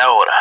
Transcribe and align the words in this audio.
ahora, 0.00 0.39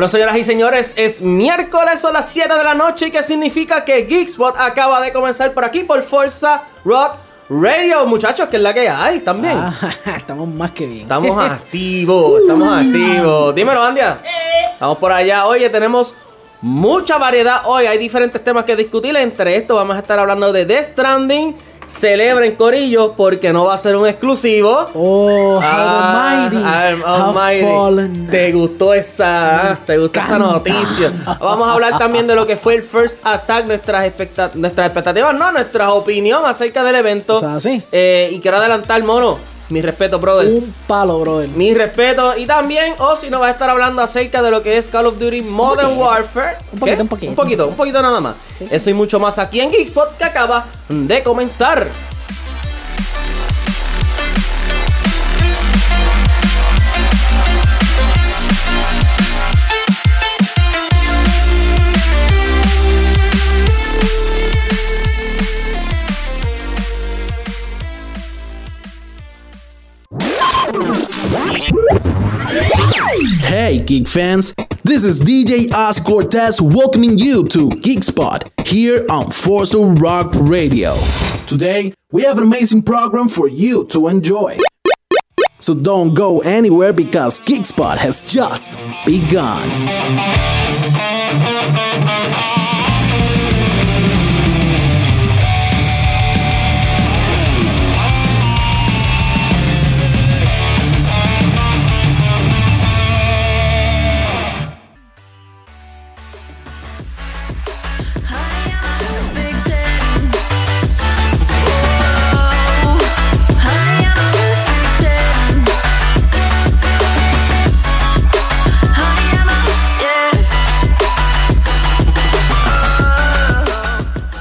Bueno, 0.00 0.08
señoras 0.08 0.38
y 0.38 0.44
señores, 0.44 0.94
es 0.96 1.20
miércoles 1.20 2.02
a 2.06 2.10
las 2.10 2.32
7 2.32 2.54
de 2.54 2.64
la 2.64 2.72
noche, 2.74 3.10
que 3.10 3.22
significa 3.22 3.84
que 3.84 4.06
Geekspot 4.06 4.56
acaba 4.58 4.98
de 5.02 5.12
comenzar 5.12 5.52
por 5.52 5.62
aquí 5.62 5.80
por 5.80 6.02
Forza 6.02 6.62
Rock 6.86 7.16
Radio, 7.50 8.06
muchachos, 8.06 8.48
que 8.48 8.56
es 8.56 8.62
la 8.62 8.72
que 8.72 8.88
hay 8.88 9.20
también. 9.20 9.58
Ah, 9.58 9.74
estamos 10.16 10.48
más 10.48 10.70
que 10.70 10.86
bien. 10.86 11.02
Estamos 11.02 11.38
activos, 11.50 12.40
estamos 12.40 12.78
activos. 12.78 13.54
Dímelo, 13.54 13.82
Andia. 13.82 14.18
Vamos 14.80 14.96
por 14.96 15.12
allá. 15.12 15.44
Oye, 15.44 15.68
tenemos 15.68 16.14
mucha 16.62 17.18
variedad. 17.18 17.60
Hoy 17.66 17.84
hay 17.84 17.98
diferentes 17.98 18.42
temas 18.42 18.64
que 18.64 18.76
discutir. 18.76 19.14
Entre 19.16 19.54
estos 19.54 19.76
vamos 19.76 19.96
a 19.96 19.98
estar 19.98 20.18
hablando 20.18 20.50
de 20.50 20.64
Death 20.64 20.92
Stranding. 20.92 21.54
Celebren 21.90 22.54
Corillo 22.54 23.14
porque 23.16 23.52
no 23.52 23.64
va 23.64 23.74
a 23.74 23.78
ser 23.78 23.96
un 23.96 24.06
exclusivo. 24.06 24.88
Oh, 24.94 25.56
how 25.56 25.60
Ah, 25.60 26.44
almighty. 26.46 26.56
I'm 26.64 27.02
how 27.02 27.26
almighty. 27.26 27.62
fallen. 27.66 28.26
Te 28.30 28.52
gustó 28.52 28.94
esa, 28.94 29.76
te 29.84 29.98
gustó 29.98 30.20
esa 30.20 30.38
noticia. 30.38 31.12
Vamos 31.40 31.66
a 31.68 31.72
hablar 31.72 31.98
también 31.98 32.28
de 32.28 32.36
lo 32.36 32.46
que 32.46 32.56
fue 32.56 32.76
el 32.76 32.84
First 32.84 33.26
Attack, 33.26 33.66
nuestras, 33.66 34.04
expecta- 34.04 34.52
nuestras 34.54 34.86
expectativas, 34.86 35.34
no, 35.34 35.50
nuestra 35.50 35.92
opinión 35.92 36.42
acerca 36.46 36.84
del 36.84 36.94
evento. 36.94 37.38
O 37.38 37.40
sea, 37.40 37.58
sí. 37.60 37.82
Eh, 37.90 38.30
y 38.32 38.40
quiero 38.40 38.58
adelantar, 38.58 39.02
mono. 39.02 39.38
Mi 39.70 39.80
respeto, 39.82 40.18
brother. 40.18 40.48
Un 40.48 40.74
palo, 40.86 41.20
brother. 41.20 41.48
Mi 41.48 41.72
respeto. 41.74 42.36
Y 42.36 42.44
también, 42.46 42.94
o 42.98 43.14
si 43.16 43.30
nos 43.30 43.40
va 43.40 43.46
a 43.46 43.50
estar 43.50 43.70
hablando 43.70 44.02
acerca 44.02 44.42
de 44.42 44.50
lo 44.50 44.62
que 44.62 44.76
es 44.76 44.88
Call 44.88 45.06
of 45.06 45.18
Duty 45.18 45.42
Modern 45.42 45.88
poquito. 45.90 46.04
Warfare. 46.04 46.56
Un 46.72 46.78
poquito, 46.80 46.96
¿Qué? 46.96 47.02
un 47.02 47.08
poquito. 47.08 47.30
Un 47.30 47.36
poquito, 47.36 47.66
un 47.68 47.74
poquito 47.76 48.02
nada 48.02 48.20
más. 48.20 48.34
Eso 48.70 48.90
y 48.90 48.94
mucho 48.94 49.18
más 49.20 49.38
aquí 49.38 49.60
en 49.60 49.70
Geekspot 49.70 50.16
que 50.16 50.24
acaba 50.24 50.66
de 50.88 51.22
comenzar. 51.22 51.86
Hey, 73.70 73.78
geek 73.78 74.08
fans! 74.08 74.52
This 74.82 75.04
is 75.04 75.20
DJ 75.20 75.72
Oz 75.72 76.00
Cortez 76.00 76.60
welcoming 76.60 77.16
you 77.16 77.46
to 77.50 77.68
Geekspot 77.68 78.66
here 78.66 79.06
on 79.08 79.30
Forza 79.30 79.78
Rock 79.78 80.32
Radio. 80.34 80.96
Today, 81.46 81.94
we 82.10 82.22
have 82.22 82.38
an 82.38 82.42
amazing 82.42 82.82
program 82.82 83.28
for 83.28 83.46
you 83.46 83.86
to 83.90 84.08
enjoy. 84.08 84.58
So 85.60 85.74
don't 85.74 86.14
go 86.14 86.40
anywhere 86.40 86.92
because 86.92 87.38
Geekspot 87.38 87.98
has 87.98 88.32
just 88.32 88.76
begun. 89.06 90.59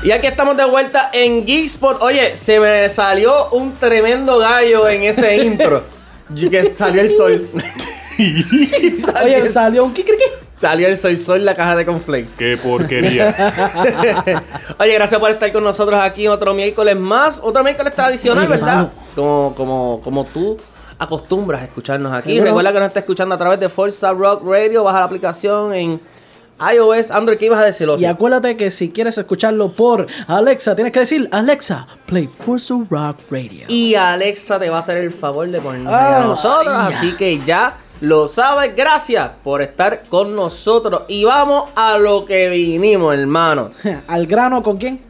Y 0.09 0.11
aquí 0.11 0.25
estamos 0.25 0.57
de 0.57 0.65
vuelta 0.65 1.11
en 1.13 1.45
Geekspot. 1.45 2.01
Oye, 2.01 2.35
se 2.35 2.59
me 2.59 2.89
salió 2.89 3.49
un 3.51 3.73
tremendo 3.73 4.39
gallo 4.39 4.89
en 4.89 5.03
ese 5.03 5.37
intro. 5.45 5.83
Y 6.35 6.49
que 6.49 6.73
salió 6.73 6.99
el 7.01 7.11
sol. 7.11 7.47
salió, 8.17 9.23
Oye, 9.23 9.35
el, 9.35 9.49
salió 9.49 9.83
un 9.83 9.93
kikiriki. 9.93 10.23
salió 10.59 10.87
el 10.87 10.97
sol, 10.97 11.15
sol 11.15 11.45
la 11.45 11.55
caja 11.55 11.75
de 11.75 11.85
conflake. 11.85 12.27
Qué 12.39 12.57
porquería. 12.57 13.35
Oye, 14.79 14.95
gracias 14.95 15.19
por 15.19 15.29
estar 15.29 15.51
con 15.51 15.63
nosotros 15.63 15.99
aquí 16.01 16.27
otro 16.27 16.55
miércoles 16.55 16.95
más. 16.95 17.39
Otro 17.43 17.63
miércoles 17.63 17.93
tradicional, 17.93 18.45
Oye, 18.47 18.57
¿verdad? 18.57 18.91
Como, 19.13 19.53
como, 19.55 20.01
como 20.03 20.25
tú 20.25 20.57
acostumbras 20.97 21.61
a 21.61 21.65
escucharnos 21.65 22.11
aquí. 22.13 22.31
Seguro. 22.31 22.45
Recuerda 22.45 22.73
que 22.73 22.79
nos 22.79 22.87
está 22.87 22.99
escuchando 23.01 23.35
a 23.35 23.37
través 23.37 23.59
de 23.59 23.69
Forza 23.69 24.11
Rock 24.11 24.41
Radio. 24.43 24.83
Baja 24.85 25.01
la 25.01 25.05
aplicación 25.05 25.75
en 25.75 26.01
iOS, 26.73 27.11
Android. 27.11 27.37
¿Qué 27.37 27.45
ibas 27.45 27.59
a 27.59 27.65
decir, 27.65 27.87
Osi? 27.89 28.03
Y 28.03 28.07
acuérdate 28.07 28.57
que 28.57 28.71
si 28.71 28.89
quieres 28.91 29.17
escucharlo 29.17 29.71
por 29.71 30.07
Alexa, 30.27 30.75
tienes 30.75 30.91
que 30.93 30.99
decir 30.99 31.27
Alexa, 31.31 31.87
play 32.05 32.27
Forza 32.27 32.75
Rock 32.89 33.17
Radio. 33.31 33.65
Y 33.67 33.95
Alexa 33.95 34.59
te 34.59 34.69
va 34.69 34.77
a 34.77 34.79
hacer 34.79 34.97
el 34.97 35.11
favor 35.11 35.47
de 35.47 35.59
ponernos 35.61 35.93
Ah, 35.93 36.17
a 36.17 36.19
nosotros. 36.21 36.73
María. 36.73 36.97
Así 36.97 37.13
que 37.13 37.39
ya 37.39 37.77
lo 38.01 38.27
sabes. 38.27 38.75
Gracias 38.75 39.29
por 39.43 39.61
estar 39.61 40.03
con 40.09 40.35
nosotros. 40.35 41.03
Y 41.07 41.23
vamos 41.25 41.69
a 41.75 41.97
lo 41.97 42.25
que 42.25 42.49
vinimos, 42.49 43.13
hermano. 43.13 43.69
Al 44.07 44.27
grano, 44.27 44.61
¿con 44.63 44.77
quién? 44.77 45.01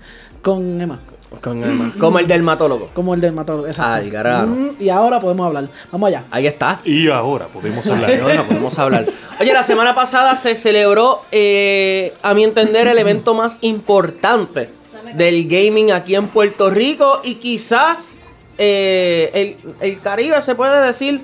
Con 0.41 0.79
Emma. 0.81 0.99
Con 1.41 1.63
el- 1.63 1.97
como 1.99 2.19
el 2.19 2.27
dermatólogo. 2.27 2.89
Como 2.93 3.13
el 3.13 3.21
dermatólogo. 3.21 3.67
Exacto. 3.67 3.91
Al 3.93 4.09
grano. 4.09 4.47
Mm, 4.55 4.69
Y 4.79 4.89
ahora 4.89 5.19
podemos 5.19 5.45
hablar. 5.45 5.69
Vamos 5.91 6.07
allá. 6.07 6.23
Ahí 6.31 6.47
está. 6.47 6.81
y 6.83 7.07
ahora 7.09 7.47
podemos 7.47 7.87
hablar. 7.87 8.11
No 8.35 8.43
podemos 8.45 8.79
hablar. 8.79 9.05
Oye, 9.39 9.53
la 9.53 9.63
semana 9.63 9.93
pasada 9.95 10.35
se 10.35 10.55
celebró, 10.55 11.21
eh, 11.31 12.13
a 12.23 12.33
mi 12.33 12.43
entender, 12.43 12.87
el 12.87 12.97
evento 12.97 13.33
más 13.35 13.59
importante 13.61 14.69
del 15.15 15.47
gaming 15.47 15.91
aquí 15.91 16.15
en 16.15 16.27
Puerto 16.27 16.69
Rico 16.69 17.21
y 17.23 17.35
quizás 17.35 18.19
eh, 18.57 19.31
el, 19.33 19.71
el 19.87 19.99
Caribe 19.99 20.41
se 20.41 20.55
puede 20.55 20.85
decir. 20.85 21.21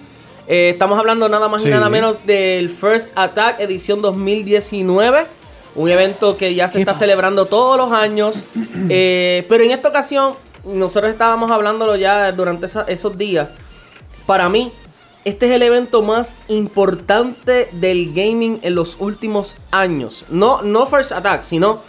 Eh, 0.48 0.70
estamos 0.74 0.98
hablando 1.00 1.28
nada 1.28 1.50
más 1.50 1.66
y 1.66 1.70
nada 1.70 1.90
menos 1.90 2.18
del 2.28 2.70
First 2.70 3.12
Attack 3.18 3.60
edición 3.60 4.02
2019. 4.04 5.26
Un 5.76 5.90
evento 5.90 6.38
que 6.38 6.56
ya 6.56 6.68
se 6.68 6.80
está 6.80 6.94
celebrando 6.94 7.46
todos 7.46 7.78
los 7.78 7.92
años. 7.92 8.44
Eh, 8.90 9.46
pero 9.50 9.64
en 9.64 9.72
esta 9.72 9.90
ocasión, 9.90 10.36
nosotros 10.64 11.12
estábamos 11.12 11.50
hablándolo 11.52 11.96
ya 11.96 12.32
durante 12.32 12.66
esa- 12.68 12.84
esos 12.88 13.18
días. 13.18 13.50
Para 14.28 14.48
mí, 14.50 14.72
este 15.24 15.48
es 15.48 15.52
el 15.54 15.64
evento 15.64 16.02
más 16.04 16.42
importante 16.50 17.68
del 17.72 18.14
gaming 18.14 18.60
en 18.62 18.76
los 18.76 18.98
últimos 19.00 19.56
años. 19.72 20.26
No, 20.30 20.62
no 20.62 20.86
First 20.88 21.12
Attack, 21.14 21.44
sino 21.44 21.80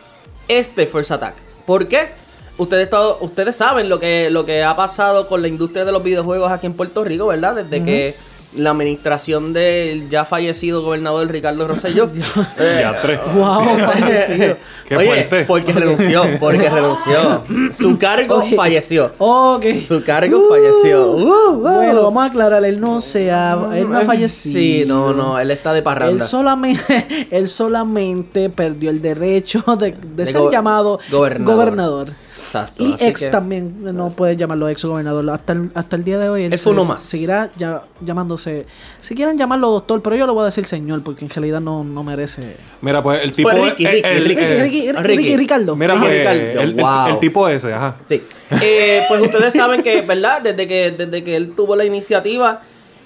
este 0.48 0.86
First 0.86 1.10
Attack. 1.10 1.34
¿Por 1.66 1.86
qué? 1.88 2.10
Ustedes, 2.58 2.88
todo- 2.88 3.18
ustedes 3.20 3.54
saben 3.56 3.88
lo 3.90 4.00
que, 4.00 4.30
lo 4.30 4.46
que 4.46 4.62
ha 4.64 4.74
pasado 4.74 5.28
con 5.28 5.42
la 5.42 5.48
industria 5.48 5.84
de 5.84 5.92
los 5.92 6.02
videojuegos 6.02 6.50
aquí 6.50 6.66
en 6.66 6.72
Puerto 6.74 7.04
Rico, 7.04 7.26
¿verdad? 7.26 7.56
Desde 7.56 7.84
que 7.84 8.14
la 8.54 8.70
administración 8.70 9.52
del 9.52 10.08
ya 10.08 10.24
fallecido 10.24 10.82
gobernador 10.82 11.28
Ricardo 11.30 11.66
Rosselló. 11.68 12.08
eh. 12.58 12.84
Wow, 13.34 13.64
fallecido. 13.78 14.56
Qué 14.88 14.96
Oye, 14.96 15.06
fuerte. 15.06 15.44
porque 15.46 15.72
renunció, 15.72 16.22
porque 16.38 16.70
renunció. 16.70 17.42
Su 17.76 17.98
cargo 17.98 18.36
Ok. 18.36 18.54
falleció. 18.54 19.12
Ok. 19.18 19.64
Su 19.86 20.02
cargo 20.04 20.48
falleció. 20.48 21.10
Uh, 21.12 21.28
uh. 21.50 21.60
Bueno, 21.60 22.02
vamos 22.04 22.22
a 22.22 22.26
aclarar, 22.26 22.64
él 22.64 22.80
no 22.80 23.00
se 23.00 23.30
ha, 23.32 23.58
él 23.74 23.90
no 23.90 23.98
ha 23.98 24.02
fallecido. 24.02 24.54
Sí, 24.54 24.84
no, 24.86 25.12
no, 25.12 25.38
él 25.38 25.50
está 25.50 25.72
de 25.72 25.78
Él 25.78 25.84
parranda. 25.84 26.24
solamente, 26.24 27.26
él 27.30 27.48
solamente 27.48 28.48
perdió 28.48 28.90
el 28.90 29.02
derecho 29.02 29.62
de, 29.78 29.92
de 29.92 30.24
ser 30.26 30.40
go- 30.40 30.50
llamado 30.52 31.00
gobernador. 31.10 31.54
gobernador. 31.56 32.08
Exacto, 32.46 32.84
Y 32.84 32.94
ex 33.00 33.20
que- 33.20 33.26
también, 33.28 33.76
no 33.96 34.10
puedes 34.10 34.38
llamarlo 34.38 34.68
ex 34.68 34.84
gobernador. 34.84 35.28
Hasta 35.30 35.52
el, 35.52 35.70
hasta 35.74 35.96
el 35.96 36.04
día 36.04 36.18
de 36.18 36.28
hoy. 36.28 36.44
él 36.44 36.52
Es 36.52 36.64
uno 36.66 36.82
se- 36.82 36.88
más. 36.88 37.02
Seguirá 37.02 37.50
ya, 37.56 37.82
llamándose. 38.00 38.66
Si 39.00 39.14
quieren 39.14 39.36
llamarlo 39.36 39.70
doctor, 39.70 40.00
pero 40.02 40.14
yo 40.16 40.26
lo 40.26 40.34
voy 40.34 40.42
a 40.42 40.44
decir 40.46 40.64
señor, 40.66 41.02
porque 41.02 41.24
en 41.24 41.30
realidad 41.30 41.60
no, 41.60 41.82
no 41.84 42.02
merece. 42.04 42.56
Mira, 42.80 43.02
pues 43.02 43.22
el 43.22 43.32
tipo. 43.32 43.50
Ricky, 43.50 43.84
el- 43.84 43.92
Ricky, 43.92 44.08
el- 44.08 44.24
Ricky, 44.24 44.42
el- 44.42 44.48
Ricky, 44.48 44.60
Ricky, 44.62 44.92
Ricky. 44.92 45.16
Ricky, 45.16 45.36
Ricardo. 45.36 45.76
Mira, 45.76 45.94
Ricky 45.94 46.06
pues, 46.06 46.18
Ricardo, 46.18 46.40
el, 46.40 46.58
el- 46.70 46.74
wow. 46.74 47.06
el 47.08 47.18
tipo 47.18 47.48
ese, 47.48 47.74
ajá. 47.74 47.96
Sí. 48.08 48.22
Eh, 48.62 49.02
pues 49.08 49.20
ustedes 49.22 49.52
saben 49.52 49.82
que, 49.82 50.02
¿verdad? 50.02 50.40
Desde 50.42 50.68
que, 50.68 50.92
desde 50.92 51.24
que 51.24 51.34
él 51.36 51.52
tuvo 51.56 51.74
la 51.74 51.84
iniciativa, 51.84 52.62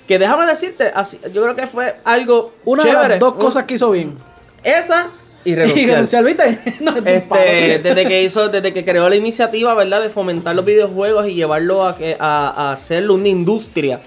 que 0.07 0.19
déjame 0.19 0.45
decirte, 0.47 0.91
así, 0.95 1.19
yo 1.33 1.43
creo 1.43 1.57
que 1.57 1.67
fue 1.67 1.97
algo 2.05 2.53
Una 2.65 2.85
de 2.85 2.93
las 2.93 3.19
dos 3.21 3.37
cosas 3.37 3.65
que 3.65 3.75
hizo 3.75 3.91
bien. 3.91 4.15
Esa 4.63 5.09
y 5.45 5.55
renunciar. 5.55 6.25
¿viste? 6.25 6.59
No. 6.81 6.97
Este, 6.97 7.79
desde 7.83 8.07
que 8.07 8.23
hizo, 8.23 8.49
desde 8.49 8.73
que 8.73 8.85
creó 8.85 9.09
la 9.09 9.17
iniciativa, 9.17 9.75
¿verdad? 9.75 10.03
De 10.03 10.11
fomentar 10.11 10.55
los 10.55 10.65
videojuegos 10.65 11.27
y 11.29 11.35
llevarlo 11.35 11.85
a, 11.85 11.97
a, 12.19 12.49
a 12.69 12.73
hacerlo 12.73 13.15
una 13.15 13.29
industria 13.29 14.01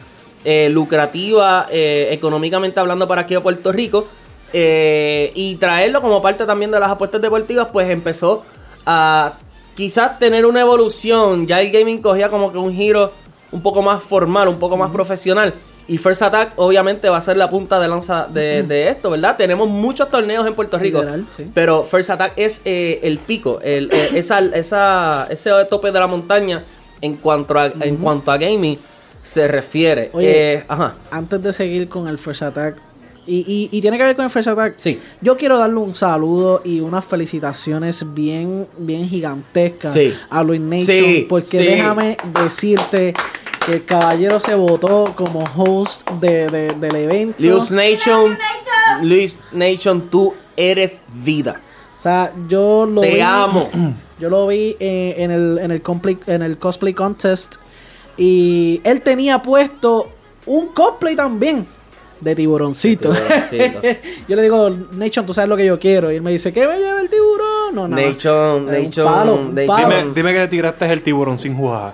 eh, 0.46 0.70
lucrativa, 0.70 1.68
eh, 1.72 2.10
económicamente 2.12 2.80
hablando 2.80 3.08
para 3.08 3.22
aquí 3.22 3.34
a 3.36 3.42
Puerto 3.42 3.72
Rico. 3.72 4.08
eh, 4.54 5.32
y 5.36 5.56
traerlo 5.56 6.02
como 6.02 6.22
parte 6.22 6.46
también 6.46 6.70
de 6.72 6.80
las 6.80 6.92
apuestas 6.92 7.22
deportivas, 7.22 7.68
pues 7.74 7.90
empezó 7.90 8.44
a 8.86 9.34
quizás 9.76 10.20
tener 10.20 10.46
una 10.46 10.62
evolución. 10.62 11.48
Ya 11.48 11.60
el 11.62 11.72
gaming 11.72 11.98
cogía 12.00 12.30
como 12.30 12.52
que 12.52 12.58
un 12.60 12.74
giro 12.74 13.12
un 13.52 13.62
poco 13.64 13.82
más 13.82 14.04
formal, 14.04 14.48
un 14.48 14.60
poco 14.60 14.78
más 14.78 14.92
profesional. 14.92 15.54
Y 15.88 15.98
First 15.98 16.22
Attack 16.22 16.54
obviamente 16.56 17.10
va 17.10 17.18
a 17.18 17.22
ser 17.22 17.36
la 17.36 17.50
punta 17.50 17.80
de 17.80 17.88
lanza 17.90 18.28
de, 18.28 18.64
de 18.64 18.88
esto, 18.88 19.10
¿verdad? 19.10 19.36
Tenemos 19.38 19.68
muchos 19.70 20.10
torneos 20.10 20.48
en 20.48 20.54
Puerto 20.56 20.78
Rico. 20.78 21.00
Literal, 21.00 21.26
sí. 21.36 21.50
Pero 21.54 21.84
First 21.84 22.10
Attack 22.12 22.34
es 22.38 22.62
eh, 22.64 23.02
el 23.04 23.18
pico, 23.20 23.60
el, 23.62 23.90
eh, 23.92 24.12
esa, 24.16 24.40
esa, 24.40 25.28
ese 25.30 25.52
tope 25.70 25.92
de 25.92 26.00
la 26.00 26.08
montaña 26.08 26.64
en 27.02 27.18
cuanto 27.18 27.60
a, 27.60 27.66
en 27.82 27.98
cuanto 27.98 28.32
a 28.32 28.38
gaming 28.38 28.80
se 29.22 29.48
refiere. 29.48 30.10
Oye. 30.14 30.54
Eh, 30.56 30.66
ajá. 30.68 30.96
Antes 31.12 31.42
de 31.44 31.52
seguir 31.54 31.90
con 31.90 32.08
el 32.08 32.18
First 32.18 32.44
Attack. 32.44 32.76
Y, 33.26 33.70
y, 33.72 33.78
y 33.78 33.82
tiene 33.82 33.98
que 33.98 34.04
ver 34.04 34.16
con 34.18 34.26
el 34.26 34.32
First 34.32 34.50
Attack. 34.50 34.74
Sí. 34.78 35.00
Yo 35.22 35.38
quiero 35.38 35.58
darle 35.58 35.78
un 35.78 35.94
saludo 35.96 36.62
y 36.66 36.80
unas 36.82 37.06
felicitaciones 37.06 38.14
bien, 38.14 38.68
bien 38.78 39.08
gigantescas 39.08 39.94
Sí. 39.94 40.14
a 40.30 40.44
Luis 40.44 40.60
Nation. 40.60 40.86
Sí, 40.86 41.26
porque 41.30 41.48
sí. 41.58 41.64
déjame 41.64 42.18
decirte 42.42 43.14
que 43.66 43.74
el 43.74 43.86
caballero 43.86 44.40
se 44.40 44.56
votó 44.56 45.14
como 45.16 45.44
host 45.56 46.10
de, 46.20 46.48
de- 46.48 46.74
del 46.76 46.96
evento. 46.96 47.36
Luis 47.40 47.72
Nation, 47.72 48.38
Luis 49.02 49.40
Nation, 49.52 50.10
tú 50.10 50.34
eres 50.58 51.02
vida. 51.14 51.62
O 51.98 52.02
sea, 52.02 52.34
yo 52.50 52.86
lo 52.86 53.02
Te 53.02 53.16
vi. 53.16 53.22
amo. 53.22 53.70
Yo 54.20 54.30
lo 54.30 54.48
vi 54.48 54.78
eh, 54.80 55.16
en, 55.18 55.32
el, 55.32 55.58
en, 55.62 55.72
el 55.72 55.82
cosplay, 55.82 56.18
en 56.28 56.44
el 56.44 56.58
cosplay 56.58 56.94
contest. 56.94 57.56
Y 58.16 58.80
él 58.86 59.02
tenía 59.02 59.40
puesto 59.40 60.08
un 60.46 60.68
cosplay 60.68 61.14
también 61.16 61.66
de 62.22 62.34
tiburoncito. 62.34 63.12
De 63.12 63.20
tiburoncito. 63.20 63.82
yo 64.30 64.36
le 64.38 64.42
digo, 64.44 64.70
Nation, 64.94 65.26
tú 65.26 65.34
sabes 65.34 65.50
lo 65.50 65.58
que 65.58 65.66
yo 65.66 65.78
quiero. 65.78 66.10
Y 66.10 66.16
él 66.18 66.22
me 66.22 66.32
dice, 66.32 66.54
¿qué 66.54 66.66
me 66.68 66.78
lleva 66.78 67.02
el 67.02 67.10
tiburón? 67.10 67.48
No, 67.74 67.88
no. 67.88 67.96
Nation, 67.96 68.70
Es 68.72 68.78
un 68.80 68.86
Nation, 68.86 69.06
palo, 69.06 69.34
un 69.36 69.56
Nation. 69.56 69.68
palo. 69.76 69.88
Dime, 69.98 70.12
dime 70.14 70.34
que 70.34 70.40
te 70.40 70.48
tiraste 70.48 70.92
el 70.94 71.02
tiburón 71.02 71.38
sin 71.40 71.56
jugar. 71.56 71.94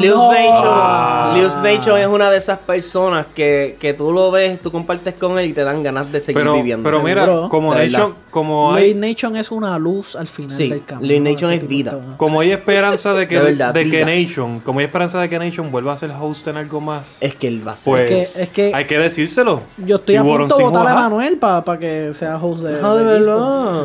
Lius 0.00 0.14
No. 0.16 1.34
Lius 1.36 1.56
Nation 1.62 1.98
es 1.98 2.06
una 2.06 2.30
de 2.30 2.38
esas 2.38 2.58
personas 2.58 3.26
que, 3.34 3.76
que 3.80 3.92
tú 3.94 4.12
lo 4.12 4.30
ves, 4.30 4.60
tú 4.60 4.70
compartes 4.70 5.14
con 5.14 5.38
él 5.38 5.46
y 5.46 5.52
te 5.52 5.62
dan 5.64 5.82
ganas 5.82 6.10
de 6.10 6.20
seguir 6.20 6.40
Pero, 6.40 6.54
viviendo. 6.54 6.88
pero 6.88 7.02
mira, 7.02 7.26
como. 7.48 7.74
Nation, 7.74 8.14
como 8.30 8.72
Luis 8.72 8.84
hay, 8.84 8.94
Nation 8.94 9.36
es 9.36 9.50
una 9.50 9.78
luz 9.78 10.16
al 10.16 10.26
final 10.26 10.52
Sí, 10.52 10.68
del 10.70 10.84
camino. 10.84 11.06
Luis 11.08 11.20
Nation 11.20 11.52
Este 11.52 11.64
es 11.64 11.68
vida. 11.68 11.96
como 12.16 12.40
hay 12.40 12.52
esperanza 12.52 13.12
de 13.14 13.28
que, 13.28 13.38
De 13.38 13.44
verdad, 13.44 13.74
de 13.74 13.88
que. 13.90 14.04
Nation, 14.04 14.60
como 14.60 14.78
hay 14.80 14.86
esperanza 14.86 15.20
de 15.20 15.28
que 15.28 15.38
Nation 15.38 15.70
vuelva 15.70 15.92
a 15.92 15.96
ser 15.96 16.12
host 16.18 16.46
en 16.48 16.56
algo 16.56 16.80
más, 16.80 17.18
es 17.20 17.34
que 17.34 17.48
él 17.48 17.66
va 17.66 17.72
a 17.72 17.76
ser. 17.76 17.92
pues 17.92 18.10
Es 18.10 18.34
que- 18.36 18.42
es 18.42 18.48
que- 18.70 18.72
hay 18.74 18.84
que 18.86 18.98
decírselo. 18.98 19.60
Yo 19.78 19.96
estoy 19.96 20.16
Tiburón 20.16 20.34
a 20.34 20.38
punto 20.40 20.56
de 20.56 20.62
sin 20.64 20.72
votar 20.72 20.88
a. 20.88 20.94
Manuel 20.94 21.36
para 21.38 21.78
que 21.78 22.10
sea 22.14 22.36
host 22.38 22.64
de. 22.64 22.78
Ah, 22.82 22.94
de 22.94 23.04
verdad. 23.04 23.84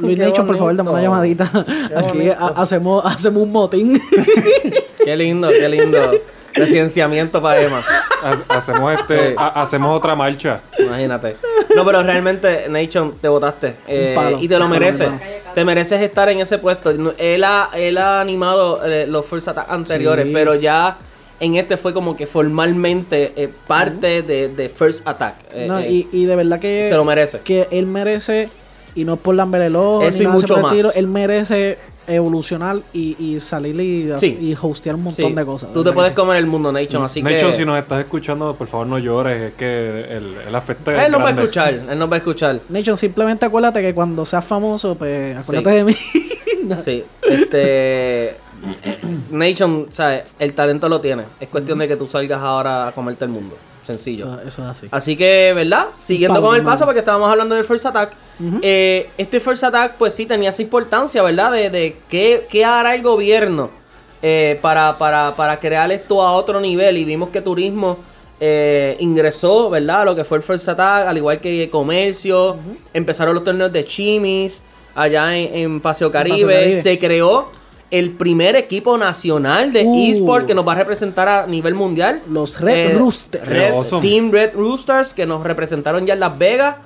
Luis 0.00 0.18
Nation, 0.18 0.45
por 0.46 0.56
favor, 0.58 0.76
dame 0.76 0.90
una 0.90 1.02
llamadita. 1.02 1.50
Aquí 1.96 2.30
ha- 2.30 2.52
hacemos, 2.56 3.04
hacemos 3.04 3.42
un 3.42 3.52
motín. 3.52 4.00
Qué 5.04 5.16
lindo, 5.16 5.48
qué 5.48 5.68
lindo. 5.68 5.98
Residenciamiento 6.54 7.40
para 7.40 7.60
Emma. 7.60 7.82
Ha- 8.22 8.56
Hacemos 8.56 8.92
este, 8.98 9.34
ha- 9.36 9.60
hacemos 9.62 9.96
otra 9.96 10.14
marcha. 10.14 10.60
Imagínate. 10.78 11.36
No, 11.76 11.84
pero 11.84 12.02
realmente, 12.02 12.66
Nation, 12.68 13.14
te 13.20 13.28
votaste. 13.28 13.74
Eh, 13.86 14.16
y 14.40 14.48
te 14.48 14.58
lo 14.58 14.68
mereces. 14.68 15.10
Te 15.54 15.64
mereces 15.64 16.00
estar 16.00 16.28
en 16.28 16.40
ese 16.40 16.58
puesto. 16.58 16.90
Él 17.18 17.44
ha, 17.44 17.70
él 17.74 17.98
ha 17.98 18.20
animado 18.20 18.84
eh, 18.84 19.06
los 19.06 19.24
First 19.26 19.48
Attack 19.48 19.70
anteriores, 19.70 20.26
Sí. 20.26 20.30
pero 20.32 20.54
ya 20.54 20.96
en 21.40 21.54
este 21.56 21.76
fue 21.76 21.92
como 21.94 22.16
que 22.16 22.26
formalmente 22.26 23.32
eh, 23.36 23.48
parte 23.66 24.22
de, 24.22 24.48
de 24.48 24.68
First 24.70 25.06
Attack. 25.06 25.34
Eh, 25.52 25.66
No, 25.68 25.78
eh, 25.78 25.88
y, 25.90 26.08
y 26.12 26.24
de 26.24 26.36
verdad 26.36 26.58
que. 26.58 26.86
se 26.88 26.94
lo 26.94 27.04
merece. 27.04 27.40
Que 27.40 27.68
él 27.70 27.86
merece. 27.86 28.48
Y 28.96 29.04
no 29.04 29.14
es 29.14 29.20
por 29.20 29.34
lamber 29.36 29.62
el 29.62 29.76
ojo. 29.76 30.02
Eso 30.02 30.18
ni 30.18 30.24
y 30.24 30.26
nada 30.26 30.34
mucho 30.40 30.56
más. 30.58 30.96
Él 30.96 31.06
merece 31.06 31.78
evolucionar 32.08 32.78
y, 32.92 33.16
y 33.22 33.40
salir 33.40 33.78
y, 33.80 34.10
Sí. 34.18 34.38
y 34.40 34.56
hostear 34.60 34.94
un 34.96 35.02
montón 35.04 35.28
Sí. 35.28 35.32
de 35.34 35.44
cosas. 35.44 35.72
Tú 35.72 35.84
te 35.84 35.92
puedes 35.92 36.10
sí. 36.10 36.14
comer 36.16 36.36
el 36.38 36.46
mundo, 36.46 36.72
Nation, 36.72 37.04
así 37.04 37.22
Nation, 37.22 37.50
que... 37.50 37.56
si 37.56 37.64
nos 37.64 37.78
estás 37.78 38.00
escuchando, 38.00 38.54
por 38.54 38.66
favor 38.68 38.86
no 38.86 38.98
llores, 38.98 39.42
es 39.42 39.54
que 39.54 40.00
el, 40.16 40.34
el 40.48 40.54
afecto 40.54 40.90
es 40.92 40.98
Él 41.04 41.12
no 41.12 41.18
va 41.18 41.28
a 41.28 41.32
escuchar, 41.32 41.74
él 41.74 41.98
no 41.98 42.08
va 42.08 42.16
a 42.16 42.18
escuchar. 42.18 42.58
Nation, 42.68 42.96
simplemente 42.96 43.44
acuérdate 43.46 43.82
que 43.82 43.92
cuando 43.94 44.24
seas 44.24 44.44
famoso, 44.44 44.94
pues 44.94 45.36
acuérdate 45.36 45.70
Sí. 45.70 45.76
de 45.76 45.84
mí. 45.84 45.96
Sí, 46.80 47.04
este. 47.28 48.34
Nation, 49.30 49.86
¿sabes? 49.90 50.24
El 50.38 50.52
talento 50.52 50.88
lo 50.88 51.00
tiene. 51.00 51.22
Es 51.40 51.48
cuestión 51.48 51.78
de 51.78 51.86
que 51.86 51.94
tú 51.96 52.08
salgas 52.08 52.40
ahora 52.40 52.88
a 52.88 52.92
comerte 52.92 53.24
el 53.24 53.30
mundo. 53.30 53.54
Sencillo. 53.86 54.26
Eso, 54.34 54.48
eso 54.48 54.62
es 54.64 54.68
así. 54.68 54.88
Así 54.90 55.16
que, 55.16 55.52
¿verdad? 55.54 55.86
Siguiendo 55.96 56.42
con 56.42 56.56
el 56.56 56.62
paso, 56.62 56.84
porque 56.84 57.00
estábamos 57.00 57.30
hablando 57.30 57.54
del 57.54 57.64
First 57.64 57.86
Attack. 57.86 58.12
eh, 58.62 59.08
este 59.16 59.38
First 59.38 59.62
Attack, 59.62 59.94
pues 59.96 60.12
sí, 60.12 60.26
tenía 60.26 60.48
esa 60.48 60.60
importancia, 60.62 61.22
¿verdad? 61.22 61.52
De, 61.52 61.70
de 61.70 61.96
qué, 62.08 62.46
qué 62.50 62.64
hará 62.64 62.94
el 62.96 63.02
gobierno 63.02 63.70
eh, 64.22 64.58
para, 64.60 64.98
para, 64.98 65.36
para 65.36 65.60
crear 65.60 65.92
esto 65.92 66.20
a 66.20 66.32
otro 66.32 66.60
nivel. 66.60 66.98
Y 66.98 67.04
vimos 67.04 67.28
que 67.28 67.40
turismo 67.40 67.98
eh, 68.40 68.96
ingresó, 68.98 69.70
¿verdad? 69.70 70.00
A 70.00 70.04
lo 70.04 70.16
que 70.16 70.24
fue 70.24 70.38
el 70.38 70.42
First 70.42 70.68
Attack, 70.68 71.06
al 71.06 71.16
igual 71.16 71.38
que 71.38 71.68
comercio. 71.70 72.56
Empezaron 72.92 73.34
los 73.34 73.44
torneos 73.44 73.72
de 73.72 73.84
Chimis 73.84 74.62
allá 74.94 75.36
en, 75.36 75.54
en 75.54 75.80
Paseo 75.80 76.10
Caribe. 76.10 76.42
Paseo 76.42 76.48
Caribe. 76.48 76.82
Se 76.82 76.98
creó 76.98 77.50
el 77.90 78.10
primer 78.12 78.56
equipo 78.56 78.98
nacional 78.98 79.72
de 79.72 79.84
Uh. 79.84 80.10
eSport 80.10 80.46
que 80.46 80.54
nos 80.54 80.66
va 80.66 80.72
a 80.72 80.76
representar 80.76 81.28
a 81.28 81.46
nivel 81.46 81.74
mundial. 81.74 82.20
Los 82.28 82.60
Red 82.60 82.98
Roosters. 82.98 83.46
Red- 83.48 83.72
Awesome. 83.72 84.02
Team 84.08 84.30
Red 84.32 84.54
Roosters 84.54 85.14
que 85.14 85.24
nos 85.26 85.44
representaron 85.44 86.04
ya 86.06 86.14
en 86.14 86.20
Las 86.20 86.36
Vegas. 86.36 86.76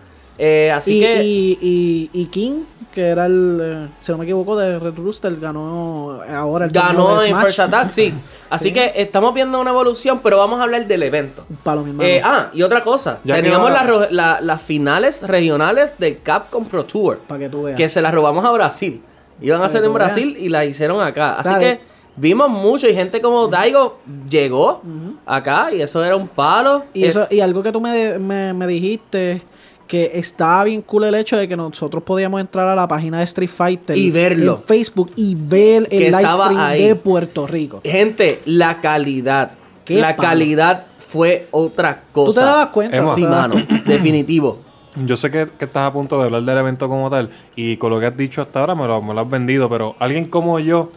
Eh, 0.43 0.71
así 0.71 0.99
y, 0.99 1.01
que 1.01 1.23
y, 1.25 1.59
y, 1.61 2.11
y 2.23 2.25
King, 2.27 2.63
que 2.95 3.09
era 3.09 3.27
el, 3.27 3.61
eh, 3.63 3.89
si 4.01 4.11
no 4.11 4.17
me 4.17 4.25
equivoco, 4.25 4.57
de 4.57 4.79
Red 4.79 4.95
Rooster, 4.97 5.37
ganó 5.39 6.21
ahora 6.35 6.65
el 6.65 6.71
ganó 6.71 7.21
de 7.21 7.29
en 7.29 7.35
Smash. 7.35 7.45
First 7.45 7.61
Attack, 7.61 7.91
sí. 7.93 8.15
Así 8.49 8.73
que 8.73 8.93
estamos 8.97 9.35
viendo 9.35 9.61
una 9.61 9.71
evolución, 9.71 10.21
pero 10.23 10.39
vamos 10.39 10.59
a 10.61 10.63
hablar 10.63 10.87
del 10.87 11.03
evento. 11.03 11.45
Mi 11.49 11.57
hermano. 11.73 12.03
Eh, 12.03 12.23
ah, 12.25 12.49
y 12.55 12.63
otra 12.63 12.83
cosa. 12.83 13.19
Ya 13.23 13.35
Teníamos 13.37 13.71
la- 14.11 14.41
las 14.41 14.63
finales 14.63 15.23
regionales 15.29 15.97
del 15.99 16.21
Capcom 16.23 16.65
Pro 16.65 16.85
Tour. 16.87 17.19
Para 17.27 17.41
que 17.41 17.49
tú 17.51 17.65
veas. 17.65 17.77
Que 17.77 17.91
se 17.91 18.01
las 18.01 18.15
robamos 18.15 18.43
a 18.45 18.51
Brasil. 18.53 19.03
Iban 19.41 19.63
a 19.63 19.67
hacer 19.67 19.85
en 19.85 19.93
Brasil 19.93 20.37
y 20.39 20.49
las 20.49 20.67
hicieron 20.67 21.01
acá. 21.03 21.37
Así 21.39 21.55
que 21.59 21.81
vimos 22.17 22.49
mucho 22.51 22.89
y 22.89 22.95
gente 22.95 23.21
como 23.21 23.49
Daigo 23.49 23.99
llegó 24.29 24.83
acá 25.27 25.71
y 25.73 25.81
eso 25.81 26.05
era 26.05 26.17
un 26.17 26.29
palo. 26.29 26.85
Y, 26.93 27.05
eso, 27.05 27.27
y 27.31 27.41
algo 27.41 27.63
que 27.63 27.73
tú 27.73 27.81
me, 27.81 28.19
me, 28.19 28.53
me 28.53 28.67
dijiste 28.67 29.43
que 29.87 30.13
estaba 30.15 30.63
bien 30.65 30.83
cool 30.83 31.03
el 31.05 31.15
hecho 31.17 31.37
de 31.37 31.49
que 31.49 31.57
nosotros 31.57 32.03
podíamos 32.05 32.41
entrar 32.41 32.69
a 32.69 32.77
la 32.77 32.87
página 32.87 33.19
de 33.19 33.25
Street 33.25 33.51
Fighter 33.51 33.97
Y 33.99 34.11
verlo. 34.13 34.53
en 34.57 34.63
Facebook 34.63 35.11
y 35.17 35.35
ver 35.35 35.89
Que 35.89 36.07
el 36.07 36.13
live 36.13 36.29
stream 36.29 36.59
ahí. 36.59 36.85
de 36.87 36.95
Puerto 36.95 37.47
Rico. 37.47 37.81
Gente, 37.85 38.41
la 38.45 38.81
calidad. 38.81 39.51
Qué 39.85 40.01
La 40.01 40.15
palo. 40.15 40.29
calidad 40.29 40.87
fue 40.99 41.49
otra 41.51 42.03
cosa. 42.13 42.31
¿Tú 42.31 42.35
te 42.39 42.47
dabas 42.47 42.69
cuenta? 42.69 43.15
Sí, 43.17 43.23
mano. 43.23 43.57
Definitivo. 43.85 44.59
Yo 45.07 45.17
sé 45.17 45.31
que, 45.31 45.49
que 45.59 45.65
estás 45.65 45.89
a 45.89 45.93
punto 45.93 46.19
de 46.19 46.25
hablar 46.25 46.43
del 46.43 46.59
evento 46.59 46.89
como 46.89 47.11
tal 47.11 47.31
y 47.57 47.77
con 47.77 47.91
lo 47.91 48.01
que 48.01 48.07
has 48.07 48.17
dicho 48.17 48.43
hasta 48.43 48.61
ahora 48.61 48.75
me 48.75 48.87
lo, 48.87 49.01
me 49.03 49.15
lo 49.15 49.21
has 49.21 49.31
vendido, 49.31 49.69
pero 49.69 49.97
alguien 49.99 50.27
como 50.27 50.59
yo, 50.59 50.91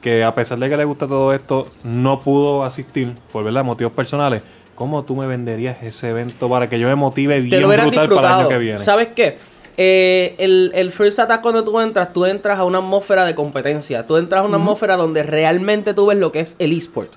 que 0.00 0.24
a 0.24 0.34
pesar 0.34 0.58
de 0.58 0.68
que 0.68 0.76
le 0.76 0.84
gusta 0.84 1.06
todo 1.06 1.32
esto, 1.32 1.68
no 1.82 2.20
pudo 2.20 2.64
asistir 2.64 3.14
por 3.32 3.44
¿verdad? 3.44 3.64
motivos 3.64 3.92
personales, 3.92 4.42
¿cómo 4.74 5.04
tú 5.04 5.16
me 5.16 5.26
venderías 5.26 5.82
ese 5.82 6.10
evento 6.10 6.48
para 6.48 6.68
que 6.68 6.78
yo 6.78 6.88
me 6.88 6.94
motive 6.94 7.36
Te 7.36 7.40
bien 7.40 7.62
lo 7.62 7.68
brutal 7.68 8.08
para 8.08 8.28
el 8.28 8.34
año 8.40 8.48
que 8.48 8.58
viene? 8.58 8.78
¿Sabes 8.78 9.08
qué? 9.14 9.38
Eh, 9.76 10.36
el, 10.38 10.70
el 10.74 10.92
First 10.92 11.18
Attack 11.18 11.40
cuando 11.40 11.64
tú 11.64 11.80
entras, 11.80 12.12
tú 12.12 12.24
entras 12.26 12.58
a 12.58 12.64
una 12.64 12.78
atmósfera 12.78 13.24
de 13.24 13.34
competencia. 13.34 14.06
Tú 14.06 14.16
entras 14.16 14.42
a 14.42 14.44
una 14.44 14.56
atmósfera 14.56 14.96
donde 14.96 15.22
realmente 15.22 15.94
tú 15.94 16.06
ves 16.06 16.18
lo 16.18 16.30
que 16.30 16.40
es 16.40 16.54
el 16.58 16.72
eSport. 16.72 17.12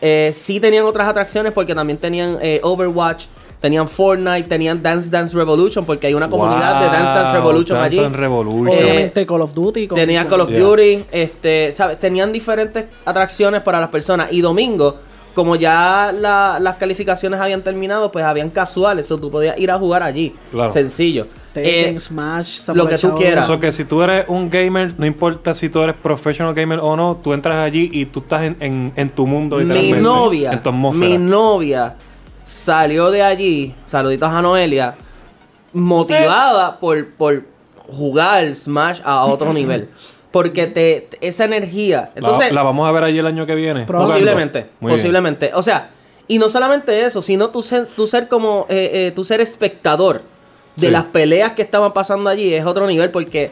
Eh, 0.00 0.30
sí 0.32 0.60
tenían 0.60 0.84
otras 0.84 1.08
atracciones 1.08 1.52
porque 1.52 1.74
también 1.74 1.98
tenían 1.98 2.38
eh, 2.40 2.60
Overwatch, 2.62 3.26
tenían 3.60 3.88
Fortnite, 3.88 4.44
tenían 4.48 4.82
Dance 4.82 5.10
Dance 5.10 5.36
Revolution, 5.36 5.84
porque 5.84 6.06
hay 6.06 6.14
una 6.14 6.28
comunidad 6.30 6.80
de 6.80 6.86
Dance 6.86 7.18
Dance 7.20 7.32
Revolution 7.36 7.78
Dance 7.78 7.86
allí. 7.96 8.02
Dance 8.04 8.18
Revolution. 8.18 8.68
Eh, 8.68 8.82
Obviamente 8.84 9.26
Call 9.26 9.40
of 9.42 9.54
Duty. 9.54 9.88
con- 9.88 9.96
Tenía 9.98 10.20
con- 10.22 10.30
Call 10.30 10.40
of 10.42 10.48
Yeah. 10.50 10.60
Duty, 10.60 11.04
este, 11.12 11.72
¿sabes? 11.74 11.98
Tenían 11.98 12.32
diferentes 12.32 12.86
atracciones 13.04 13.62
para 13.62 13.80
las 13.80 13.88
personas. 13.90 14.32
Y 14.32 14.40
domingo, 14.40 14.96
como 15.34 15.56
ya 15.56 16.12
la- 16.18 16.58
las 16.60 16.76
calificaciones 16.76 17.38
habían 17.40 17.62
terminado, 17.62 18.10
pues 18.12 18.24
habían 18.24 18.50
casuales. 18.50 19.10
O 19.12 19.18
tú 19.18 19.30
podías 19.30 19.58
ir 19.58 19.70
a 19.70 19.78
jugar 19.78 20.02
allí. 20.02 20.34
Claro. 20.50 20.70
Sencillo. 20.70 21.26
Eh, 21.54 21.96
Smash, 21.98 22.68
lo 22.68 22.86
que 22.86 22.98
tú 22.98 23.12
quieras. 23.16 23.44
Eso 23.44 23.58
que 23.58 23.72
si 23.72 23.84
tú 23.84 24.00
eres 24.02 24.26
un 24.28 24.48
gamer, 24.48 24.94
no 24.96 25.04
importa 25.06 25.52
si 25.54 25.68
tú 25.68 25.80
eres 25.80 25.96
professional 26.00 26.54
gamer 26.54 26.78
o 26.78 26.94
no, 26.96 27.16
tú 27.22 27.32
entras 27.32 27.56
allí 27.66 27.88
y 27.92 28.06
tú 28.06 28.20
estás 28.20 28.42
en, 28.42 28.56
en, 28.60 28.92
en 28.94 29.10
tu 29.10 29.26
mundo. 29.26 29.56
mi 29.56 29.92
novia, 29.92 30.52
En 30.52 30.62
tu 30.62 30.68
atmósfera. 30.68 31.08
mi 31.10 31.18
novia 31.18 31.96
salió 32.48 33.10
de 33.10 33.22
allí, 33.22 33.74
saluditos 33.84 34.30
a 34.32 34.40
Noelia, 34.40 34.94
motivada 35.74 36.78
por, 36.80 37.08
por 37.10 37.44
jugar 37.88 38.54
Smash 38.54 39.00
a 39.04 39.24
otro 39.26 39.52
nivel. 39.52 39.88
Porque 40.30 40.66
te, 40.66 41.06
te- 41.10 41.26
esa 41.26 41.44
energía. 41.44 42.10
La- 42.14 42.20
Entonces, 42.20 42.52
la, 42.52 42.62
vamos 42.62 42.88
a 42.88 42.92
ver 42.92 43.04
allí 43.04 43.18
el 43.18 43.26
año 43.26 43.46
que 43.46 43.54
viene. 43.54 43.84
Posiblemente, 43.84 44.66
bien. 44.80 44.94
posiblemente. 44.94 45.50
O 45.54 45.62
sea, 45.62 45.90
y 46.26 46.38
no 46.38 46.48
solamente 46.48 47.04
eso, 47.04 47.22
sino 47.22 47.48
tú 47.50 47.62
ser, 47.62 47.86
tú 47.86 48.06
ser 48.06 48.28
como, 48.28 48.66
eh, 48.68 48.90
eh, 48.92 49.12
tú 49.14 49.24
ser 49.24 49.40
espectador 49.40 50.22
de 50.76 50.86
Sí. 50.86 50.92
las 50.92 51.04
peleas 51.04 51.52
que 51.52 51.62
estaban 51.62 51.92
pasando 51.92 52.28
allí 52.30 52.52
es 52.54 52.64
otro 52.64 52.86
nivel 52.86 53.10
porque 53.10 53.50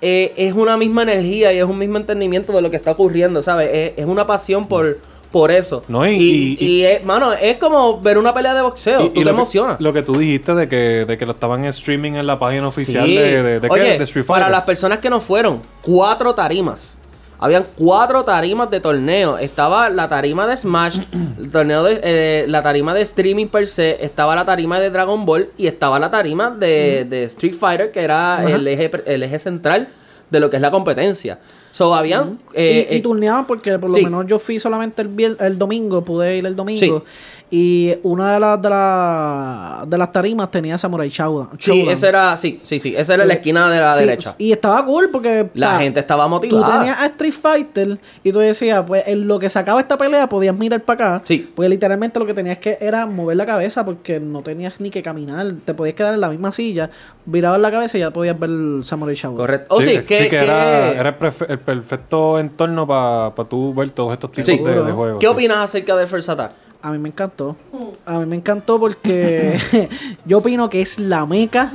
eh, 0.00 0.32
es 0.36 0.54
una 0.54 0.76
misma 0.76 1.02
energía 1.02 1.52
y 1.52 1.58
es 1.58 1.64
un 1.64 1.78
mismo 1.78 1.98
entendimiento 1.98 2.52
de 2.52 2.62
lo 2.62 2.70
que 2.70 2.76
está 2.76 2.90
ocurriendo, 2.92 3.40
¿sabes? 3.42 3.70
Es, 3.72 3.92
es 3.98 4.06
una 4.06 4.26
pasión 4.26 4.66
por, 4.66 4.98
por 5.34 5.50
eso. 5.50 5.82
No, 5.88 6.06
y- 6.06 6.12
y, 6.14 6.56
y- 6.60 6.64
y 6.64 6.84
es, 6.84 7.04
mano, 7.04 7.32
es 7.32 7.56
como 7.56 8.00
ver 8.00 8.18
una 8.18 8.32
pelea 8.32 8.54
de 8.54 8.62
boxeo, 8.62 9.06
Y- 9.06 9.10
tú 9.10 9.24
te 9.24 9.28
emocionas. 9.30 9.80
lo 9.80 9.92
que 9.92 10.02
tú 10.04 10.16
dijiste 10.16 10.54
de 10.54 10.68
que, 10.68 11.04
de 11.04 11.18
que 11.18 11.26
lo 11.26 11.32
estaban 11.32 11.64
streaming 11.64 12.12
en 12.12 12.24
la 12.28 12.38
página 12.38 12.68
oficial 12.68 13.04
Sí. 13.04 13.16
de, 13.16 13.42
de, 13.42 13.58
de, 13.60 13.68
qué? 13.68 13.74
Oye, 13.74 13.98
de 13.98 14.04
Street 14.04 14.24
para 14.24 14.44
Fighter. 14.44 14.52
las 14.52 14.62
personas 14.64 14.98
que 15.00 15.10
no 15.10 15.20
fueron, 15.20 15.60
cuatro 15.82 16.32
tarimas. 16.36 16.98
Habían 17.40 17.66
cuatro 17.76 18.22
tarimas 18.24 18.70
de 18.70 18.78
torneo. 18.78 19.36
Estaba 19.38 19.88
la 19.90 20.08
tarima 20.08 20.46
de 20.46 20.56
Smash, 20.56 21.00
el 21.40 21.50
torneo 21.50 21.82
de 21.82 22.00
eh, 22.04 22.44
la 22.46 22.62
tarima 22.62 22.94
de 22.94 23.02
streaming 23.02 23.48
per 23.48 23.66
se, 23.66 24.02
estaba 24.04 24.36
la 24.36 24.44
tarima 24.44 24.78
de 24.78 24.88
Dragon 24.90 25.26
Ball 25.26 25.50
y 25.58 25.66
estaba 25.66 25.98
la 25.98 26.12
tarima 26.12 26.50
de, 26.52 27.04
de 27.10 27.24
Street 27.24 27.54
Fighter, 27.58 27.90
que 27.90 28.00
era 28.04 28.44
el 28.48 28.66
eje, 28.68 28.88
el 29.06 29.24
eje 29.24 29.40
central 29.40 29.88
de 30.30 30.40
lo 30.40 30.48
que 30.48 30.56
es 30.56 30.62
la 30.62 30.70
competencia. 30.70 31.40
So, 31.74 31.92
habían... 31.92 32.38
eh, 32.52 32.86
y, 32.88 32.94
y 32.94 32.98
eh, 32.98 33.02
turneaban 33.02 33.48
porque 33.48 33.80
por 33.80 33.90
lo 33.90 33.96
sí. 33.96 34.04
menos 34.04 34.26
yo 34.26 34.38
fui 34.38 34.60
solamente 34.60 35.02
el, 35.02 35.08
vier- 35.08 35.36
el 35.40 35.58
domingo, 35.58 36.04
pude 36.04 36.36
ir 36.36 36.46
el 36.46 36.54
domingo. 36.54 37.00
Sí. 37.00 37.04
Y 37.50 37.94
una 38.02 38.32
de 38.34 38.40
las 38.40 38.62
de, 38.62 38.70
la- 38.70 39.84
de 39.86 39.98
las 39.98 40.10
tarimas 40.12 40.50
tenía 40.50 40.76
Samurai 40.78 41.08
Showdown. 41.08 41.50
sí, 41.58 41.86
ese 41.88 42.08
era... 42.08 42.36
Sí, 42.36 42.60
sí, 42.64 42.78
sí. 42.80 42.94
Esa 42.96 43.14
era 43.14 43.22
Sí. 43.24 43.28
la 43.28 43.34
esquina 43.34 43.70
de 43.70 43.80
la 43.80 43.90
Sí, 43.92 44.04
derecha. 44.04 44.34
Y 44.38 44.50
estaba 44.52 44.84
cool 44.84 45.10
porque 45.10 45.42
o 45.42 45.50
La 45.54 45.70
sea, 45.70 45.78
gente 45.80 46.00
estaba 46.00 46.24
Tú 46.24 46.30
motivada. 46.30 46.78
tenías 46.78 46.98
a 47.00 47.06
Street 47.06 47.32
Fighter 47.34 47.98
y 48.24 48.32
tú 48.32 48.38
decías, 48.40 48.82
pues 48.86 49.04
en 49.06 49.28
lo 49.28 49.38
que 49.38 49.48
sacaba 49.50 49.80
esta 49.80 49.96
pelea 49.98 50.28
podías 50.28 50.56
mirar 50.56 50.82
para 50.82 51.16
acá. 51.16 51.22
Sí. 51.24 51.48
Porque 51.54 51.68
literalmente 51.68 52.18
lo 52.18 52.26
que 52.26 52.34
tenías 52.34 52.58
que 52.58 52.78
era 52.80 53.06
mover 53.06 53.36
la 53.36 53.46
cabeza 53.46 53.84
porque 53.84 54.18
no 54.20 54.42
tenías 54.42 54.80
ni 54.80 54.90
que 54.90 55.02
caminar. 55.02 55.54
Te 55.64 55.74
podías 55.74 55.94
quedar 55.96 56.14
en 56.14 56.20
la 56.20 56.28
misma 56.30 56.50
silla, 56.50 56.90
virabas 57.26 57.60
la 57.60 57.70
cabeza 57.70 57.98
y 57.98 58.00
ya 58.00 58.10
podías 58.12 58.38
ver 58.38 58.50
el 58.50 58.80
Samurai 58.84 59.14
Showdown. 59.14 59.36
Correcto. 59.36 59.66
Oh, 59.74 59.80
sí, 59.80 59.90
que, 59.98 60.04
que 60.04 60.28
que- 60.28 60.36
era, 60.36 60.90
era 60.92 61.16
el 61.48 61.58
perfecto 61.64 62.38
entorno 62.38 62.86
para 62.86 63.32
tú 63.48 63.72
ver 63.74 63.90
todos 63.90 64.12
estos 64.12 64.30
tipos 64.32 64.46
Sí. 64.48 64.58
de, 64.58 64.82
de 64.82 64.92
juegos. 64.92 65.18
¿Qué 65.20 65.26
sí. 65.26 65.32
opinas 65.32 65.58
acerca 65.58 65.96
de 65.96 66.06
First 66.06 66.28
Attack? 66.28 66.52
A 66.82 66.90
mí 66.92 66.98
me 66.98 67.08
encantó. 67.08 67.56
A 68.04 68.18
mí 68.18 68.26
me 68.26 68.36
encantó 68.36 68.78
porque 68.78 69.58
yo 70.26 70.38
opino 70.38 70.68
que 70.68 70.82
es 70.82 70.98
la 70.98 71.24
meca 71.24 71.72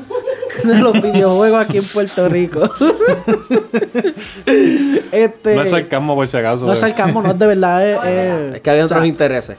de 0.63 0.75
los 0.79 0.93
videojuegos 0.93 1.61
aquí 1.61 1.77
en 1.79 1.83
Puerto 1.85 2.29
Rico. 2.29 2.61
este, 5.11 5.55
No 5.55 5.61
es 5.61 5.69
sarcasmo 5.69 6.15
por 6.15 6.27
si 6.27 6.37
acaso. 6.37 6.65
no 6.65 6.73
es 6.73 6.79
eh. 6.79 6.81
sarcasmo, 6.81 7.21
no 7.21 7.31
es 7.31 7.39
de 7.39 7.47
verdad. 7.47 7.87
es- 7.87 7.99
es- 8.51 8.55
Es 8.55 8.61
que 8.61 8.69
había 8.69 8.85
o 8.85 8.87
sea, 8.87 8.97
otros 8.97 9.07
intereses. 9.07 9.57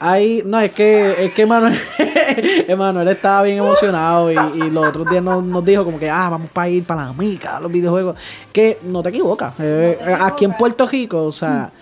Hay, 0.00 0.42
no, 0.46 0.60
es 0.60 0.70
que, 0.72 1.24
es 1.24 1.32
que 1.32 1.42
Emanuel, 1.42 1.76
Emanuel 2.68 3.08
estaba 3.08 3.42
bien 3.42 3.58
emocionado 3.58 4.30
y, 4.30 4.36
y 4.36 4.70
los 4.70 4.86
otros 4.86 5.10
días 5.10 5.22
nos, 5.22 5.42
nos 5.42 5.64
dijo 5.64 5.84
como 5.84 5.98
que, 5.98 6.08
ah, 6.08 6.28
vamos 6.30 6.50
para 6.52 6.68
ir 6.68 6.84
para 6.84 7.06
la 7.06 7.12
mica, 7.12 7.58
los 7.58 7.72
videojuegos. 7.72 8.14
Que 8.52 8.78
no 8.84 9.02
te 9.02 9.08
equivocas. 9.08 9.54
eh, 9.58 9.98
aquí 10.20 10.44
en 10.44 10.52
Puerto 10.56 10.86
Rico, 10.86 11.24
o 11.24 11.32
sea, 11.32 11.72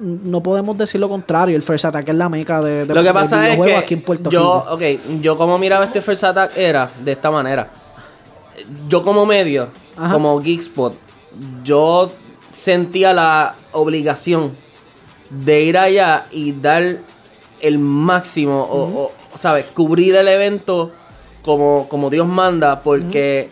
no 0.00 0.42
podemos 0.42 0.78
decir 0.78 1.00
lo 1.00 1.08
contrario. 1.08 1.54
El 1.56 1.62
First 1.62 1.84
Attack 1.86 2.08
es 2.08 2.14
la 2.14 2.28
meca 2.28 2.60
de, 2.62 2.86
de 2.86 2.94
Lo 2.94 3.02
que 3.02 3.12
pasa 3.12 3.48
es 3.48 3.60
que 3.60 3.76
aquí 3.76 3.94
en 3.94 4.02
Puerto 4.02 4.30
yo, 4.30 4.64
Rico. 4.70 4.74
ok, 4.74 5.20
yo 5.20 5.36
como 5.36 5.58
miraba 5.58 5.84
este 5.84 6.00
First 6.00 6.24
Attack 6.24 6.56
era 6.56 6.90
de 7.04 7.12
esta 7.12 7.30
manera. 7.30 7.68
Yo 8.88 9.02
como 9.02 9.26
medio, 9.26 9.68
Ajá. 9.96 10.12
como 10.14 10.40
Geekspot, 10.40 10.94
yo 11.64 12.10
sentía 12.52 13.12
la 13.12 13.54
obligación 13.72 14.56
de 15.38 15.62
ir 15.62 15.78
allá 15.78 16.24
y 16.30 16.52
dar 16.52 16.98
el 17.60 17.78
máximo, 17.78 18.62
o, 18.62 19.04
o, 19.04 19.12
¿sabes? 19.38 19.66
Cubrir 19.66 20.14
el 20.16 20.28
evento 20.28 20.90
como, 21.42 21.86
como 21.88 22.10
Dios 22.10 22.26
manda, 22.26 22.80
porque 22.82 23.48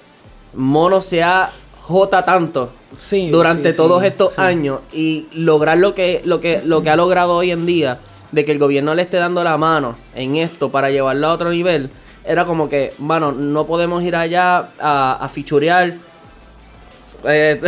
Mono 0.55 1.01
se 1.01 1.23
ha 1.23 1.51
jota 1.83 2.25
tanto 2.25 2.71
Sí, 2.97 3.31
durante 3.31 3.71
sí, 3.73 3.77
todos 3.77 4.01
sí, 4.03 4.09
estos 4.09 4.35
sí. 4.35 4.41
años 4.41 4.81
y 4.93 5.27
lograr 5.33 5.79
lo 5.79 5.95
que, 5.95 6.23
lo 6.25 6.41
que, 6.41 6.61
lo 6.65 6.83
que 6.83 6.91
ha 6.91 6.97
logrado 6.97 7.37
hoy 7.37 7.51
en 7.53 7.65
día, 7.67 7.99
de 8.33 8.45
que 8.45 8.53
el 8.53 8.59
gobierno 8.59 8.95
le 8.95 9.03
esté 9.03 9.17
dando 9.17 9.43
la 9.45 9.57
mano 9.57 9.97
en 10.15 10.37
esto 10.37 10.71
para 10.71 10.91
llevarlo 10.91 11.29
a 11.29 11.33
otro 11.33 11.51
nivel, 11.51 11.91
era 12.25 12.45
como 12.45 12.69
que, 12.69 12.93
mano, 12.99 13.33
no 13.33 13.65
podemos 13.67 14.03
ir 14.03 14.15
allá 14.17 14.69
a, 14.81 15.19
a 15.21 15.29
fichurear. 15.29 15.95
Eh, 17.25 17.61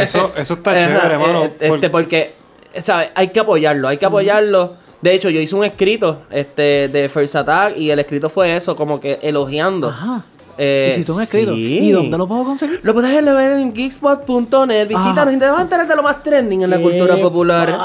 Eso, 0.00 0.32
eso 0.36 0.54
está 0.54 0.72
chévere, 0.74 0.94
eh, 1.08 1.12
hermano. 1.12 1.44
Este, 1.44 1.68
por- 1.68 1.90
porque, 1.90 2.34
¿sabes? 2.80 3.10
Hay 3.14 3.28
que 3.28 3.40
apoyarlo, 3.40 3.88
hay 3.88 3.98
que 3.98 4.06
apoyarlo. 4.06 4.74
De 5.00 5.14
hecho, 5.14 5.30
yo 5.30 5.40
hice 5.40 5.54
un 5.54 5.64
escrito 5.64 6.22
este, 6.30 6.88
de 6.88 7.08
First 7.08 7.36
Attack 7.36 7.76
y 7.76 7.90
el 7.90 7.98
escrito 7.98 8.28
fue 8.28 8.56
eso, 8.56 8.74
como 8.74 8.98
que 8.98 9.18
elogiando. 9.22 9.88
Ajá. 9.88 10.22
Eh, 10.60 10.90
Hiciste 10.92 11.12
un 11.12 11.22
escrito. 11.22 11.54
sí. 11.54 11.78
¿Y 11.82 11.90
dónde 11.92 12.18
lo 12.18 12.26
puedo 12.26 12.42
conseguir? 12.44 12.80
Lo 12.82 12.92
puedes 12.92 13.24
ver 13.24 13.52
en 13.52 13.72
geekspot.net. 13.72 14.88
Visítanos 14.88 15.34
y 15.34 15.38
te 15.38 15.46
vas 15.46 15.58
a 15.60 15.62
enterar 15.62 15.86
de 15.86 15.94
lo 15.94 16.02
más 16.02 16.22
trending 16.22 16.62
en 16.62 16.70
la 16.70 16.80
cultura 16.80 17.16
popular. 17.16 17.78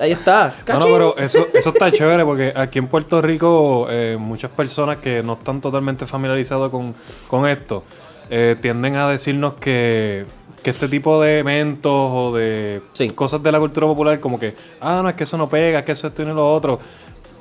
Ahí 0.00 0.12
está. 0.12 0.54
No, 0.66 0.74
no, 0.78 0.86
pero 0.86 1.16
eso, 1.18 1.46
eso 1.54 1.68
está 1.68 1.92
chévere 1.92 2.24
porque 2.24 2.52
aquí 2.56 2.78
en 2.78 2.88
Puerto 2.88 3.20
Rico 3.20 3.86
eh, 3.90 4.16
muchas 4.18 4.50
personas 4.50 4.96
que 4.96 5.22
no 5.22 5.34
están 5.34 5.60
totalmente 5.60 6.06
familiarizadas 6.06 6.70
con, 6.70 6.94
con 7.28 7.46
esto 7.46 7.84
eh, 8.30 8.56
tienden 8.60 8.96
a 8.96 9.08
decirnos 9.08 9.54
que, 9.54 10.24
que 10.62 10.70
este 10.70 10.88
tipo 10.88 11.20
de 11.20 11.38
eventos 11.40 11.92
o 11.92 12.32
de 12.34 12.82
Sí. 12.92 13.10
cosas 13.10 13.42
de 13.42 13.50
la 13.52 13.58
cultura 13.58 13.86
popular 13.86 14.20
como 14.20 14.38
que, 14.38 14.54
ah, 14.80 15.00
no, 15.02 15.08
es 15.08 15.14
que 15.14 15.24
eso 15.24 15.36
no 15.38 15.48
pega, 15.48 15.80
es 15.80 15.84
que 15.84 15.92
eso 15.92 16.06
esto 16.06 16.22
y 16.22 16.26
lo 16.26 16.52
otro, 16.54 16.78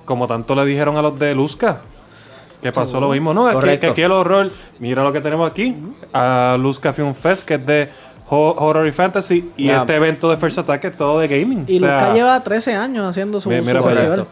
como 0.06 0.28
tanto 0.28 0.56
le 0.56 0.66
dijeron 0.66 0.96
a 0.98 1.02
los 1.02 1.18
de 1.20 1.36
Luzca. 1.36 1.82
Que 2.62 2.74
pasó 2.74 3.00
lo 3.00 3.10
mismo, 3.10 3.34
no, 3.34 3.48
es 3.48 3.56
que, 3.56 3.60
Correcto. 3.62 3.82
que 3.88 3.92
aquí 3.92 4.02
el 4.02 4.12
horror, 4.12 4.50
mira 4.80 5.02
lo 5.04 5.14
que 5.14 5.22
tenemos 5.22 5.50
aquí, 5.50 5.76
a 6.12 6.58
Luzca 6.60 6.92
Film 6.92 7.14
Fest, 7.14 7.48
que 7.48 7.54
es 7.56 7.66
de 7.66 7.88
ho- 8.30 8.54
horror 8.58 8.86
y 8.86 8.92
fantasy, 8.92 9.52
y 9.56 9.70
este 9.70 9.96
evento 9.96 10.30
de 10.30 10.36
First 10.36 10.58
Attack 10.60 10.84
es 10.86 10.98
todo 10.98 11.20
de 11.20 11.28
gaming. 11.30 11.64
Y 11.68 11.78
O 11.78 11.80
sea, 11.80 11.94
Luca 12.02 12.14
lleva 12.14 12.44
13 12.44 12.76
años 12.76 13.06
haciendo 13.08 13.40
su, 13.40 13.50
Mira, 13.50 13.64
su 13.82 14.26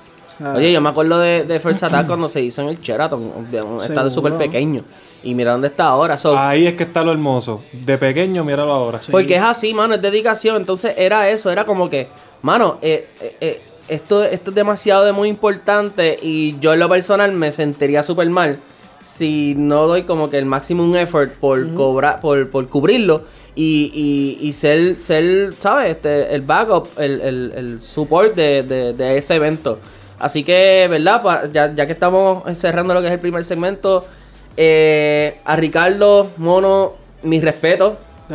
Oye, 0.55 0.71
yo 0.71 0.81
me 0.81 0.89
acuerdo 0.89 1.19
de, 1.19 1.45
de 1.45 1.59
First 1.59 1.83
Attack 1.83 2.05
cuando 2.07 2.27
se 2.29 2.41
hizo 2.41 2.61
en 2.63 2.67
el 2.69 2.79
Sheraton. 2.81 3.31
Está 3.45 3.87
Seguro. 3.87 4.09
súper 4.09 4.33
pequeño. 4.33 4.81
Y 5.23 5.35
mira 5.35 5.51
dónde 5.51 5.67
está 5.67 5.85
ahora. 5.85 6.17
So, 6.17 6.37
Ahí 6.37 6.67
es 6.67 6.75
que 6.75 6.83
está 6.83 7.03
lo 7.03 7.11
hermoso. 7.11 7.63
De 7.73 7.97
pequeño, 7.97 8.43
míralo 8.43 8.71
ahora. 8.71 8.99
Porque 9.11 9.35
es 9.35 9.43
así, 9.43 9.73
mano, 9.73 9.95
es 9.95 10.01
dedicación. 10.01 10.55
Entonces 10.57 10.93
era 10.97 11.29
eso, 11.29 11.51
era 11.51 11.65
como 11.65 11.89
que, 11.89 12.07
mano, 12.41 12.77
eh, 12.81 13.07
eh, 13.21 13.35
eh, 13.41 13.61
esto, 13.89 14.23
esto 14.23 14.51
es 14.51 14.55
demasiado 14.55 15.05
de 15.05 15.11
muy 15.13 15.27
importante 15.29 16.17
y 16.21 16.59
yo 16.59 16.73
en 16.73 16.79
lo 16.79 16.89
personal 16.89 17.31
me 17.33 17.51
sentiría 17.51 18.03
súper 18.03 18.29
mal 18.29 18.59
si 18.99 19.53
no 19.55 19.87
doy 19.87 20.03
como 20.03 20.29
que 20.29 20.37
el 20.37 20.45
maximum 20.45 20.95
effort 20.97 21.31
por 21.39 21.73
cobrar, 21.73 22.19
por, 22.19 22.49
por 22.49 22.67
cubrirlo 22.67 23.21
y, 23.55 23.91
y, 24.41 24.45
y 24.45 24.53
ser, 24.53 24.97
ser, 24.97 25.53
¿sabes? 25.59 25.91
Este, 25.91 26.33
el 26.35 26.41
backup, 26.41 26.87
el, 26.97 27.21
el, 27.21 27.53
el 27.55 27.79
support 27.81 28.35
de, 28.35 28.63
de, 28.63 28.93
de 28.93 29.17
ese 29.17 29.35
evento. 29.35 29.79
Así 30.19 30.43
que, 30.43 30.87
¿verdad? 30.89 31.21
Pa- 31.21 31.43
Ya, 31.51 31.73
ya 31.73 31.85
que 31.85 31.93
estamos 31.93 32.43
cerrando 32.57 32.93
lo 32.93 33.01
que 33.01 33.07
es 33.07 33.13
el 33.13 33.19
primer 33.19 33.43
segmento, 33.43 34.05
eh, 34.57 35.39
a 35.45 35.55
Ricardo, 35.55 36.31
Mono, 36.37 36.93
mis 37.23 37.41
respetos. 37.43 37.93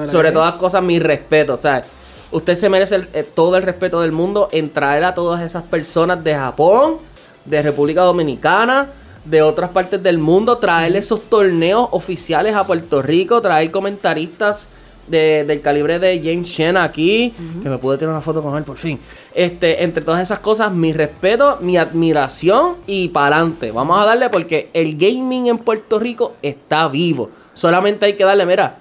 Sobre 0.08 0.28
que 0.28 0.34
todas 0.34 0.54
cosas, 0.54 0.82
mi 0.82 0.98
respeto. 0.98 1.52
O 1.54 1.60
sea, 1.60 1.84
usted 2.30 2.54
se 2.54 2.68
merece 2.70 2.94
el- 2.94 3.08
eh, 3.12 3.24
todo 3.24 3.56
el 3.58 3.62
respeto 3.62 4.00
del 4.00 4.10
mundo 4.12 4.48
en 4.52 4.70
traer 4.70 5.04
a 5.04 5.14
todas 5.14 5.42
esas 5.42 5.64
personas 5.64 6.24
de 6.24 6.34
Japón, 6.34 6.96
de 7.44 7.60
República 7.60 8.02
Dominicana, 8.02 8.86
de 9.24 9.42
otras 9.42 9.68
partes 9.70 10.02
del 10.02 10.16
mundo, 10.18 10.56
traer 10.58 10.96
esos 10.96 11.20
torneos 11.28 11.88
oficiales 11.90 12.54
a 12.56 12.64
Puerto 12.66 13.02
Rico, 13.02 13.40
traer 13.42 13.70
comentaristas 13.70 14.68
de- 15.06 15.44
del 15.44 15.60
calibre 15.60 15.98
de 15.98 16.20
James 16.22 16.50
Chen 16.50 16.76
aquí, 16.76 17.32
que 17.62 17.68
me 17.68 17.78
pude 17.78 17.98
tirar 17.98 18.12
una 18.12 18.20
foto 18.22 18.42
con 18.42 18.56
él 18.56 18.64
por 18.64 18.76
fin. 18.78 18.98
Este, 19.34 19.82
entre 19.82 20.04
todas 20.04 20.20
esas 20.22 20.38
cosas, 20.40 20.72
mi 20.72 20.92
respeto, 20.92 21.58
mi 21.60 21.76
admiración 21.76 22.76
y 22.86 23.08
para 23.08 23.36
adelante. 23.36 23.70
Vamos 23.70 24.00
a 24.00 24.04
darle 24.04 24.28
porque 24.30 24.68
el 24.72 24.96
gaming 24.96 25.46
en 25.48 25.58
Puerto 25.58 25.98
Rico 25.98 26.34
está 26.42 26.88
vivo. 26.88 27.30
Solamente 27.54 28.06
hay 28.06 28.14
que 28.14 28.24
darle, 28.24 28.44
mira, 28.46 28.78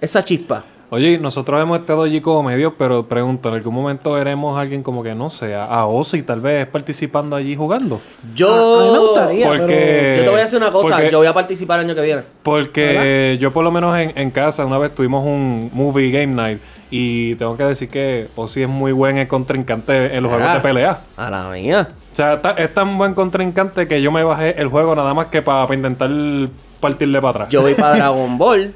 esa 0.00 0.24
chispa. 0.24 0.64
Oye, 0.90 1.18
nosotros 1.18 1.60
hemos 1.60 1.80
estado 1.80 2.02
allí 2.04 2.22
como 2.22 2.42
medios, 2.42 2.72
pero 2.78 3.06
pregunto, 3.06 3.50
¿en 3.50 3.56
algún 3.56 3.74
momento 3.74 4.12
veremos 4.12 4.56
a 4.56 4.62
alguien 4.62 4.82
como 4.82 5.02
que, 5.02 5.14
no 5.14 5.28
sé, 5.28 5.54
a- 5.54 5.84
Ozzy 5.84 6.22
tal 6.22 6.40
vez 6.40 6.66
participando 6.66 7.36
allí 7.36 7.54
jugando? 7.56 8.00
Yo, 8.34 8.48
A- 8.50 8.82
a 8.82 8.86
mí 8.86 8.92
me 8.92 8.98
gustaría. 8.98 9.46
Porque... 9.48 10.14
yo 10.16 10.22
te 10.24 10.30
voy 10.30 10.38
a 10.38 10.42
decir 10.42 10.56
una 10.58 10.70
cosa, 10.72 10.94
porque- 10.96 11.10
yo 11.10 11.18
voy 11.18 11.26
a 11.26 11.34
participar 11.34 11.80
el 11.80 11.86
año 11.86 11.94
que 11.94 12.00
viene. 12.00 12.22
Porque 12.42 13.36
yo 13.38 13.52
por 13.52 13.64
lo 13.64 13.70
menos 13.70 13.98
en, 13.98 14.12
en 14.16 14.30
casa 14.30 14.64
una 14.64 14.78
vez 14.78 14.94
tuvimos 14.94 15.24
un 15.26 15.70
movie 15.74 16.10
game 16.10 16.28
night 16.34 16.58
y 16.90 17.34
tengo 17.34 17.54
que 17.58 17.64
decir 17.64 17.90
que 17.90 18.28
Ozzy 18.34 18.62
es 18.62 18.68
muy 18.70 18.92
buen 18.92 19.26
contrincante 19.26 20.16
en 20.16 20.22
los 20.22 20.32
juegos 20.32 20.54
de 20.54 20.60
pelea. 20.60 21.00
A 21.18 21.28
la 21.28 21.50
mía. 21.50 21.86
O 22.10 22.14
sea, 22.14 22.40
es 22.56 22.72
tan 22.72 22.96
buen 22.96 23.12
contrincante 23.12 23.86
que 23.86 24.00
yo 24.00 24.10
me 24.10 24.22
bajé 24.24 24.58
el 24.58 24.68
juego 24.68 24.94
nada 24.94 25.12
más 25.12 25.26
que 25.26 25.42
para 25.42 25.72
intentar 25.74 26.08
partirle 26.80 27.20
para 27.20 27.30
atrás. 27.30 27.48
Yo 27.50 27.60
voy 27.60 27.74
para 27.74 27.94
Dragon 27.96 28.38
Ball. 28.38 28.74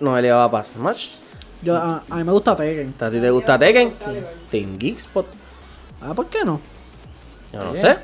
Noelia 0.00 0.36
va 0.36 0.50
para 0.50 0.64
Smash. 0.64 1.10
Yo, 1.62 1.76
a, 1.76 2.02
a 2.08 2.16
mí 2.16 2.24
me 2.24 2.32
gusta 2.32 2.54
Tekken. 2.54 2.94
¿A 3.00 3.10
ti 3.10 3.20
te 3.20 3.30
gusta 3.30 3.58
Tekken? 3.58 3.94
Team 4.50 4.78
Geekspot. 4.78 5.26
Ah, 6.02 6.14
¿por 6.14 6.26
qué 6.26 6.44
no? 6.44 6.60
Yo 7.52 7.64
no 7.64 7.74
sé. 7.74 7.96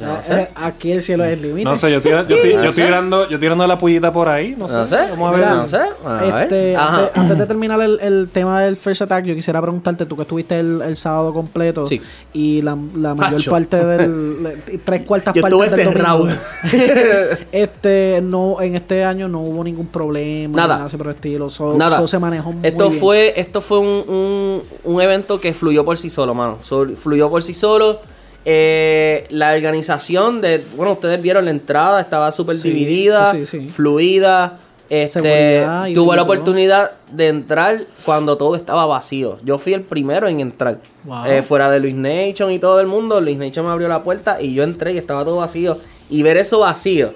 No 0.00 0.14
Eh, 0.14 0.22
sé. 0.22 0.40
eh, 0.40 0.48
aquí 0.56 0.90
el 0.90 1.02
cielo 1.02 1.24
es 1.24 1.34
el 1.34 1.42
límite. 1.42 1.64
No 1.64 1.76
sé, 1.76 1.90
yo 1.90 1.98
estoy, 1.98 2.10
yo 2.12 2.18
estoy, 2.20 2.50
yo 2.52 2.58
No 2.58 2.64
estoy 2.68 2.84
tirando, 2.84 3.28
yo 3.28 3.38
tirando 3.38 3.66
la 3.66 3.78
pullita 3.78 4.12
por 4.12 4.28
ahí. 4.28 4.54
No 4.58 4.66
sé. 4.66 4.74
No 4.74 4.86
sé. 4.86 4.96
Vamos 5.10 5.34
a 5.34 5.36
ver. 5.38 5.48
No 5.50 5.66
sé. 5.66 5.78
A. 6.04 6.42
Este, 6.42 6.76
antes, 6.76 7.10
antes 7.14 7.38
de 7.38 7.46
terminar 7.46 7.80
el, 7.80 8.00
el 8.00 8.28
tema 8.32 8.62
del 8.62 8.76
First 8.76 9.02
Attack, 9.02 9.24
yo 9.24 9.34
quisiera 9.34 9.60
preguntarte, 9.62 10.04
tú 10.06 10.16
que 10.16 10.22
estuviste 10.22 10.58
el, 10.58 10.82
el 10.82 10.96
sábado 10.96 11.32
completo 11.32 11.86
Sí. 11.86 12.00
y 12.32 12.60
la, 12.62 12.76
la 12.96 13.14
mayor 13.14 13.40
Hacho. 13.40 13.50
parte 13.52 13.84
del... 13.84 14.52
tres 14.84 15.02
cuartas 15.02 15.32
Yo 15.34 15.42
partes 15.42 15.76
del 15.76 15.94
domingo. 15.94 16.28
este, 17.52 18.20
no, 18.22 18.60
en 18.60 18.74
este 18.76 19.04
año 19.04 19.28
no 19.28 19.40
hubo 19.40 19.62
ningún 19.64 19.86
problema. 19.86 20.56
Nada. 20.56 20.78
Nada 20.78 20.88
por 20.98 21.06
el 21.08 21.14
estilo. 21.14 21.50
So- 21.50 21.74
Nada. 21.76 21.96
so 21.98 22.06
se 22.06 22.18
manejó 22.18 22.52
muy 22.52 22.66
Esto 22.66 22.88
bien. 22.88 23.00
fue, 23.00 23.32
esto 23.40 23.60
fue 23.60 23.78
un, 23.78 24.04
un, 24.08 24.62
un 24.84 25.00
evento 25.00 25.40
que 25.40 25.52
fluyó 25.54 25.84
por 25.84 25.96
sí 25.98 26.10
solo, 26.10 26.34
mano. 26.34 26.58
So- 26.62 26.88
fluyó 26.96 27.30
por 27.30 27.42
sí 27.42 27.54
solo. 27.54 28.00
Eh, 28.44 29.26
la 29.30 29.52
organización 29.54 30.40
de, 30.40 30.62
bueno, 30.76 30.92
ustedes 30.92 31.20
vieron 31.22 31.46
la 31.46 31.50
entrada, 31.50 32.00
estaba 32.00 32.30
súper 32.32 32.56
Sí, 32.58 32.70
dividida, 32.70 33.30
sí, 33.32 33.46
sí, 33.46 33.60
sí. 33.62 33.68
fluida. 33.68 34.58
Este, 34.90 35.66
tuve 35.94 36.14
la 36.14 36.22
oportunidad 36.22 36.92
de 37.10 37.28
entrar 37.28 37.86
cuando 38.04 38.36
todo 38.36 38.54
estaba 38.54 38.84
vacío. 38.84 39.38
Yo 39.42 39.56
fui 39.58 39.72
el 39.72 39.80
primero 39.80 40.28
en 40.28 40.40
entrar. 40.40 40.78
Wow. 41.04 41.24
Eh, 41.24 41.42
fuera 41.42 41.70
de 41.70 41.80
Luis 41.80 41.94
Nation 41.94 42.52
y 42.52 42.58
todo 42.58 42.80
el 42.80 42.86
mundo, 42.86 43.18
Luis 43.20 43.38
Nation 43.38 43.64
me 43.64 43.72
abrió 43.72 43.88
la 43.88 44.02
puerta 44.02 44.40
y 44.42 44.52
yo 44.54 44.62
entré 44.62 44.92
y 44.92 44.98
estaba 44.98 45.24
todo 45.24 45.36
vacío. 45.36 45.78
Y 46.10 46.22
ver 46.22 46.36
eso 46.36 46.58
vacío, 46.60 47.14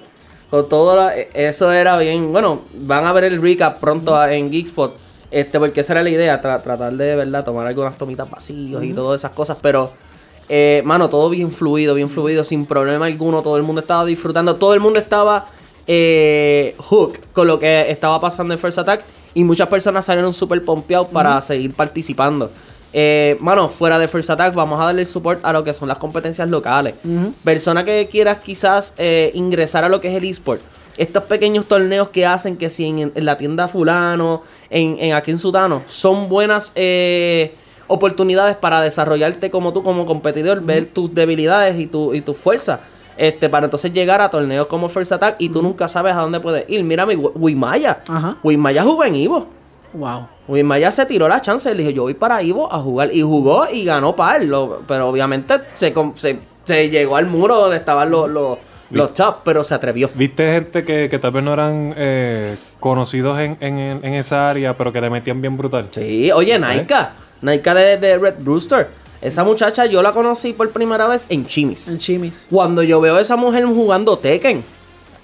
con 0.49 0.67
todo 0.67 0.95
la- 0.95 1.15
eh, 1.15 1.29
eso 1.35 1.71
era 1.71 1.95
bien. 1.99 2.31
Bueno, 2.31 2.61
van 2.79 3.05
a 3.05 3.13
ver 3.13 3.25
el 3.25 3.39
recap 3.39 3.79
pronto 3.79 4.21
en 4.25 4.51
Geekspot. 4.51 4.97
Este, 5.29 5.59
porque 5.59 5.81
esa 5.81 5.93
era 5.93 6.01
la 6.03 6.09
idea, 6.09 6.41
tra- 6.41 6.61
tratar 6.63 6.91
de, 6.93 7.15
verdad, 7.15 7.43
tomar 7.45 7.67
algunas 7.67 7.95
tomitas 7.99 8.29
vacíos 8.29 8.83
y 8.83 8.93
todas 8.93 9.21
esas 9.21 9.31
cosas. 9.31 9.57
Pero, 9.61 9.91
eh, 10.49 10.81
mano, 10.83 11.09
todo 11.09 11.29
bien 11.29 11.51
fluido, 11.51 11.93
bien 11.93 12.09
fluido, 12.09 12.43
sin 12.43 12.65
problema 12.65 13.05
alguno. 13.05 13.41
Todo 13.41 13.57
el 13.57 13.63
mundo 13.63 13.81
estaba 13.81 14.03
disfrutando, 14.05 14.55
todo 14.55 14.73
el 14.73 14.79
mundo 14.79 14.99
estaba 14.99 15.45
eh, 15.87 16.75
hook 16.77 17.19
con 17.33 17.47
lo 17.47 17.59
que 17.59 17.89
estaba 17.89 18.19
pasando 18.19 18.53
en 18.53 18.59
First 18.59 18.79
Attack. 18.79 19.03
Y 19.35 19.43
muchas 19.43 19.67
personas 19.69 20.05
salieron 20.05 20.33
súper 20.33 20.65
pompeados 20.65 21.07
para 21.07 21.39
seguir 21.41 21.73
participando. 21.73 22.51
Eh, 22.91 23.37
mano, 23.39 23.69
fuera 23.69 23.99
de 23.99 24.07
First 24.07 24.31
Attack, 24.31 24.55
vamos 24.55 24.81
a 24.81 24.85
darle 24.85 25.05
support 25.05 25.39
a 25.45 25.53
lo 25.53 25.63
que 25.63 25.73
son 25.73 25.87
las 25.87 25.99
competencias 25.99 26.49
locales. 26.49 26.95
Persona 27.43 27.85
que 27.85 28.07
quieras 28.11 28.39
quizás 28.39 28.95
eh, 28.97 29.31
ingresar 29.35 29.83
a 29.83 29.89
lo 29.89 30.01
que 30.01 30.07
es 30.07 30.15
el 30.15 30.25
eSport. 30.25 30.61
Estos 30.97 31.23
pequeños 31.23 31.65
torneos 31.65 32.09
que 32.09 32.25
hacen 32.25 32.57
que 32.57 32.69
si 32.69 32.87
en, 32.87 33.11
en 33.13 33.25
la 33.25 33.37
tienda 33.37 33.67
fulano, 33.67 34.41
en, 34.69 34.97
en 34.99 35.13
aquí 35.13 35.31
en 35.31 35.39
Sutano, 35.39 35.81
son 35.87 36.27
buenas 36.27 36.73
eh, 36.75 37.55
oportunidades 37.89 38.55
para 38.55 38.79
desarrollarte 38.81 39.49
como 39.51 39.73
tú, 39.73 39.83
como 39.83 40.05
competidor, 40.05 40.61
ver 40.63 40.85
tus 40.85 41.13
debilidades 41.13 41.77
y 41.77 41.87
tu, 41.87 42.13
y 42.13 42.21
tus 42.21 42.37
fuerzas. 42.37 42.79
Este, 43.17 43.49
para 43.49 43.65
entonces 43.65 43.91
llegar 43.91 44.21
a 44.21 44.29
torneos 44.31 44.67
como 44.67 44.87
First 44.87 45.11
Attack 45.11 45.35
y 45.39 45.49
tú 45.49 45.61
nunca 45.61 45.89
sabes 45.89 46.15
a 46.15 46.21
dónde 46.21 46.39
puedes 46.39 46.63
ir. 46.69 46.81
Mira 46.85 47.05
mi 47.05 47.15
Wi- 47.15 47.31
Wimaya. 47.35 47.99
Ajá. 48.07 48.37
Wimaya 48.43 48.81
jugó 48.83 49.03
en 49.03 49.15
Ivo. 49.15 49.47
Wow. 49.91 50.27
Wimaya 50.47 50.89
se 50.91 51.05
tiró 51.05 51.27
la 51.27 51.41
chance 51.41 51.69
y 51.69 51.73
le 51.75 51.79
dijo, 51.83 51.91
yo 51.91 52.01
voy 52.03 52.13
para 52.13 52.41
Ivo 52.41 52.71
a 52.71 52.79
jugar. 52.79 53.09
Y 53.13 53.21
jugó 53.21 53.67
y 53.69 53.83
ganó 53.83 54.15
par. 54.15 54.41
lo- 54.45 54.83
pero 54.87 55.09
obviamente 55.09 55.55
se, 55.75 55.93
se, 56.15 56.39
se 56.63 56.89
llegó 56.89 57.17
al 57.17 57.25
muro 57.27 57.55
donde 57.55 57.75
estaban 57.75 58.09
los, 58.09 58.29
los, 58.29 58.57
los 58.91 59.13
top, 59.13 59.37
pero 59.43 59.65
se 59.65 59.73
atrevió. 59.75 60.09
¿Viste 60.13 60.49
gente 60.53 60.85
que, 60.85 61.09
que 61.09 61.19
tal 61.19 61.31
vez 61.31 61.43
no 61.43 61.51
eran 61.51 61.93
eh, 61.97 62.55
conocidos 62.79 63.37
en, 63.39 63.57
en, 63.59 63.99
en 64.01 64.13
esa 64.13 64.49
área, 64.49 64.77
pero 64.77 64.93
que 64.93 65.01
le 65.01 65.09
metían 65.09 65.41
bien 65.41 65.57
brutal? 65.57 65.87
Sí, 65.91 66.31
oye, 66.31 66.57
Naika. 66.57 67.13
Naika 67.41 67.73
de, 67.73 67.97
de 67.97 68.17
Red 68.17 68.35
Rooster. 68.43 68.87
Esa 69.21 69.43
muchacha 69.43 69.85
yo 69.85 70.01
la 70.01 70.13
conocí 70.13 70.53
por 70.53 70.69
primera 70.71 71.07
vez 71.07 71.25
en 71.29 71.45
Chimis. 71.45 71.87
En 71.87 71.97
Chimis. 71.97 72.45
Cuando 72.49 72.83
yo 72.83 73.01
veo 73.01 73.17
a 73.17 73.21
esa 73.21 73.35
mujer 73.35 73.65
jugando 73.65 74.17
Tekken, 74.17 74.63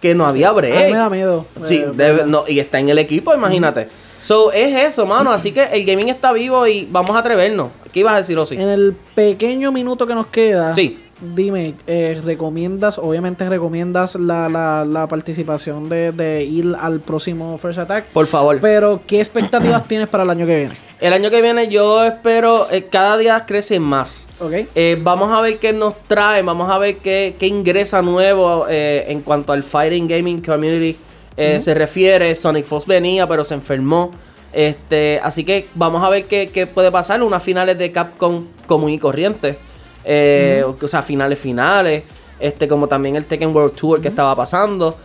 que 0.01 0.13
no 0.13 0.25
había 0.25 0.51
break. 0.51 0.91
Me 0.91 0.97
da 0.97 1.10
miedo. 1.10 1.45
Sí, 1.63 1.78
eh, 1.78 1.91
debe- 1.93 2.25
no, 2.25 2.43
y 2.47 2.60
está 2.60 2.80
en 2.80 2.89
el 2.89 2.99
equipo, 2.99 3.34
imagínate. 3.34 3.88
So, 4.21 4.51
es 4.51 4.75
eso, 4.75 5.06
mano. 5.06 5.32
Así 5.32 5.51
que 5.51 5.63
el 5.63 5.86
gaming 5.86 6.10
está 6.10 6.34
vivo 6.34 6.65
y 6.67 6.88
vamos 6.91 7.15
a 7.15 7.19
atrevernos. 7.19 7.69
¿Qué 7.93 8.01
ibas 8.01 8.13
a 8.15 8.17
decir, 8.17 8.38
Osi? 8.38 8.56
En 8.56 8.67
el 8.69 8.95
pequeño 9.15 9.71
minuto 9.71 10.06
que 10.08 10.15
nos 10.15 10.28
queda, 10.28 10.75
Sí. 10.75 10.99
dime, 11.21 11.75
eh, 11.88 12.19
¿recomiendas, 12.25 12.97
obviamente 12.97 13.47
recomiendas 13.47 14.15
la, 14.15 14.49
la, 14.49 14.84
la 14.84 15.08
participación 15.08 15.88
de, 15.89 16.12
de 16.12 16.43
ir 16.43 16.75
al 16.82 16.99
próximo 16.99 17.58
First 17.58 17.80
Attack? 17.80 18.06
Por 18.08 18.28
favor. 18.28 18.58
Pero, 18.60 18.99
¿qué 19.08 19.19
expectativas 19.19 19.88
tienes 19.88 20.08
para 20.10 20.23
el 20.23 20.30
año 20.32 20.45
que 20.45 20.58
viene? 20.58 20.75
El 21.01 21.12
año 21.12 21.29
que 21.29 21.41
viene 21.41 21.67
yo 21.67 22.05
espero, 22.05 22.71
eh, 22.71 22.86
cada 22.89 23.17
día 23.17 23.45
crece 23.45 23.79
más. 23.79 24.27
¿Ok? 24.39 24.53
Eh, 24.75 24.97
vamos 25.01 25.31
a 25.31 25.41
ver 25.41 25.58
qué 25.58 25.73
nos 25.73 25.95
trae, 26.03 26.41
vamos 26.41 26.71
a 26.71 26.77
ver 26.77 26.97
qué, 26.97 27.36
qué 27.38 27.47
ingresa 27.47 28.01
nuevo 28.01 28.65
eh, 28.69 29.05
en 29.10 29.21
cuanto 29.21 29.51
al 29.51 29.63
Fighting 29.63 30.08
Gaming 30.08 30.41
Community 30.41 30.97
se 31.36 31.73
refiere. 31.73 32.34
Sonic 32.34 32.63
Fox 32.63 32.86
venía, 32.86 33.27
pero 33.27 33.43
se 33.43 33.55
enfermó. 33.55 34.12
Este, 34.53 35.19
así 35.21 35.43
que 35.43 35.67
vamos 35.75 36.01
a 36.01 36.10
ver 36.10 36.27
qué, 36.27 36.49
qué 36.49 36.65
puede 36.65 36.89
pasar. 36.91 37.21
Unas 37.21 37.43
finales 37.43 37.77
de 37.77 37.91
Capcom 37.91 38.45
común 38.65 38.91
y 38.91 38.97
corriente. 38.99 39.58
O 40.05 40.88
sea, 40.88 41.03
finales 41.03 41.38
finales. 41.38 42.03
Este, 42.39 42.69
como 42.69 42.88
también 42.88 43.17
el 43.17 43.25
Tekken 43.25 43.53
World 43.53 43.75
Tour 43.75 44.01
que 44.01 44.08
estaba 44.08 44.34
pasando. 44.34 44.95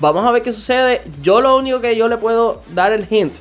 Vamos 0.00 0.26
a 0.26 0.32
ver 0.32 0.42
qué 0.42 0.52
sucede. 0.52 1.02
Yo 1.22 1.40
lo 1.40 1.56
único 1.56 1.80
que 1.80 1.94
yo 1.94 2.08
le 2.08 2.16
puedo 2.16 2.62
dar 2.74 2.92
el 2.92 3.06
hint 3.08 3.34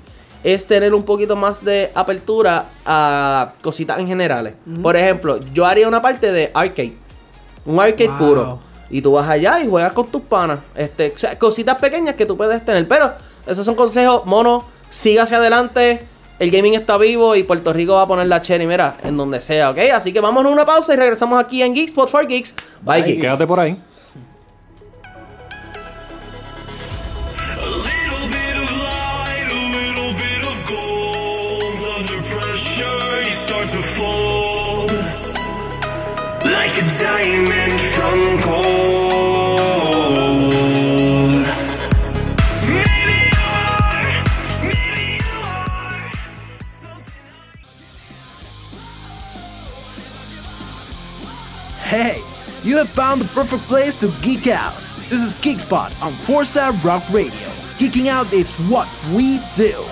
es 0.44 0.66
tener 0.68 0.94
un 0.94 1.04
poquito 1.04 1.36
más 1.36 1.64
de 1.64 1.92
apertura 1.94 2.66
a 2.86 3.54
cositas 3.62 4.00
en 4.00 4.08
generales. 4.08 4.54
Por 4.82 4.96
ejemplo, 4.96 5.40
yo 5.54 5.66
haría 5.66 5.88
una 5.88 6.02
parte 6.02 6.32
de 6.32 6.52
arcade. 6.54 6.94
Un 7.66 7.80
arcade 7.80 8.08
Wow. 8.08 8.18
puro. 8.18 8.60
Y 8.90 9.02
tú 9.02 9.12
vas 9.12 9.30
allá 9.30 9.62
y 9.62 9.70
juegas 9.70 9.92
con 9.94 10.08
tus 10.08 10.22
panas. 10.24 10.60
Este, 10.76 11.12
o 11.16 11.18
sea, 11.18 11.38
cositas 11.38 11.78
pequeñas 11.78 12.16
que 12.16 12.26
tú 12.26 12.36
puedes 12.36 12.64
tener. 12.66 12.88
Pero 12.88 13.12
esos 13.46 13.66
son 13.66 13.76
consejos, 13.76 14.26
mono. 14.26 14.64
Siga 14.90 15.24
hacia 15.24 15.38
adelante. 15.38 16.06
El 16.40 16.52
gaming 16.52 16.74
está 16.76 16.98
vivo 16.98 17.36
y 17.36 17.44
Puerto 17.44 17.74
Rico 17.74 17.94
va 17.96 18.04
a 18.04 18.08
poner 18.08 18.26
la 18.28 18.42
cherry, 18.42 18.66
mira, 18.66 18.96
en 19.04 19.18
donde 19.18 19.42
sea, 19.42 19.72
¿ok? 19.72 19.78
Así 19.94 20.14
que 20.14 20.22
vámonos 20.22 20.50
a 20.52 20.54
una 20.54 20.66
pausa 20.66 20.94
y 20.94 20.96
regresamos 20.96 21.38
aquí 21.38 21.62
en 21.62 21.76
Geekspot 21.76 22.08
for 22.10 22.26
Geeks. 22.26 22.56
Bye, 22.82 23.04
Geeks. 23.04 23.22
Quédate 23.22 23.46
por 23.46 23.60
ahí. 23.60 23.78
Hey, 51.82 52.22
you 52.64 52.76
have 52.76 52.90
found 52.90 53.22
the 53.22 53.28
perfect 53.34 53.64
place 53.64 53.98
to 54.02 54.12
geek 54.22 54.48
out. 54.48 54.76
This 55.08 55.22
is 55.22 55.36
Geekspot 55.36 56.02
on 56.02 56.12
Forza 56.12 56.78
Rock 56.84 57.10
Radio. 57.12 57.32
Geeking 57.78 58.08
out 58.08 58.34
is 58.34 58.58
what 58.68 58.90
we 59.16 59.40
do. 59.56 59.86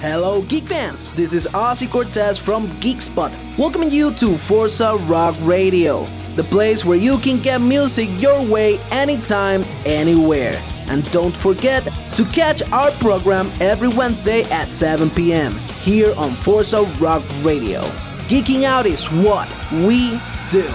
Hello, 0.00 0.40
geek 0.40 0.64
fans! 0.64 1.10
This 1.10 1.34
is 1.34 1.46
Ozzy 1.48 1.86
Cortez 1.86 2.38
from 2.38 2.68
Geekspot, 2.80 3.30
welcoming 3.58 3.90
you 3.90 4.14
to 4.14 4.32
Forza 4.32 4.96
Rock 5.02 5.36
Radio, 5.42 6.06
the 6.36 6.44
place 6.44 6.86
where 6.86 6.96
you 6.96 7.18
can 7.18 7.38
get 7.42 7.60
music 7.60 8.08
your 8.18 8.42
way 8.42 8.78
anytime, 8.90 9.62
anywhere. 9.84 10.58
And 10.86 11.04
don't 11.10 11.36
forget 11.36 11.86
to 12.16 12.24
catch 12.32 12.62
our 12.72 12.90
program 12.92 13.52
every 13.60 13.88
Wednesday 13.88 14.44
at 14.44 14.68
7 14.68 15.10
p.m. 15.10 15.58
here 15.82 16.14
on 16.16 16.34
Forza 16.34 16.84
Rock 16.98 17.22
Radio. 17.42 17.82
Geeking 18.26 18.64
out 18.64 18.86
is 18.86 19.04
what 19.12 19.50
we 19.70 20.18
do. 20.48 20.72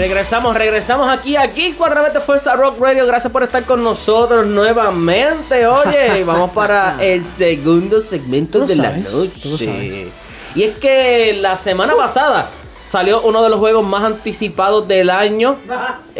Regresamos, 0.00 0.56
regresamos 0.56 1.10
aquí 1.10 1.36
a 1.36 1.46
Geeks 1.46 1.78
a 1.78 1.90
través 1.90 2.14
de 2.14 2.20
Fuerza 2.20 2.56
Rock 2.56 2.80
Radio. 2.80 3.06
Gracias 3.06 3.30
por 3.30 3.42
estar 3.42 3.62
con 3.64 3.84
nosotros 3.84 4.46
nuevamente. 4.46 5.66
Oye, 5.66 6.24
vamos 6.24 6.52
para 6.52 6.96
el 7.04 7.22
segundo 7.22 8.00
segmento 8.00 8.64
de 8.64 8.76
la 8.76 8.84
sabes, 8.84 9.12
lo 9.44 9.50
noche. 9.50 10.10
Y 10.54 10.62
es 10.62 10.78
que 10.78 11.34
la 11.42 11.54
semana 11.54 11.94
pasada 11.96 12.48
salió 12.86 13.20
uno 13.20 13.42
de 13.42 13.50
los 13.50 13.58
juegos 13.58 13.86
más 13.86 14.02
anticipados 14.02 14.88
del 14.88 15.10
año. 15.10 15.58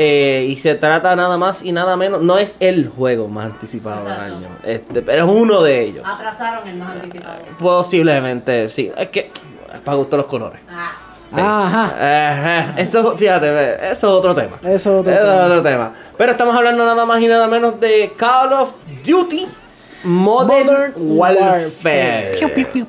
Eh, 0.02 0.46
y 0.48 0.56
se 0.56 0.76
trata 0.76 1.14
nada 1.16 1.36
más 1.36 1.62
y 1.62 1.72
nada 1.72 1.96
menos. 1.96 2.22
No 2.22 2.38
es 2.38 2.56
el 2.60 2.88
juego 2.88 3.28
más 3.28 3.46
anticipado 3.46 4.04
del 4.04 4.12
año. 4.12 4.48
Este, 4.62 5.02
pero 5.02 5.24
es 5.24 5.30
uno 5.30 5.62
de 5.62 5.82
ellos. 5.82 6.04
Atrasaron 6.06 6.66
el 6.68 6.76
más 6.76 6.92
anticipado. 6.92 7.38
Posiblemente, 7.58 8.70
sí. 8.70 8.90
Es 8.96 9.08
que 9.08 9.30
es 9.74 9.80
para 9.80 9.96
gusto 9.98 10.16
los 10.16 10.26
colores. 10.26 10.60
Ah, 10.70 10.92
Ajá. 11.32 11.84
Ajá. 11.84 12.74
Eso, 12.80 13.16
fíjate, 13.16 13.50
ve, 13.50 13.74
eso 13.74 13.90
es 13.92 14.04
otro 14.04 14.34
tema. 14.34 14.56
Eso 14.62 14.68
es 14.74 14.86
otro 14.86 15.12
Eso 15.12 15.20
tema. 15.22 15.36
es 15.36 15.46
otro 15.50 15.62
tema. 15.62 15.92
Pero 16.16 16.32
estamos 16.32 16.54
hablando 16.56 16.84
nada 16.84 17.04
más 17.06 17.20
y 17.22 17.26
nada 17.28 17.46
menos 17.48 17.78
de 17.80 18.12
Call 18.16 18.52
of 18.52 18.72
Duty 19.06 19.46
Modern, 20.02 20.66
Modern 20.66 20.92
Warfare. 20.96 22.32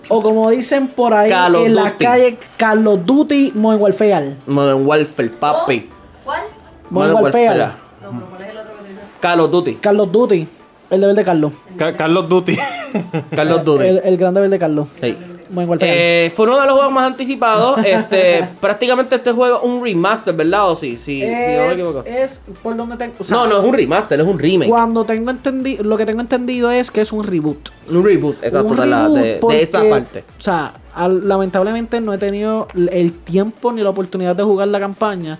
O 0.09 0.21
como 0.21 0.49
dicen 0.49 0.87
por 0.87 1.13
ahí 1.13 1.29
Call 1.29 1.55
of 1.55 1.65
en 1.65 1.75
la 1.75 1.83
Duty. 1.91 2.05
calle, 2.05 2.37
Carlos 2.57 3.05
Duty 3.05 3.51
Modern 3.55 3.81
Warfare. 3.83 4.35
Modern 4.47 4.85
Warfare, 4.87 5.29
papi. 5.29 5.89
¿Cuál? 6.23 6.41
Modern 6.89 7.15
Warfare. 7.23 7.57
No, 7.57 8.09
pero 8.11 8.25
¿cuál 8.29 8.41
es 8.43 8.49
el 8.49 8.57
otro 8.57 8.73
que 8.77 8.89
dice? 8.89 9.01
Call 9.19 9.39
of 9.41 9.51
Duty. 9.51 9.73
Carlos 9.75 10.11
Duty. 10.11 10.47
El 10.89 10.99
deber 11.01 11.15
de 11.15 11.23
Carlos. 11.23 11.53
Ca- 11.77 11.95
Carlos 11.95 12.27
Duty. 12.27 12.57
Call 13.35 13.51
of 13.51 13.63
Duty. 13.63 13.85
El, 13.85 14.01
el 14.03 14.17
gran 14.17 14.33
deber 14.33 14.49
de 14.49 14.59
Carlos. 14.59 14.87
Sí. 14.99 15.15
Eh, 15.81 16.31
fue 16.35 16.45
uno 16.47 16.59
de 16.59 16.65
los 16.65 16.75
juegos 16.75 16.93
más 16.93 17.03
anticipados. 17.07 17.77
Este, 17.85 18.47
prácticamente 18.59 19.15
este 19.15 19.31
juego 19.31 19.57
es 19.57 19.63
un 19.63 19.83
remaster, 19.83 20.33
¿verdad? 20.33 20.69
O 20.71 20.75
sí, 20.75 20.97
sí, 20.97 21.21
sí, 21.21 21.27
no 21.57 21.67
me 21.67 21.73
equivoco. 21.73 22.03
es, 22.05 22.15
es 22.31 22.41
por 22.63 22.75
donde 22.77 22.97
tengo. 22.97 23.13
sea, 23.23 23.37
No, 23.37 23.47
no 23.47 23.59
es 23.59 23.63
un 23.65 23.73
remaster, 23.73 24.19
es 24.19 24.25
un 24.25 24.39
remake. 24.39 24.69
Cuando 24.69 25.03
tengo 25.03 25.29
entendido, 25.31 25.83
lo 25.83 25.97
que 25.97 26.05
tengo 26.05 26.21
entendido 26.21 26.71
es 26.71 26.89
que 26.91 27.01
es 27.01 27.11
un 27.11 27.23
reboot. 27.23 27.69
Un 27.89 28.05
reboot, 28.05 28.35
exacto, 28.43 28.67
Un 28.69 28.77
de, 28.77 28.85
la- 28.85 29.03
reboot 29.03 29.19
de- 29.19 29.27
de 29.33 29.35
porque, 29.37 29.61
esa 29.63 29.83
parte. 29.89 30.23
O 30.39 30.41
sea, 30.41 30.73
al- 30.95 31.27
lamentablemente 31.27 31.99
no 32.01 32.13
he 32.13 32.17
tenido 32.17 32.67
el 32.91 33.11
tiempo 33.13 33.71
ni 33.73 33.81
la 33.81 33.89
oportunidad 33.89 34.35
de 34.35 34.43
jugar 34.43 34.67
la 34.69 34.79
campaña. 34.79 35.37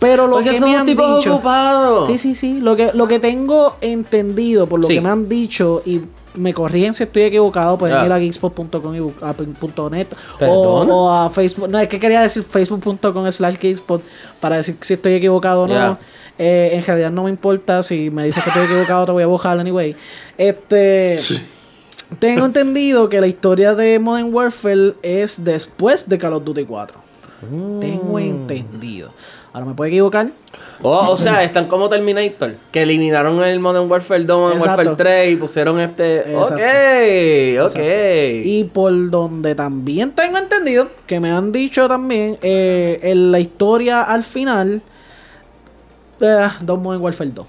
Pero 0.00 0.26
lo 0.26 0.34
Porque 0.36 0.50
que 0.50 0.60
me 0.60 0.76
han 0.76 0.84
dicho. 0.84 1.34
ocupados. 1.34 2.06
Sí, 2.08 2.18
sí, 2.18 2.34
sí. 2.34 2.60
Lo 2.60 2.74
que, 2.76 2.90
lo 2.92 3.06
que 3.06 3.20
tengo 3.20 3.76
entendido 3.80 4.66
por 4.66 4.80
lo 4.80 4.86
Sí. 4.88 4.94
que 4.94 5.00
me 5.00 5.08
han 5.08 5.28
dicho 5.28 5.82
y 5.86 6.00
me 6.34 6.52
corrigen 6.52 6.94
si 6.94 7.04
estoy 7.04 7.22
equivocado, 7.22 7.78
pueden 7.78 7.96
Ah. 7.98 8.06
ir 8.06 8.12
a 8.12 8.18
geekspot.com 8.18 8.94
y 8.94 9.12
a 9.22 9.32
punto 9.32 9.90
.net 9.90 10.08
o, 10.40 11.10
a 11.10 11.30
Facebook. 11.30 11.68
No, 11.68 11.78
es 11.78 11.88
que 11.88 11.98
quería 12.00 12.20
decir 12.22 12.42
facebook.com 12.42 13.30
slash 13.30 13.56
geekspot 13.58 14.02
para 14.40 14.56
decir 14.56 14.76
si 14.80 14.94
estoy 14.94 15.14
equivocado 15.14 15.62
o 15.62 15.66
no. 15.66 15.98
Eh, 16.36 16.70
en 16.72 16.84
realidad 16.84 17.10
no 17.12 17.24
me 17.24 17.30
importa. 17.30 17.82
Si 17.82 18.10
me 18.10 18.24
dices 18.24 18.42
que 18.42 18.50
estoy 18.50 18.64
equivocado, 18.64 19.06
te 19.06 19.12
voy 19.12 19.22
a 19.22 19.26
bojar 19.26 19.58
anyway. 19.58 19.94
Este. 20.36 21.18
Tengo 22.18 22.44
entendido 22.46 23.08
que 23.08 23.20
la 23.20 23.26
historia 23.28 23.74
de 23.74 23.98
Modern 23.98 24.34
Warfare 24.34 24.94
es 25.02 25.44
después 25.44 26.08
de 26.08 26.18
Call 26.18 26.32
of 26.34 26.44
Duty 26.44 26.64
4. 26.64 26.98
Tengo 27.80 28.18
entendido. 28.18 29.12
Ahora 29.52 29.66
me 29.66 29.74
puedo 29.74 29.88
equivocar. 29.88 30.30
Oh, 30.86 31.12
o 31.12 31.16
sea, 31.16 31.42
están 31.44 31.66
como 31.66 31.88
Terminator, 31.88 32.56
que 32.70 32.82
eliminaron 32.82 33.42
el 33.42 33.58
Modern 33.58 33.90
Warfare 33.90 34.24
2, 34.24 34.54
Modern. 34.54 34.60
Warfare 34.60 34.96
3 34.96 35.32
y 35.32 35.36
pusieron 35.36 35.80
este. 35.80 36.18
Exacto. 36.38 36.54
Ok, 36.54 37.70
ok. 37.70 37.78
Y 38.44 38.64
por 38.72 39.10
donde 39.10 39.54
también 39.54 40.12
tengo 40.12 40.36
entendido, 40.36 40.88
que 41.06 41.20
me 41.20 41.30
han 41.30 41.52
dicho 41.52 41.88
también, 41.88 42.38
eh, 42.42 43.00
en 43.02 43.32
la 43.32 43.40
historia 43.40 44.02
al 44.02 44.22
final, 44.24 44.82
eh, 46.20 46.48
dos 46.60 46.78
Modern 46.78 47.02
Warfare 47.02 47.30
2. 47.30 47.46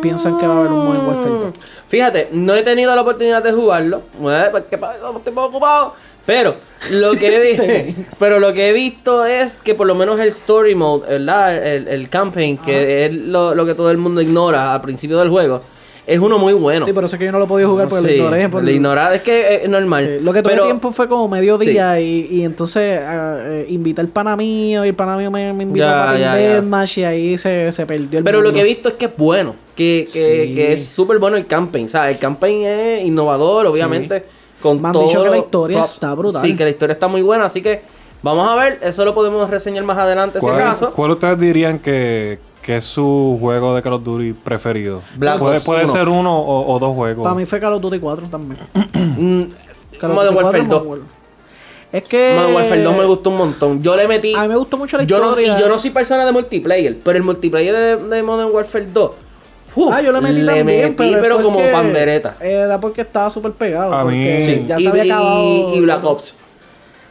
Piensan 0.00 0.38
que 0.38 0.46
va 0.46 0.54
a 0.54 0.58
haber 0.60 0.72
un 0.72 0.84
Modern 0.84 1.06
Warfare 1.06 1.30
2. 1.30 1.54
Fíjate, 1.88 2.28
no 2.32 2.54
he 2.54 2.62
tenido 2.62 2.94
la 2.96 3.02
oportunidad 3.02 3.42
de 3.42 3.52
jugarlo, 3.52 4.02
eh, 4.22 4.48
porque 4.50 4.78
pa- 4.78 4.94
estoy 4.94 5.34
ocupado. 5.36 5.94
Pero 6.26 6.56
lo 6.90 7.12
que 7.12 7.26
he 7.36 7.52
visto, 7.52 8.02
pero 8.18 8.38
lo 8.40 8.52
que 8.54 8.70
he 8.70 8.72
visto 8.72 9.24
es 9.26 9.54
que 9.56 9.74
por 9.74 9.86
lo 9.86 9.94
menos 9.94 10.18
el 10.20 10.28
story 10.28 10.74
mode, 10.74 11.06
¿verdad? 11.08 11.66
El, 11.66 11.88
el 11.88 12.08
campaign, 12.08 12.56
que 12.58 13.06
es 13.06 13.14
lo, 13.14 13.54
lo 13.54 13.66
que 13.66 13.74
todo 13.74 13.90
el 13.90 13.98
mundo 13.98 14.20
ignora 14.22 14.72
al 14.74 14.80
principio 14.80 15.18
del 15.18 15.28
juego, 15.28 15.60
es 16.06 16.18
uno 16.18 16.38
muy 16.38 16.52
bueno. 16.52 16.84
Sí, 16.84 16.92
pero 16.94 17.08
sé 17.08 17.18
que 17.18 17.24
yo 17.26 17.32
no 17.32 17.38
lo 17.38 17.46
podía 17.46 17.66
jugar 17.66 17.88
porque 17.88 18.02
Sí, 18.08 18.16
lo 18.18 18.24
ignoré. 18.24 18.48
por- 18.50 18.62
lo 18.62 18.70
ignorar 18.70 19.14
es 19.14 19.22
que 19.22 19.54
es 19.64 19.68
normal. 19.70 20.16
Sí, 20.18 20.24
Lo 20.24 20.32
que 20.34 20.42
tuve 20.42 20.52
pero, 20.52 20.64
tiempo 20.64 20.92
fue 20.92 21.08
como 21.08 21.28
mediodía 21.28 21.98
y, 22.00 22.26
y 22.30 22.42
entonces 22.44 23.00
ah, 23.02 23.38
eh, 23.42 23.66
invité 23.70 24.02
al 24.02 24.08
pana 24.08 24.36
mío 24.36 24.84
y 24.84 24.88
el 24.88 24.94
pana 24.94 25.16
mío 25.16 25.30
me, 25.30 25.50
me 25.54 25.62
invitó 25.62 25.86
Ya, 25.86 26.02
a 26.04 26.06
Martin. 26.12 26.32
Deathmatch 26.34 26.98
y 26.98 27.04
ahí 27.04 27.38
se, 27.38 27.72
se 27.72 27.86
perdió 27.86 28.18
el 28.18 28.24
Pero 28.24 28.42
lo 28.42 28.52
que 28.52 28.60
he 28.60 28.64
visto 28.64 28.90
es 28.90 28.94
que 28.96 29.06
es 29.06 29.10
bueno, 29.16 29.56
que, 29.74 30.06
que, 30.12 30.44
Sí. 30.48 30.54
que 30.54 30.72
es 30.74 30.84
súper 30.86 31.18
bueno 31.18 31.38
el 31.38 31.46
campaign. 31.46 31.88
¿sabes? 31.88 32.16
El 32.16 32.20
campaign 32.20 32.64
es 32.64 33.04
innovador, 33.06 33.66
obviamente. 33.66 34.24
Con 34.64 34.80
Me 34.80 34.88
han 34.88 34.92
todo 34.94 35.06
dicho 35.06 35.22
que 35.22 35.28
la 35.30 35.36
historia 35.38 35.76
props. 35.78 35.92
está 35.92 36.14
brutal. 36.14 36.40
Sí, 36.42 36.56
que 36.56 36.64
la 36.64 36.70
historia 36.70 36.94
está 36.94 37.06
muy 37.06 37.20
buena, 37.20 37.44
así 37.44 37.60
que 37.60 37.82
vamos 38.22 38.48
a 38.48 38.54
ver. 38.54 38.78
Eso 38.82 39.04
lo 39.04 39.14
podemos 39.14 39.48
reseñar 39.50 39.84
más 39.84 39.98
adelante, 39.98 40.40
si 40.40 40.46
¿Cuál, 40.46 40.56
acaso. 40.56 40.90
cuál 40.92 41.10
ustedes 41.10 41.38
dirían 41.38 41.78
que, 41.78 42.38
que 42.62 42.78
es 42.78 42.84
su 42.84 43.36
juego 43.38 43.74
de 43.74 43.82
Call 43.82 43.92
of 43.92 44.02
Duty 44.04 44.32
preferido? 44.32 45.02
Black 45.16 45.38
puede 45.38 45.56
Ops 45.58 45.66
puede 45.66 45.84
1. 45.84 45.92
ser 45.92 46.08
uno 46.08 46.40
o, 46.40 46.74
o 46.74 46.78
dos 46.78 46.94
juegos. 46.94 47.22
Para 47.24 47.34
mí 47.36 47.44
fue 47.44 47.60
Call 47.60 47.74
of 47.74 47.82
Duty 47.82 47.98
4 47.98 48.26
también. 48.28 48.60
Mm, 49.16 49.42
Call 50.00 50.10
of 50.10 50.16
Modern 50.16 50.34
Duty 50.34 50.34
4, 50.34 50.42
Warfare 50.42 50.64
2. 50.64 50.68
Modern 50.68 50.88
Warfare. 50.88 51.08
Es 51.92 52.02
que... 52.04 52.34
Modern 52.36 52.54
Warfare 52.54 52.82
2 52.82 52.96
me 52.96 53.04
gustó 53.04 53.30
un 53.30 53.36
montón. 53.36 53.82
Yo 53.82 53.94
le 53.96 54.08
metí. 54.08 54.34
A 54.34 54.42
mí 54.42 54.48
me 54.48 54.56
gustó 54.56 54.76
mucho 54.78 54.96
la 54.96 55.04
yo 55.04 55.18
no, 55.20 55.28
historia. 55.28 55.56
y 55.56 55.60
yo 55.60 55.68
no 55.68 55.78
soy 55.78 55.90
persona 55.90 56.24
de 56.24 56.32
multiplayer, 56.32 56.98
pero 57.04 57.16
el 57.18 57.22
multiplayer 57.22 57.74
de, 57.74 57.96
de 58.08 58.22
Modern 58.22 58.50
Warfare 58.52 58.86
2. 58.92 59.10
Uf, 59.76 59.92
ah, 59.94 60.00
yo 60.02 60.12
le 60.12 60.20
metí 60.20 60.40
le 60.42 60.46
también, 60.56 60.94
metí, 60.96 61.14
pero, 61.20 61.42
como 61.42 61.58
pandereta. 61.72 62.36
Era 62.40 62.80
porque 62.80 63.00
estaba 63.02 63.28
súper 63.30 63.52
pegado. 63.52 63.92
A 63.94 64.04
mí- 64.04 64.40
Sí. 64.40 64.64
Ya 64.66 64.78
y, 64.78 64.82
se 64.82 64.88
había 64.88 65.04
y- 65.04 65.10
acabado. 65.10 65.74
y 65.74 65.80
Black 65.80 66.04
Ops. 66.04 66.36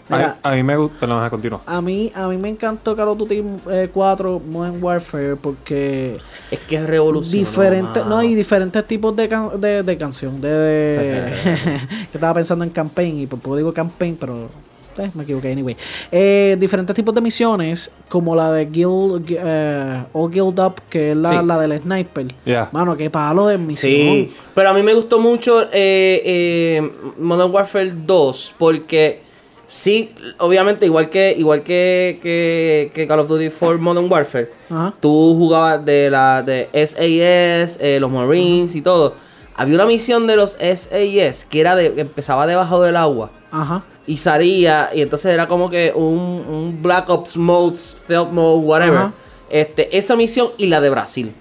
Mira, 0.09 0.35
a, 0.43 0.49
a 0.49 0.55
mí 0.55 0.63
me 0.63 0.75
gusta. 0.75 0.99
Perdón, 0.99 1.29
continúa. 1.29 1.61
a 1.65 1.81
mí, 1.81 2.11
a 2.13 2.27
mí 2.27 2.35
me 2.37 2.49
encantó 2.49 2.93
Call 2.95 3.07
of 3.07 3.17
Duty 3.17 3.43
eh, 3.71 3.89
4 3.91 4.41
Modern 4.49 4.83
Warfare 4.83 5.37
porque 5.37 6.17
Es 6.51 6.59
que 6.59 6.75
es 6.75 6.85
revolución. 6.85 7.39
diferentes 7.45 8.05
no 8.05 8.21
y 8.21 8.35
diferentes 8.35 8.85
tipos 8.85 9.15
de, 9.15 9.29
can- 9.29 9.61
de, 9.61 9.81
de 9.81 9.97
canción 9.97 10.41
de, 10.41 10.49
de- 10.49 11.33
que 12.11 12.17
estaba 12.17 12.33
pensando 12.33 12.65
en 12.65 12.71
campaign 12.71 13.17
y 13.21 13.27
por 13.27 13.39
poco 13.39 13.55
digo 13.55 13.73
campaign 13.73 14.17
pero 14.19 14.49
eh, 14.97 15.11
me 15.13 15.23
equivoqué 15.23 15.51
anyway 15.51 15.75
Eh, 16.11 16.55
diferentes 16.59 16.95
tipos 16.95 17.13
de 17.15 17.21
misiones 17.21 17.91
como 18.09 18.35
la 18.35 18.51
de 18.51 18.65
Guild 18.65 19.25
eh, 19.29 20.03
All 20.13 20.29
Guild 20.31 20.59
Up 20.59 20.81
que 20.89 21.11
es 21.11 21.17
la, 21.17 21.29
Sí. 21.29 21.35
la 21.45 21.59
del 21.59 21.81
sniper 21.81 22.27
Yeah. 22.45 22.69
mano 22.71 22.95
qué 22.97 23.09
palo 23.09 23.47
de 23.47 23.57
misión 23.57 23.91
Sí, 23.91 24.33
pero 24.53 24.69
a 24.69 24.73
mí 24.73 24.81
me 24.83 24.93
gustó 24.93 25.19
mucho 25.19 25.65
eh, 25.71 26.91
Modern 27.17 27.51
Warfare 27.51 27.91
2 27.95 28.55
porque 28.57 29.21
sí, 29.67 30.11
obviamente 30.39 30.85
igual 30.85 31.09
que 31.09 31.33
igual 31.37 31.63
que, 31.63 32.19
que, 32.21 32.91
que 32.93 33.07
Call 33.07 33.19
of 33.21 33.27
Duty 33.27 33.49
4 33.49 33.79
Modern 33.79 34.11
Warfare, 34.11 34.49
Ajá. 34.69 34.93
tú 34.99 35.35
jugabas 35.37 35.83
de 35.83 36.09
la 36.11 36.43
de 36.43 36.69
SAS, 36.73 37.79
los 37.99 38.11
Marines 38.11 38.75
y 38.75 38.81
todo. 38.81 39.15
Había 39.55 39.75
una 39.75 39.85
misión 39.85 40.25
de 40.27 40.35
los 40.35 40.51
SAS 40.59 41.45
que 41.45 41.59
era 41.59 41.75
de 41.75 41.93
que 41.93 42.01
empezaba 42.01 42.47
debajo 42.47 42.81
del 42.81 42.95
agua 42.95 43.29
ajá 43.51 43.83
y 44.05 44.17
salía 44.17 44.89
y 44.93 45.01
entonces 45.01 45.31
era 45.33 45.47
como 45.47 45.69
que 45.69 45.91
un, 45.95 46.03
un 46.47 46.79
Black 46.81 47.09
Ops 47.09 47.37
mode, 47.37 47.77
stealth 47.77 48.31
mode, 48.31 48.65
whatever. 48.65 48.97
Ajá. 48.97 49.11
Este, 49.49 49.95
esa 49.97 50.15
misión 50.15 50.49
y 50.57 50.67
la 50.67 50.81
de 50.81 50.89
Brasil. 50.89 51.33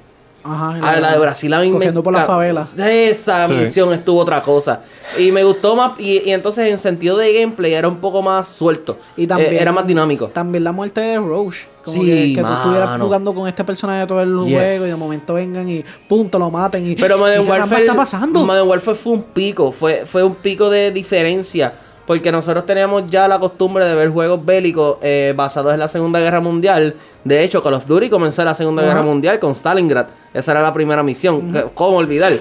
Ajá, 0.44 0.76
Ah, 0.82 0.98
la 1.00 1.12
de 1.12 1.18
Brasil 1.18 1.54
a 1.54 1.60
mí 1.60 1.70
me 1.70 1.92
por 1.92 2.12
la 2.12 2.24
favela. 2.26 2.66
Esa 2.76 3.46
Sí. 3.46 3.54
misión 3.54 3.92
estuvo 3.92 4.18
otra 4.20 4.42
cosa. 4.42 4.80
Y 5.16 5.30
me 5.30 5.44
gustó 5.44 5.76
más. 5.76 5.92
Y, 6.00 6.18
y 6.28 6.32
entonces, 6.32 6.68
en 6.68 6.78
sentido 6.78 7.16
de 7.16 7.32
gameplay, 7.32 7.74
era 7.74 7.86
un 7.86 7.98
poco 7.98 8.22
más 8.22 8.48
suelto. 8.48 8.98
Y 9.16 9.28
también, 9.28 9.52
Eh, 9.54 9.62
era 9.62 9.70
más 9.70 9.86
dinámico. 9.86 10.26
También 10.26 10.64
la 10.64 10.72
muerte 10.72 11.00
de 11.00 11.18
Roche. 11.18 11.68
Como 11.84 11.94
Sí, 11.96 12.06
que, 12.06 12.34
que 12.34 12.42
tú 12.42 12.52
estuvieras 12.52 13.00
jugando 13.00 13.32
con 13.34 13.46
este 13.46 13.62
personaje 13.62 14.04
todo 14.06 14.20
el 14.20 14.36
Yes. 14.46 14.56
juego 14.58 14.86
y 14.86 14.88
de 14.90 14.96
momento 14.96 15.34
vengan 15.34 15.68
y 15.68 15.84
punto, 16.08 16.40
lo 16.40 16.50
maten. 16.50 16.90
Y, 16.90 16.96
Pero 16.96 17.16
¿y 17.16 17.20
Modern 17.20 17.48
Warfare. 17.48 17.80
está 17.82 17.94
pasando? 17.94 18.44
Modern 18.44 18.66
Warfare 18.68 18.96
fue 18.96 19.12
un 19.12 19.22
pico. 19.22 19.70
Fue, 19.70 20.02
fue 20.06 20.24
un 20.24 20.34
pico 20.34 20.68
de 20.70 20.90
diferencia. 20.90 21.72
Porque 22.06 22.32
nosotros 22.32 22.66
teníamos 22.66 23.06
ya 23.06 23.28
la 23.28 23.38
costumbre 23.38 23.84
de 23.84 23.94
ver 23.94 24.10
juegos 24.10 24.44
bélicos 24.44 24.96
eh, 25.02 25.32
basados 25.36 25.72
en 25.72 25.80
la 25.80 25.88
Segunda 25.88 26.18
Guerra 26.18 26.40
Mundial. 26.40 26.96
De 27.24 27.44
hecho, 27.44 27.62
Call 27.62 27.74
of 27.74 27.86
Duty 27.86 28.10
comenzó 28.10 28.42
en 28.42 28.46
la 28.46 28.54
Segunda. 28.54 28.82
Guerra 28.82 29.02
Mundial 29.02 29.38
con 29.38 29.54
Stalingrad. 29.54 30.06
Esa 30.34 30.52
era 30.52 30.62
la 30.62 30.72
primera 30.72 31.02
misión. 31.02 31.70
¿Cómo 31.74 31.98
olvidar? 31.98 32.32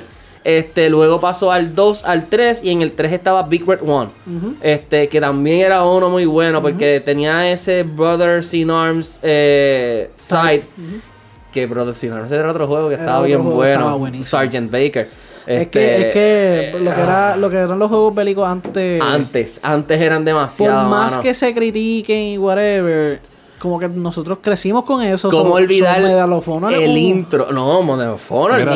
Este, 0.44 0.90
luego 0.90 1.20
pasó 1.20 1.52
al 1.52 1.76
2, 1.76 2.06
al 2.06 2.26
3 2.26 2.64
y 2.64 2.72
en 2.72 2.82
el 2.82 2.94
3 2.94 3.14
estaba 3.14 3.44
Big 3.44 3.66
Red 3.66 3.82
One. 3.88 4.10
Este, 4.62 5.08
que 5.08 5.22
también 5.22 5.62
era 5.62 5.84
uno 5.84 6.10
muy 6.10 6.26
bueno 6.26 6.62
porque 6.62 7.00
tenía 7.00 7.52
ese 7.52 7.84
Brothers 7.84 8.54
in 8.54 8.72
Arms 8.72 9.20
eh, 9.22 10.10
side. 10.16 10.66
Que 11.54 11.68
Brothers 11.68 12.04
in 12.04 12.14
Arms 12.14 12.32
era 12.32 12.50
otro 12.50 12.66
juego 12.66 12.90
que 12.90 12.96
estaba 12.96 13.24
bien 13.24 13.44
bueno. 13.44 14.08
estaba. 14.08 14.24
Sergeant 14.24 14.72
Baker. 14.72 15.10
Es 15.48 15.62
Este, 15.62 15.70
que, 15.70 15.96
es 16.08 16.14
que 16.74 16.80
lo 16.84 16.94
que, 16.94 17.02
era, 17.02 17.36
lo 17.38 17.50
que 17.50 17.58
eran 17.58 17.80
los 17.80 17.90
juegos 17.90 18.14
bélicos 18.14 18.48
antes. 18.48 19.02
Antes, 19.02 19.60
antes 19.64 20.00
eran 20.00 20.20
por 20.20 20.26
demasiado. 20.26 20.90
más 20.90 21.12
mano. 21.12 21.22
que 21.24 21.34
se 21.34 21.54
critiquen 21.54 22.18
y 22.20 22.38
whatever, 22.38 23.20
como 23.60 23.80
que 23.80 23.88
nosotros 23.88 24.40
crecimos 24.42 24.86
con 24.86 25.02
eso. 25.04 25.30
¿Cómo 25.30 25.50
so- 25.50 25.54
olvidar 25.54 26.00
Medal 26.02 26.30
el 26.74 26.98
intro? 26.98 27.52
No, 27.52 27.82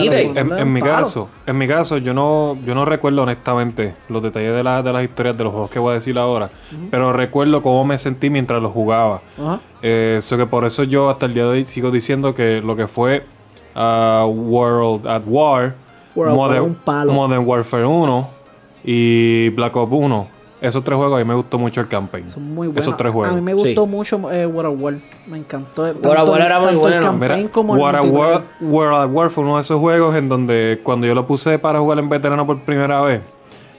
sí, 0.01 0.31
en, 0.39 0.51
en 0.59 0.73
mi 0.73 0.81
caso, 0.81 1.29
en 1.45 1.57
mi 1.57 1.67
caso, 1.67 1.97
yo 1.97 2.13
no, 2.13 2.57
yo 2.65 2.73
no 2.75 2.85
recuerdo 2.85 3.23
honestamente 3.23 3.95
los 4.09 4.21
detalles 4.23 4.53
de, 4.55 4.63
la- 4.63 4.81
de 4.83 4.91
las 4.93 5.03
historias 5.03 5.37
de 5.37 5.43
los 5.43 5.53
juegos 5.53 5.71
que 5.71 5.79
voy 5.79 5.91
a 5.91 5.93
decir 5.95 6.17
ahora, 6.19 6.49
pero 6.91 7.13
recuerdo 7.13 7.61
cómo 7.61 7.83
me 7.85 7.97
sentí 7.97 8.29
mientras 8.29 8.61
los 8.61 8.71
jugaba. 8.71 9.21
Ajá. 9.39 9.59
Eh, 9.81 10.19
so 10.21 10.35
que 10.37 10.45
por 10.47 10.65
eso 10.65 10.83
yo 10.83 11.09
hasta 11.11 11.27
el 11.27 11.33
día 11.35 11.43
de 11.43 11.49
hoy 11.49 11.65
sigo 11.65 11.91
diciendo 11.91 12.33
que 12.33 12.61
lo 12.61 12.75
que 12.75 12.87
fue 12.87 13.23
ah, 13.75 14.25
World 14.27 15.07
at 15.07 15.23
War, 15.25 15.75
World 16.15 16.35
Modern, 16.35 16.63
un 16.63 16.75
palo. 16.75 17.13
Modern 17.13 17.45
Warfare 17.45 17.85
1 17.85 18.29
y 18.83 19.49
Black 19.49 19.75
Ops 19.75 19.91
1. 19.91 20.27
Esos 20.61 20.83
tres 20.83 20.95
juegos 20.97 21.15
a 21.19 21.23
mí 21.23 21.27
me 21.27 21.35
gustó 21.35 21.59
mucho 21.59 21.81
el 21.81 21.87
campaign. 21.87 22.29
Son 22.29 22.41
muy 22.43 22.67
buenos. 22.67 22.83
Esos 22.83 22.97
tres 22.97 23.09
A 23.09 23.13
juegos. 23.13 23.35
mí 23.35 23.41
me 23.41 23.53
gustó 23.53 23.83
Sí. 23.83 23.89
mucho 23.91 24.31
eh, 24.31 24.45
World 24.47 24.73
of 24.73 24.81
War. 24.81 24.93
Me 25.27 25.37
encantó. 25.37 25.81
World 25.83 26.05
of 26.05 26.29
War 26.29 26.41
era 26.41 26.59
muy 26.59 26.75
bueno. 26.75 27.11
El 27.11 27.17
Mira, 27.19 27.37
como 27.51 27.75
el 27.75 27.81
War 27.81 27.95
at 27.97 28.03
multiplayer. 28.03 28.31
War, 28.31 28.43
World 28.61 28.95
at 29.03 29.09
War 29.11 29.29
fue 29.29 29.43
uno 29.43 29.55
de 29.55 29.61
esos 29.61 29.79
juegos 29.79 30.15
en 30.15 30.29
donde 30.29 30.79
cuando 30.81 31.05
yo 31.05 31.13
lo 31.13 31.27
puse 31.27 31.59
para 31.59 31.79
jugar 31.79 31.99
en 31.99 32.09
veterano 32.09 32.45
por 32.47 32.59
primera 32.61 33.01
vez, 33.01 33.21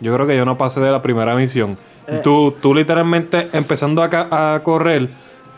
yo 0.01 0.15
creo 0.15 0.27
que 0.27 0.37
yo 0.37 0.45
no 0.45 0.57
pasé 0.59 0.81
de 0.81 0.91
la 0.93 1.01
primera 1.03 1.35
misión. 1.35 1.77
Eh. 2.07 2.21
tú, 2.23 2.55
tú 2.63 2.73
literalmente 2.73 3.49
empezando 3.53 4.01
a, 4.03 4.55
a 4.55 4.59
correr 4.63 5.09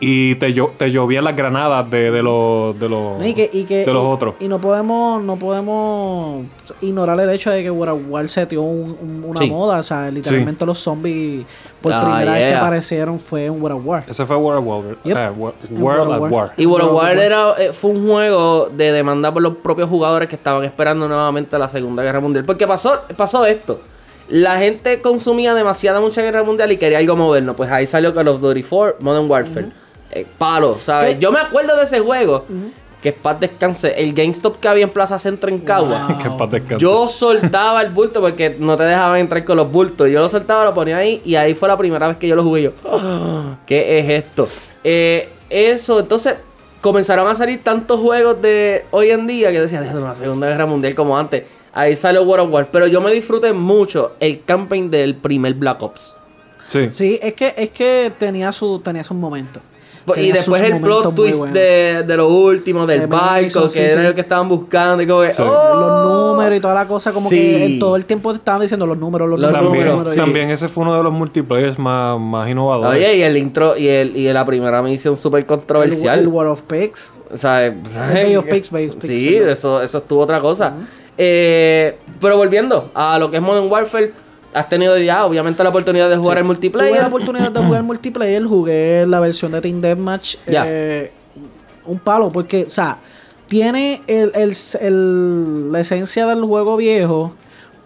y 0.01 0.35
te, 0.37 0.55
llo- 0.55 0.71
te 0.77 0.91
llovían 0.91 1.25
las 1.25 1.35
granadas 1.35 1.91
de, 1.91 2.11
de 2.11 2.23
los 2.23 2.79
de 2.79 2.89
los, 2.89 3.19
No, 3.19 3.27
y 3.27 3.35
que, 3.35 3.51
y 3.53 3.65
que- 3.65 3.85
de 3.85 3.93
los 3.93 4.05
y- 4.05 4.07
otros. 4.07 4.35
Y 4.41 4.49
no 4.49 4.61
podemos, 4.61 5.23
no 5.23 5.37
podemos 5.37 6.45
ignorar 6.81 7.19
el 7.21 7.31
hecho 7.31 7.51
de 7.51 7.63
que 7.63 7.71
World 7.71 7.95
of 7.95 8.03
War 8.11 8.29
se 8.29 8.47
dio 8.47 8.63
un- 8.63 8.97
un- 9.01 9.25
una 9.29 9.41
Sí. 9.41 9.51
moda. 9.51 9.79
O 9.79 9.83
sea, 9.83 10.11
literalmente 10.11 10.65
los 10.67 10.79
zombies 10.79 11.45
por 11.83 11.93
Ah, 11.93 12.01
primera 12.03 12.33
vez 12.33 12.51
que 12.51 12.55
aparecieron 12.57 13.19
fue 13.19 13.47
en 13.47 13.61
World 13.63 13.79
of 13.79 13.87
War. 13.87 14.05
Ese 14.09 14.25
fue 14.27 14.37
World 14.37 14.61
at 14.61 14.67
War. 14.67 14.85
Yep. 15.05 15.17
eh, 15.17 15.31
World 15.31 16.13
at 16.13 16.31
War. 16.31 16.53
Y 16.57 16.67
World 16.67 16.89
of 16.89 16.91
World 16.91 16.91
of 16.91 16.93
War 16.95 17.17
War. 17.17 17.19
era, 17.19 17.55
eh, 17.59 17.73
fue 17.73 17.91
un 17.91 18.07
juego 18.09 18.69
de 18.77 18.93
demanda 18.93 19.33
por 19.33 19.43
los 19.43 19.57
propios 19.57 19.89
jugadores 19.89 20.29
que 20.29 20.37
estaban 20.37 20.65
esperando 20.65 21.09
nuevamente 21.09 21.59
la 21.59 21.69
Segunda 21.69 22.03
Guerra 22.03 22.21
Mundial. 22.21 22.45
Porque 22.45 22.67
pasó, 22.67 23.01
pasó 23.17 23.45
esto. 23.47 23.81
La 24.29 24.59
gente 24.59 25.01
consumía 25.01 25.55
demasiada 25.55 26.01
mucha 26.01 26.21
guerra 26.21 26.43
mundial 26.43 26.71
y 26.71 26.77
quería 26.77 26.99
algo 26.99 27.17
moderno. 27.17 27.57
Pues 27.57 27.71
ahí 27.71 27.87
salió 27.87 28.15
Call 28.15 28.29
of 28.29 28.41
Duty 28.43 28.63
4, 28.63 28.97
Modern 29.01 29.29
Warfare. 29.31 29.69
Eh, 30.13 30.27
palo, 30.39 30.79
¿sabes? 30.83 31.15
¿Qué? 31.15 31.21
Yo 31.21 31.31
me 31.33 31.39
acuerdo 31.41 31.77
de 31.77 31.85
ese 31.85 32.01
juego. 32.01 32.45
Que 33.03 33.13
paz 33.13 33.39
descanse. 33.39 33.95
El 34.03 34.13
GameStop 34.13 34.57
que 34.59 34.67
había 34.67 34.83
en 34.85 34.91
Plaza 34.91 35.19
Centro 35.19 35.49
en 35.51 35.59
Cagua. 35.61 36.19
Que 36.23 36.31
paz 36.31 36.51
descanse. 36.51 36.79
Yo 36.83 37.09
soltaba 37.09 37.81
el 37.83 37.91
bulto 37.91 38.21
porque 38.21 38.57
no 38.59 38.77
te 38.77 38.83
dejaban 38.85 39.21
entrar 39.21 39.45
con 39.45 39.57
los 39.57 39.71
bultos. 39.71 40.09
Yo 40.11 40.21
lo 40.21 40.29
soltaba, 40.29 40.65
lo 40.65 40.75
ponía 40.75 40.97
ahí 40.97 41.21
y 41.25 41.37
ahí 41.37 41.55
fue 41.55 41.69
la 41.69 41.77
primera 41.77 42.09
vez 42.09 42.17
que 42.17 42.27
yo 42.27 42.35
lo 42.35 42.43
jugué. 42.43 42.63
Yo, 42.63 42.73
"Ah, 42.91 43.57
¿qué 43.67 43.99
es 44.01 44.25
esto? 44.25 44.49
Eh, 44.83 45.29
eso, 45.49 46.01
entonces 46.01 46.35
comenzaron 46.81 47.29
a 47.29 47.37
salir 47.37 47.63
tantos 47.63 48.01
juegos 48.01 48.41
de 48.43 48.85
hoy 48.91 49.11
en 49.11 49.27
día 49.27 49.53
que 49.53 49.61
decían, 49.61 49.83
"Déjame 49.85 50.03
una 50.03 50.15
Segunda 50.15 50.49
Guerra 50.49 50.67
Mundial 50.67 50.95
como 50.97 51.17
antes. 51.17 51.45
Ahí 51.73 51.95
salió 51.95 52.23
World 52.25 52.47
of 52.49 52.53
War. 52.53 52.69
Pero 52.73 52.89
yo 52.89 53.01
me 53.01 53.13
disfruté 53.13 53.53
mucho 53.53 54.13
el 54.19 54.43
campaign 54.43 54.91
del 54.91 55.15
primer 55.15 55.55
Black 55.55 55.81
Ops. 55.83 56.15
Sí. 56.67 56.89
Sí, 56.91 57.19
es 57.23 57.35
que, 57.35 57.55
es 57.57 57.71
que 57.71 58.13
tenía 58.19 58.51
su, 58.51 58.81
tenía 58.81 59.05
sus 59.05 59.17
momentos. 59.17 59.63
Pues, 60.09 60.27
Y 60.27 60.33
después 60.33 60.61
el 60.63 60.81
plot 60.81 61.15
twist 61.15 61.45
de, 61.47 62.03
de 62.07 62.17
lo 62.17 62.29
último, 62.29 62.87
del 62.87 63.01
De 63.01 63.07
barco, 63.07 63.63
que 63.63 63.69
sí, 63.69 63.81
era 63.81 64.01
sí. 64.01 64.07
lo 64.09 64.15
que 64.15 64.21
estaban 64.23 64.49
buscando. 64.49 65.03
Y 65.03 65.07
como 65.07 65.21
que, 65.23 65.33
Sí. 65.33 65.43
"Oh". 65.43 65.79
Los 65.79 66.07
números 66.37 66.59
y 66.59 66.61
toda 66.61 66.75
la 66.75 66.87
cosa, 66.89 67.13
como 67.13 67.29
Sí. 67.29 67.37
que 67.37 67.65
en 67.65 67.79
todo 67.79 67.97
el 67.97 68.05
tiempo 68.05 68.31
te 68.33 68.39
estaban 68.39 68.61
diciendo 68.61 68.87
los 68.87 68.99
números, 68.99 69.29
los, 69.29 69.39
Los 69.39 69.51
números, 69.51 69.69
También, 69.73 69.89
números, 69.97 70.17
también 70.17 70.51
ese 70.51 70.69
fue 70.69 70.83
uno 70.85 70.97
de 70.97 71.03
los 71.03 71.13
multiplayers 71.13 71.79
más, 71.79 72.19
más 72.19 72.49
innovadores. 72.49 72.99
Oye, 72.99 73.17
y 73.17 73.23
el 73.23 73.37
intro 73.37 73.77
y, 73.77 73.89
el, 73.89 74.17
y 74.17 74.33
la 74.33 74.45
primera 74.45 74.83
misión 74.83 75.17
súper 75.17 75.41
El, 75.41 75.47
controversial. 75.47 76.19
el 76.19 76.29
War 76.29 76.47
of 76.49 76.63
Pigs. 76.63 77.15
O 77.33 77.37
sea, 77.37 77.67
eh, 77.67 77.77
Bay 78.15 78.37
of 78.37 78.47
Pigs, 78.47 78.71
Bay 78.71 78.89
of 78.89 78.97
Pigs, 78.97 79.07
Sí, 79.07 79.37
eso, 79.37 79.83
eso 79.83 79.99
estuvo 79.99 80.23
otra 80.23 80.41
cosa. 80.41 80.75
Eh, 81.17 81.97
pero 82.21 82.37
volviendo 82.37 82.91
a 82.95 83.19
lo 83.19 83.31
que 83.31 83.37
es 83.39 83.43
Modern 83.43 83.71
Warfare, 83.71 84.13
has 84.55 84.69
tenido 84.69 84.97
ya 84.99 85.25
obviamente 85.27 85.63
la 85.63 85.69
oportunidad 85.71 86.09
de 86.09 86.17
jugar 86.17 86.39
el 86.39 86.43
Tuve 86.45 86.47
multiplayer. 86.47 87.01
la 87.01 87.07
oportunidad 87.09 87.53
de 87.53 87.61
jugar 87.65 87.83
multiplayer, 87.83 88.45
jugué 88.45 89.05
la 89.07 89.21
versión 89.21 89.53
de 89.53 89.61
Team 89.61 89.81
Deathmatch. 89.81 90.37
Eh, 90.47 91.13
un 91.87 91.99
palo, 91.99 92.31
porque, 92.33 92.65
o 92.65 92.71
sea, 92.71 92.99
tiene 93.47 94.03
el, 94.07 94.33
el- 94.35 94.55
el- 94.81 95.73
la 95.73 95.81
esencia 95.81 96.27
del 96.27 96.43
juego 96.45 96.77
viejo, 96.77 97.33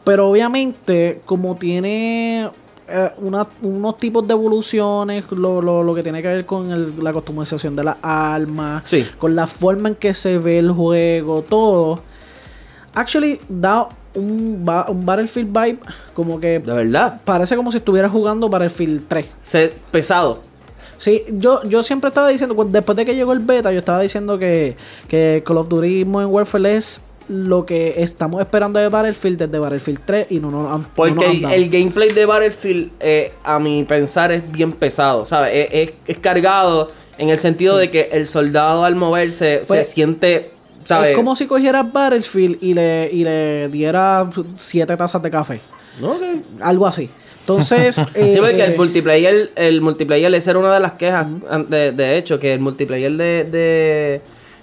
pero 0.05 0.29
obviamente, 0.29 1.21
como 1.25 1.55
tiene 1.57 2.51
eh, 2.89 3.11
una- 3.19 3.47
unos 3.63 3.97
tipos 3.97 4.27
de 4.27 4.35
evoluciones, 4.35 5.25
lo, 5.31 5.63
lo- 5.63 5.83
lo 5.83 5.95
que 5.95 6.03
tiene 6.03 6.21
que 6.21 6.29
ver 6.29 6.45
con 6.45 6.71
el- 6.73 6.93
la 7.03 7.13
customización 7.13 7.75
de 7.77 7.85
las 7.85 7.97
armas, 8.03 8.83
Sí. 8.87 9.07
con 9.19 9.35
la 9.35 9.47
forma 9.47 9.89
en 9.91 9.95
que 9.95 10.13
se 10.13 10.37
ve 10.39 10.59
el 10.59 10.73
juego, 10.73 11.43
todo. 11.43 12.01
Actually, 12.95 13.41
da 13.49 13.89
un, 14.15 14.65
ba- 14.65 14.87
un 14.89 15.05
Battlefield 15.07 15.49
vibe 15.49 15.79
como 16.15 16.39
que 16.41 16.59
De 16.61 16.73
verdad. 16.73 17.21
parece 17.25 17.57
como 17.57 17.71
si 17.73 17.79
estuviera 17.79 18.09
jugando 18.09 18.49
Battlefield 18.49 19.03
3. 19.09 19.27
Se, 19.45 19.73
pesado. 19.91 20.41
Sí, 20.97 21.25
yo, 21.31 21.65
yo 21.65 21.83
siempre 21.83 22.09
estaba 22.09 22.29
diciendo, 22.29 22.55
después 22.69 22.97
de 22.97 23.05
que 23.05 23.15
llegó 23.15 23.33
el 23.33 23.41
beta, 23.41 23.73
yo 23.73 23.79
estaba 23.81 24.01
diciendo 24.01 24.39
que, 24.39 24.77
que 25.09 25.43
Call 25.45 25.57
of 25.59 25.69
Duty 25.69 26.05
Modern 26.05 26.31
Warfare 26.31 26.77
es 26.77 27.01
lo 27.29 27.65
que 27.67 27.95
estamos 28.03 28.41
esperando 28.41 28.79
de 28.79 28.89
Battlefield 28.89 29.39
desde 29.39 29.59
Battlefield 29.59 30.01
3 30.05 30.27
y 30.31 30.39
no 30.39 30.51
nos 30.51 30.71
han 30.71 30.83
no 30.83 30.89
Porque 30.95 31.15
nos 31.41 31.45
han 31.45 31.53
el, 31.53 31.71
gameplay 31.71 32.13
de 32.13 32.27
Battlefield, 32.27 32.91
eh, 33.01 33.33
a 33.43 33.59
mi 33.59 33.83
pensar, 33.85 34.31
es 34.33 34.49
bien 34.53 34.73
pesado, 34.73 35.25
¿sabes? 35.25 35.51
Es, 35.55 35.89
es- 35.89 35.95
es 36.07 36.19
cargado 36.19 36.91
en 37.19 37.31
el 37.31 37.39
sentido 37.39 37.77
de 37.79 37.91
que 37.91 38.11
el 38.13 38.27
soldado 38.27 38.85
al 38.85 38.95
moverse 38.95 39.61
se 39.63 39.67
Pues, 39.67 39.89
siente, 39.89 40.51
¿sabes? 40.85 41.11
Es 41.11 41.17
como 41.17 41.35
si 41.37 41.47
cogieras 41.47 41.91
Battlefield 41.93 42.59
y 42.61 42.75
le, 42.75 43.09
y 43.13 43.25
le 43.25 43.69
diera 43.69 44.29
siete 44.57 44.97
tazas 44.97 45.23
de 45.23 45.31
café. 45.31 45.61
Ok. 46.03 46.23
Algo 46.61 46.87
así. 46.87 47.09
Entonces, 47.41 47.99
eh, 48.15 48.31
Sí, 48.33 48.39
porque 48.39 48.65
el 48.65 48.73
eh, 48.73 48.77
multiplayer, 48.77 49.51
el 49.57 49.81
multiplayer, 49.81 50.33
esa 50.35 50.51
era 50.51 50.59
una 50.61 50.73
de 50.75 50.81
las 50.81 50.93
quejas, 50.93 51.27
de, 51.69 51.93
de 51.93 52.17
hecho, 52.19 52.39
que 52.39 52.53
el 52.53 52.61
multiplayer 52.61 53.11
de, 53.13 53.45
de, 53.51 54.21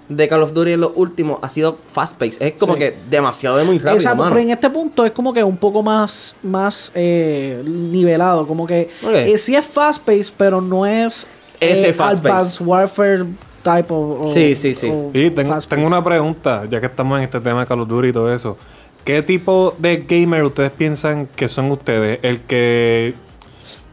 de 0.07 0.27
Call 0.29 0.43
of 0.43 0.53
Duty 0.53 0.71
en 0.71 0.79
los 0.81 0.91
últimos 0.95 1.39
ha 1.41 1.49
sido 1.49 1.77
fast 1.91 2.15
paced. 2.17 2.41
Es 2.41 2.53
como 2.53 2.73
Sí. 2.75 2.79
que 2.79 2.97
demasiado 3.09 3.57
de 3.57 3.65
muy 3.65 3.77
rápido, 3.79 3.95
Exacto, 3.95 4.23
mano. 4.23 4.29
pero 4.31 4.41
en 4.43 4.51
este 4.51 4.69
punto 4.69 5.05
es 5.05 5.11
como 5.11 5.33
que 5.33 5.43
un 5.43 5.57
poco 5.57 5.83
más, 5.83 6.35
más 6.41 6.91
eh, 6.95 7.61
nivelado. 7.65 8.47
Como 8.47 8.65
que 8.65 8.89
Ok. 9.03 9.11
eh, 9.13 9.37
sí 9.37 9.55
es 9.55 9.65
fast 9.65 10.01
paced, 10.03 10.33
pero 10.37 10.61
no 10.61 10.85
es 10.85 11.27
Ese 11.59 11.89
eh, 11.89 11.93
fast-paced. 11.93 12.29
Advanced 12.31 12.65
Warfare 12.65 13.25
type 13.63 13.93
of. 13.93 14.25
o- 14.25 14.27
Sí, 14.33 14.55
sí, 14.55 14.73
sí. 14.75 14.91
Y 15.13 15.29
tengo, 15.31 15.55
una 15.85 16.03
pregunta, 16.03 16.63
ya 16.69 16.79
que 16.79 16.85
estamos 16.87 17.17
en 17.17 17.23
este 17.25 17.39
tema 17.39 17.61
de 17.61 17.65
Call 17.67 17.81
of 17.81 17.87
Duty 17.87 18.07
y 18.09 18.13
todo 18.13 18.33
eso. 18.33 18.57
¿Qué 19.05 19.21
tipo 19.23 19.73
de 19.77 19.97
gamer 20.07 20.43
ustedes 20.43 20.71
piensan 20.71 21.27
que 21.35 21.47
son 21.47 21.71
ustedes? 21.71 22.19
El 22.21 22.41
que. 22.41 23.13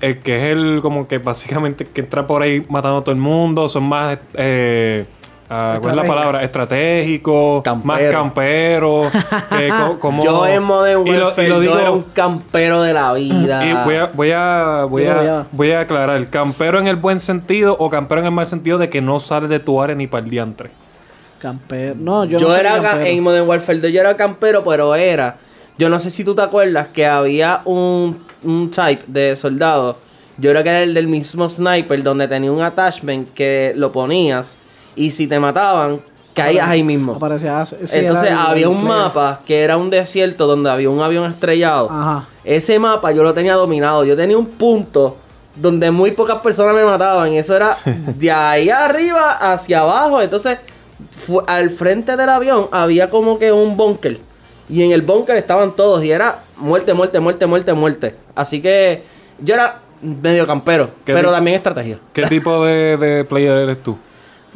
El 0.00 0.18
que 0.18 0.36
es 0.36 0.42
el 0.56 0.80
como 0.82 1.08
que 1.08 1.16
básicamente 1.18 1.86
que 1.86 2.02
entra 2.02 2.26
por 2.26 2.42
ahí 2.42 2.64
matando 2.68 2.98
a 2.98 3.00
todo 3.04 3.12
el 3.14 3.20
mundo. 3.20 3.68
Son 3.68 3.84
más. 3.84 4.18
Eh, 4.34 5.04
ah, 5.50 5.78
¿Cuál 5.80 5.90
es 5.92 5.96
la 5.96 6.02
Estratégico. 6.02 6.14
palabra? 6.14 6.42
Estratégico. 6.42 7.62
Campero. 7.62 7.86
Más 7.86 8.02
campero. 8.12 9.02
eh, 9.60 9.68
co- 9.68 9.98
como, 10.00 10.24
Yo 10.24 10.46
en 10.46 10.62
Modern 10.62 11.06
y 11.06 11.10
lo- 11.10 11.16
y 11.18 11.22
Warfare 11.22 11.48
lo 11.48 11.54
yo 11.56 11.60
digo- 11.60 11.78
era 11.78 11.90
un 11.90 12.02
campero 12.02 12.82
de 12.82 12.92
la 12.94 13.12
vida. 13.12 13.64
y 13.66 13.72
voy 13.84 13.94
a, 13.96 14.06
voy 14.12 14.30
a, 14.32 14.84
voy 14.88 15.06
a, 15.06 15.22
ya. 15.24 15.46
voy 15.52 15.70
a 15.72 15.80
aclarar, 15.80 16.28
¿campero 16.30 16.78
en 16.78 16.86
el 16.86 16.96
buen 16.96 17.20
sentido 17.20 17.76
o 17.78 17.88
campero 17.90 18.20
en 18.20 18.26
el 18.26 18.32
mal 18.32 18.46
sentido 18.46 18.78
de 18.78 18.88
que 18.90 19.00
no 19.00 19.20
sale 19.20 19.48
de 19.48 19.58
tu 19.60 19.80
área 19.82 19.94
ni 19.96 20.06
para 20.06 20.24
el 20.24 20.30
diantre? 20.30 20.70
Campero. 21.40 21.94
No, 21.98 22.24
yo, 22.24 22.38
Yo, 22.38 22.48
no 22.48 22.56
era 22.56 22.76
ca- 22.76 22.82
campero. 22.82 23.06
en 23.10 23.22
Modern 23.22 23.48
Warfare 23.48 23.78
2 23.78 23.92
yo 23.92 24.00
era 24.00 24.14
campero, 24.16 24.64
pero 24.64 24.94
era. 24.94 25.36
Yo 25.78 25.88
no 25.90 26.00
sé 26.00 26.10
si 26.10 26.24
tú 26.24 26.34
te 26.34 26.40
acuerdas 26.42 26.88
que 26.88 27.06
había 27.06 27.60
un, 27.66 28.18
un 28.42 28.70
type 28.70 29.02
de 29.06 29.36
soldado. 29.36 29.98
Yo 30.38 30.50
creo 30.50 30.62
que 30.62 30.68
era 30.70 30.82
el 30.82 30.94
del 30.94 31.06
mismo 31.08 31.48
sniper, 31.48 32.02
donde 32.02 32.26
tenía 32.28 32.50
un 32.50 32.62
attachment 32.62 33.32
que 33.34 33.72
lo 33.76 33.92
ponías. 33.92 34.56
Y 34.96 35.10
si 35.10 35.26
te 35.26 35.38
mataban, 35.38 36.00
caías 36.36 36.68
ahí 36.68 36.82
mismo. 36.82 37.14
Aparecía. 37.14 37.64
sí, 37.64 37.76
Entonces 37.92 38.30
era 38.30 38.44
había 38.44 38.68
un 38.68 38.84
mapa 38.84 39.40
que 39.46 39.62
era 39.62 39.76
un 39.76 39.90
desierto 39.90 40.46
donde 40.46 40.70
había 40.70 40.90
un 40.90 41.00
avión 41.00 41.28
estrellado. 41.30 41.88
Ajá. 41.90 42.26
Ese 42.44 42.78
mapa 42.78 43.12
yo 43.12 43.22
lo 43.22 43.34
tenía 43.34 43.54
dominado. 43.54 44.04
Yo 44.04 44.16
tenía 44.16 44.36
un 44.36 44.46
punto 44.46 45.16
donde 45.56 45.90
muy 45.90 46.10
pocas 46.12 46.40
personas 46.40 46.74
me 46.74 46.84
mataban. 46.84 47.32
Y 47.32 47.38
eso 47.38 47.56
era 47.56 47.78
de 47.84 48.30
ahí 48.30 48.70
arriba 48.70 49.32
hacia 49.32 49.80
abajo. 49.80 50.20
Entonces, 50.20 50.58
al 51.46 51.70
frente 51.70 52.16
del 52.16 52.28
avión 52.28 52.68
había 52.70 53.10
como 53.10 53.38
que 53.38 53.50
un 53.50 53.76
búnker. 53.76 54.18
Y 54.68 54.82
en 54.82 54.92
el 54.92 55.02
búnker 55.02 55.36
estaban 55.36 55.74
todos. 55.74 56.04
Y 56.04 56.10
era 56.10 56.40
muerte, 56.58 56.92
muerte, 56.92 57.18
muerte, 57.20 57.46
muerte, 57.46 57.72
muerte. 57.72 58.14
Así 58.34 58.60
que 58.60 59.02
yo 59.40 59.54
era 59.54 59.80
medio 60.02 60.46
campero. 60.46 60.90
¿Qué 61.04 61.14
Pero 61.14 61.32
también 61.32 61.56
estrategia. 61.56 61.98
¿Qué 62.12 62.22
tipo 62.26 62.64
de, 62.64 62.96
de 62.96 63.24
player 63.24 63.56
eres 63.56 63.82
tú? 63.82 63.96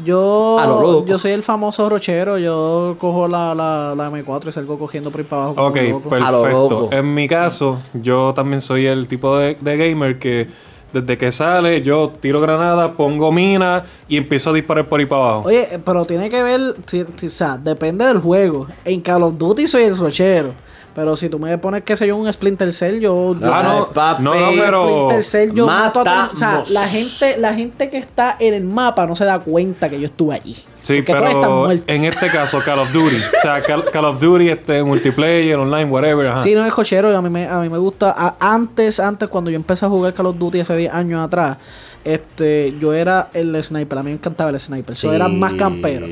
Yo, 0.05 0.59
A 0.59 0.67
lo 0.67 0.81
loco. 0.81 1.07
yo 1.07 1.19
soy 1.19 1.33
el 1.33 1.43
famoso 1.43 1.89
rochero. 1.89 2.39
Yo 2.39 2.97
cojo 2.99 3.29
la, 3.29 3.55
la, 3.55 3.95
la 3.97 4.11
M4 4.11 4.49
y 4.49 4.53
salgo 4.53 4.79
cogiendo 4.79 5.11
por 5.11 5.21
ahí 5.21 5.27
para 5.27 5.43
abajo. 5.45 5.67
Ok, 5.67 5.77
perfecto. 6.09 6.89
En 6.93 7.15
mi 7.15 7.29
caso, 7.29 7.81
yo 7.95 8.33
también 8.35 8.61
soy 8.61 8.87
el 8.87 9.09
tipo 9.09 9.37
de, 9.37 9.57
de 9.61 9.77
gamer 9.77 10.19
que 10.19 10.49
desde 10.93 11.17
que 11.17 11.31
sale 11.31 11.83
yo 11.83 12.11
tiro 12.21 12.41
granada, 12.41 12.95
pongo 12.95 13.31
mina 13.31 13.85
y 14.09 14.17
empiezo 14.17 14.51
a 14.51 14.53
disparar 14.55 14.87
por 14.89 15.01
ahí 15.01 15.07
para 15.07 15.23
abajo. 15.23 15.43
Oye, 15.49 15.69
eh, 15.75 15.79
pero 15.85 16.05
tiene 16.05 16.29
que 16.29 16.43
ver, 16.43 16.61
o 16.61 17.29
sea, 17.29 17.57
depende 17.57 18.05
del 18.07 18.19
juego. 18.19 18.67
En 18.85 19.01
Call 19.01 19.23
of 19.23 19.39
Duty 19.39 19.67
soy 19.67 19.85
el 19.85 19.97
rochero. 19.97 20.53
Pero 20.95 21.15
si 21.15 21.29
tú 21.29 21.39
me 21.39 21.57
pones, 21.59 21.85
qué 21.85 21.95
sé 21.95 22.07
yo, 22.07 22.17
un 22.17 22.31
Splinter 22.33 22.73
Cell, 22.73 22.99
yo... 23.01 23.37
yo- 23.39 23.55
Ah, 23.55 23.63
no, 23.63 23.89
papi, 23.93 24.23
no, 24.25 24.35
no, 24.35 24.49
pero... 24.59 24.83
Splinter 24.83 25.25
Cell, 25.25 25.53
yo 25.55 25.67
mato 25.67 26.01
a 26.01 26.05
todo- 26.05 26.33
O 26.33 26.37
sea, 26.37 26.65
la 26.71 26.89
gente, 26.89 27.37
la 27.39 27.55
gente 27.55 27.89
que 27.89 27.97
está 27.99 28.37
en 28.41 28.55
el 28.55 28.65
mapa 28.65 29.07
no 29.07 29.15
se 29.15 29.25
da 29.25 29.39
cuenta 29.39 29.89
que 29.89 30.01
yo 30.01 30.07
estuve 30.07 30.35
allí. 30.35 30.57
Sí, 30.83 31.03
pero 31.03 31.71
en 31.71 32.05
este 32.05 32.29
caso 32.29 32.59
Call 32.65 32.79
of 32.81 32.93
Duty. 32.93 33.17
o 33.17 33.41
sea, 33.43 33.61
Call, 33.63 33.85
Call 33.93 34.05
of 34.07 34.19
Duty, 34.19 34.49
este, 34.49 34.83
multiplayer, 34.83 35.57
online, 35.57 35.85
whatever. 35.85 36.27
Ajá. 36.29 36.43
Sí, 36.43 36.55
no 36.55 36.67
es 36.67 36.73
cochero, 36.75 37.13
y 37.13 37.15
a 37.15 37.21
mí 37.23 37.29
me, 37.31 37.47
a 37.47 37.59
mí 37.59 37.69
me 37.69 37.79
gusta. 37.79 38.13
a- 38.17 38.37
antes, 38.41 38.99
antes, 38.99 39.29
cuando 39.29 39.51
yo 39.51 39.57
empecé 39.57 39.87
a 39.87 39.89
jugar 39.89 40.13
Call 40.15 40.27
of 40.27 40.39
Duty 40.39 40.61
hace 40.61 40.75
10 40.77 40.93
años 40.93 41.23
atrás, 41.25 41.59
este, 42.03 42.75
yo 42.81 42.95
era 42.95 43.29
el 43.35 43.63
sniper, 43.63 43.99
a 43.99 44.03
mí 44.03 44.09
me 44.09 44.15
encantaba 44.15 44.51
el 44.51 44.59
sniper, 44.59 44.97
yo 44.97 45.13
era 45.13 45.29
más 45.29 45.53
campero. 45.53 46.07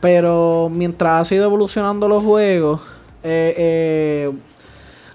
Pero 0.00 0.68
mientras 0.72 1.20
ha 1.20 1.24
sido 1.24 1.44
evolucionando 1.44 2.08
los 2.08 2.24
juegos, 2.24 2.80
eh, 3.24 3.54
eh, 3.56 4.30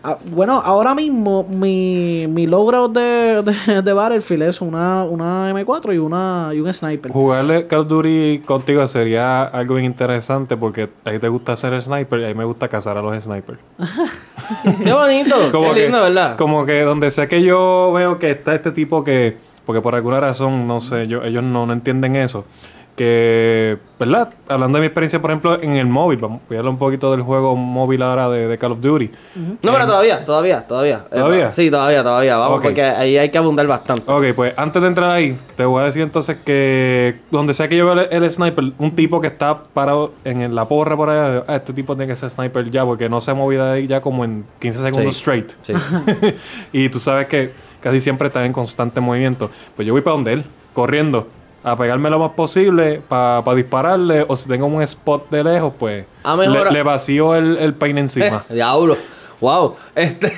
ah, 0.03 0.17
bueno, 0.25 0.61
ahora 0.65 0.95
mismo 0.95 1.45
mi, 1.47 2.25
mi 2.27 2.47
logro 2.47 2.87
de, 2.87 3.43
de, 3.43 3.81
de 3.83 3.93
Battlefield 3.93 4.43
es 4.43 4.61
una, 4.61 5.03
una 5.03 5.51
M4 5.53 5.93
y 5.93 5.99
una 5.99 6.49
y 6.53 6.59
un 6.59 6.73
sniper. 6.73 7.11
Jugarle 7.11 7.67
Call 7.67 7.81
of 7.81 7.87
Duty 7.87 8.41
contigo 8.45 8.87
sería 8.87 9.43
algo 9.43 9.75
bien 9.75 9.85
interesante 9.85 10.57
porque 10.57 10.89
a 11.05 11.11
ti 11.11 11.19
te 11.19 11.29
gusta 11.29 11.55
ser 11.55 11.79
sniper 11.81 12.19
y 12.21 12.25
a 12.25 12.27
mí 12.29 12.33
me 12.33 12.45
gusta 12.45 12.67
cazar 12.67 12.97
a 12.97 13.03
los 13.03 13.23
snipers. 13.23 13.59
Qué 14.83 14.91
bonito. 14.91 15.35
Como 15.51 15.69
qué 15.69 15.75
que, 15.75 15.81
lindo, 15.83 16.01
¿verdad? 16.01 16.35
Como 16.35 16.65
que 16.65 16.81
donde 16.81 17.11
sea 17.11 17.27
que 17.27 17.43
yo 17.43 17.91
veo 17.93 18.17
que 18.17 18.31
está 18.31 18.55
este 18.55 18.71
tipo 18.71 19.03
que, 19.03 19.37
porque 19.67 19.81
por 19.81 19.93
alguna 19.93 20.19
razón, 20.19 20.67
no 20.67 20.81
sé, 20.81 21.05
yo, 21.05 21.23
ellos 21.23 21.43
no, 21.43 21.67
no 21.67 21.73
entienden 21.73 22.15
eso. 22.15 22.45
Que, 22.99 23.77
¿verdad? 23.97 24.33
Hablando 24.49 24.75
de 24.77 24.81
mi 24.81 24.87
experiencia, 24.87 25.21
por 25.21 25.31
ejemplo, 25.31 25.57
en 25.61 25.77
el 25.77 25.85
móvil, 25.87 26.17
vamos 26.19 26.41
voy 26.49 26.57
a 26.57 26.59
hablar 26.59 26.73
un 26.73 26.77
poquito 26.77 27.11
del 27.11 27.21
juego 27.21 27.55
móvil 27.55 28.01
ahora 28.01 28.27
de, 28.27 28.45
de 28.49 28.57
Call 28.57 28.73
of 28.73 28.81
Duty. 28.81 29.09
No, 29.63 29.71
pero 29.71 29.85
todavía, 29.85 30.25
todavía, 30.25 30.67
todavía. 30.67 31.05
Eh, 31.09 31.15
¿Todavía? 31.15 31.49
sí, 31.49 31.71
todavía, 31.71 32.03
todavía. 32.03 32.35
Vamos, 32.35 32.59
porque 32.59 32.83
ahí 32.83 33.17
hay 33.17 33.29
que 33.29 33.37
abundar 33.37 33.65
bastante. 33.67 34.03
Ok, 34.05 34.35
pues 34.35 34.53
antes 34.57 34.81
de 34.81 34.87
entrar 34.89 35.11
ahí, 35.11 35.37
te 35.55 35.63
voy 35.63 35.81
a 35.81 35.85
decir 35.85 36.01
entonces 36.01 36.39
que 36.43 37.15
donde 37.31 37.53
sea 37.53 37.69
que 37.69 37.77
yo 37.77 37.85
veo 37.85 37.93
el, 38.05 38.21
el 38.23 38.29
sniper, 38.29 38.73
un 38.77 38.91
tipo 38.97 39.21
que 39.21 39.27
está 39.27 39.63
parado 39.63 40.11
en 40.25 40.53
la 40.53 40.65
porra 40.65 40.97
por 40.97 41.09
allá, 41.09 41.45
ah, 41.47 41.55
este 41.55 41.71
tipo 41.71 41.95
tiene 41.95 42.11
que 42.11 42.17
ser 42.17 42.29
sniper 42.29 42.69
ya, 42.69 42.83
porque 42.83 43.07
no 43.07 43.21
se 43.21 43.31
ha 43.31 43.33
movido 43.33 43.65
de 43.65 43.71
ahí 43.71 43.87
ya 43.87 44.01
como 44.01 44.25
en 44.25 44.43
15 44.59 44.77
segundos 44.81 45.13
Sí. 45.15 45.19
straight. 45.21 45.51
Sí. 45.61 45.73
y 46.73 46.89
tú 46.89 46.99
sabes 46.99 47.27
que 47.27 47.53
casi 47.79 48.01
siempre 48.01 48.27
está 48.27 48.45
en 48.45 48.51
constante 48.51 48.99
movimiento. 48.99 49.49
Pues 49.77 49.87
yo 49.87 49.93
voy 49.93 50.01
para 50.01 50.15
donde 50.17 50.33
él, 50.33 50.43
corriendo, 50.73 51.29
a 51.63 51.75
pegarme 51.75 52.09
lo 52.09 52.19
más 52.19 52.31
posible 52.31 53.01
para 53.07 53.43
dispararle, 53.55 54.25
o 54.27 54.35
si 54.35 54.47
tengo 54.47 54.65
un 54.67 54.81
spot 54.81 55.29
de 55.29 55.43
lejos, 55.43 55.73
pues 55.77 56.05
Ah, 56.23 56.35
le 56.35 56.83
vacío 56.83 57.35
el, 57.35 57.57
el 57.57 57.73
peine 57.73 58.01
encima. 58.01 58.45
Eh, 58.49 58.53
diablo. 58.55 58.97
Wow. 59.39 59.75
Este, 59.95 60.33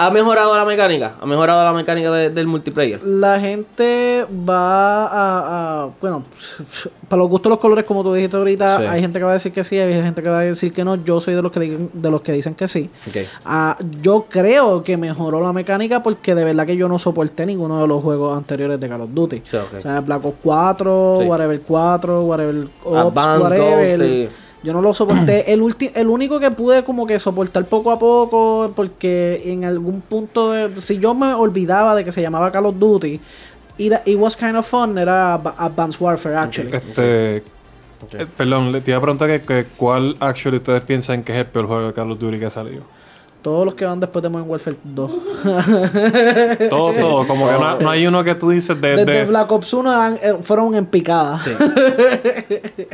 ¿Ha 0.00 0.10
mejorado 0.12 0.56
la 0.56 0.64
mecánica? 0.64 1.14
¿Ha 1.20 1.26
mejorado 1.26 1.64
la 1.64 1.72
mecánica 1.72 2.10
de- 2.12 2.30
del 2.30 2.46
multiplayer? 2.46 3.02
La 3.02 3.40
gente 3.40 4.24
va 4.48 5.06
a, 5.06 5.82
a- 5.84 5.88
Bueno, 6.00 6.22
para 7.08 7.18
los 7.20 7.28
gustos 7.28 7.50
los 7.50 7.58
colores, 7.58 7.84
como 7.84 8.04
tú 8.04 8.12
dijiste 8.14 8.36
ahorita, 8.36 8.78
Sí. 8.78 8.84
hay 8.84 9.00
gente 9.00 9.18
que 9.18 9.24
va 9.24 9.30
a 9.30 9.34
decir 9.34 9.52
que 9.52 9.64
sí, 9.64 9.76
hay 9.76 9.92
gente 10.00 10.22
que 10.22 10.28
va 10.28 10.38
a 10.38 10.42
decir 10.42 10.72
que 10.72 10.84
no. 10.84 10.94
Yo 10.94 11.20
soy 11.20 11.34
de 11.34 11.42
los 11.42 11.50
que, 11.50 11.58
digan- 11.60 11.90
de 11.92 12.10
los 12.12 12.20
que 12.20 12.30
dicen 12.32 12.54
que 12.54 12.68
sí. 12.68 12.88
Ok. 13.08 13.16
Ah, 13.44 13.76
yo 14.00 14.26
creo 14.28 14.84
que 14.84 14.96
mejoró 14.96 15.40
la 15.40 15.52
mecánica 15.52 16.00
porque 16.02 16.34
de 16.36 16.44
verdad 16.44 16.64
que 16.64 16.76
yo 16.76 16.88
no 16.88 17.00
soporté 17.00 17.44
ninguno 17.44 17.80
de 17.80 17.88
los 17.88 18.00
juegos 18.00 18.36
anteriores 18.38 18.78
de 18.78 18.88
Call 18.88 19.00
of 19.00 19.10
Duty. 19.12 19.42
Sí. 19.44 19.56
O 19.56 19.80
sea, 19.80 20.00
Black 20.00 20.24
Ops 20.24 20.36
4, 20.44 21.16
Sí. 21.22 21.26
Whatever 21.26 21.60
4, 21.62 22.22
Whatever 22.22 22.68
Ops, 22.84 22.96
Advanced 23.18 23.42
whatever. 23.42 23.98
Ghost. 24.26 24.32
Yo 24.62 24.72
no 24.72 24.82
lo 24.82 24.92
soporté. 24.92 25.44
El, 25.52 25.62
ulti- 25.62 25.92
el 25.94 26.08
único 26.08 26.40
que 26.40 26.50
pude 26.50 26.82
como 26.84 27.06
que 27.06 27.18
soportar 27.18 27.64
poco 27.66 27.90
a 27.92 27.98
poco, 27.98 28.72
porque 28.74 29.42
en 29.44 29.64
algún 29.64 30.00
punto, 30.00 30.50
de, 30.52 30.80
si 30.80 30.98
yo 30.98 31.14
me 31.14 31.32
olvidaba 31.34 31.94
de 31.94 32.04
que 32.04 32.12
se 32.12 32.20
llamaba 32.22 32.50
Call 32.50 32.66
of 32.66 32.78
Duty, 32.78 33.20
it, 33.78 33.92
it 34.04 34.18
was 34.18 34.36
kind 34.36 34.56
of 34.56 34.66
fun, 34.66 34.98
era 34.98 35.34
Advanced 35.34 36.00
Warfare, 36.00 36.36
actually. 36.36 36.74
Este, 36.74 37.36
eh, 37.36 38.26
perdón, 38.36 38.72
le 38.72 38.80
te 38.80 38.90
iba 38.90 38.98
a 38.98 39.00
preguntar 39.00 39.28
que, 39.28 39.40
que 39.42 39.66
cuál 39.76 40.16
actually 40.20 40.56
ustedes 40.58 40.80
piensan 40.82 41.22
que 41.22 41.32
es 41.32 41.38
el 41.38 41.46
peor 41.46 41.66
juego 41.66 41.86
de 41.88 41.92
Call 41.92 42.10
of 42.12 42.18
Duty 42.18 42.38
que 42.38 42.46
ha 42.46 42.50
salido. 42.50 42.82
Todos 43.40 43.64
los 43.64 43.74
que 43.74 43.84
van 43.84 44.00
después 44.00 44.22
de 44.22 44.28
Modern 44.28 44.50
Warfare 44.50 44.76
2. 44.82 45.10
Todo, 46.68 46.92
todo, 46.92 47.26
como 47.26 47.46
que 47.46 47.52
no, 47.52 47.78
no 47.80 47.90
hay 47.90 48.06
uno 48.06 48.24
que 48.24 48.34
tú 48.34 48.50
dices 48.50 48.78
de, 48.80 48.96
Desde 48.96 49.12
de- 49.12 49.24
Black 49.24 49.50
Ops 49.52 49.72
1 49.72 49.90
han- 49.90 50.18
eh, 50.22 50.34
fueron 50.42 50.74
en 50.74 50.86
picada. 50.86 51.40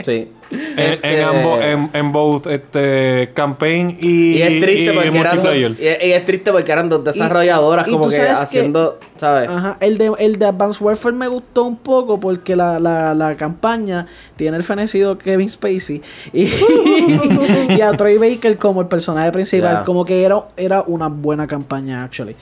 Sí. 0.04 0.28
en, 0.50 0.78
Este- 0.78 1.18
en 1.18 1.24
ambos, 1.24 1.60
en, 1.62 1.90
en 1.92 2.12
both 2.12 2.46
este 2.46 3.30
campaign 3.34 3.96
y, 4.00 4.34
Y 4.38 4.42
es 4.42 4.48
triste 4.60 4.92
y 4.92 4.96
porque 4.96 5.18
eran 5.18 5.40
y, 5.56 5.82
y 5.82 6.12
es 6.12 6.24
triste 6.24 6.52
porque 6.52 6.72
eran 6.72 6.88
dos 6.88 7.02
desarrolladoras 7.04 7.88
y 7.88 7.90
como 7.90 8.08
que 8.08 8.16
sabes 8.16 8.30
que- 8.38 8.44
haciendo, 8.44 8.98
¿sabes? 9.16 9.48
Ajá, 9.48 9.76
el 9.80 9.98
de, 9.98 10.12
el 10.18 10.38
de 10.38 10.46
Advanced 10.46 10.82
Warfare 10.82 11.16
me 11.16 11.28
gustó 11.28 11.64
un 11.64 11.76
poco 11.76 12.20
porque 12.20 12.54
la, 12.54 12.78
la, 12.78 13.14
la 13.14 13.34
campaña 13.36 14.06
tiene 14.36 14.56
el 14.56 14.62
fenecido 14.62 15.16
Kevin 15.18 15.48
Spacey 15.48 16.02
y, 16.32 16.42
y 17.70 17.80
a 17.80 17.92
Troy 17.96 18.18
Baker 18.18 18.56
como 18.58 18.82
el 18.82 18.88
personaje 18.88 19.32
principal. 19.32 19.84
Como 19.84 20.04
que 20.04 20.22
era, 20.22 20.43
era 20.56 20.82
una 20.86 21.08
buena 21.08 21.46
campaña, 21.46 22.02
actually. 22.04 22.36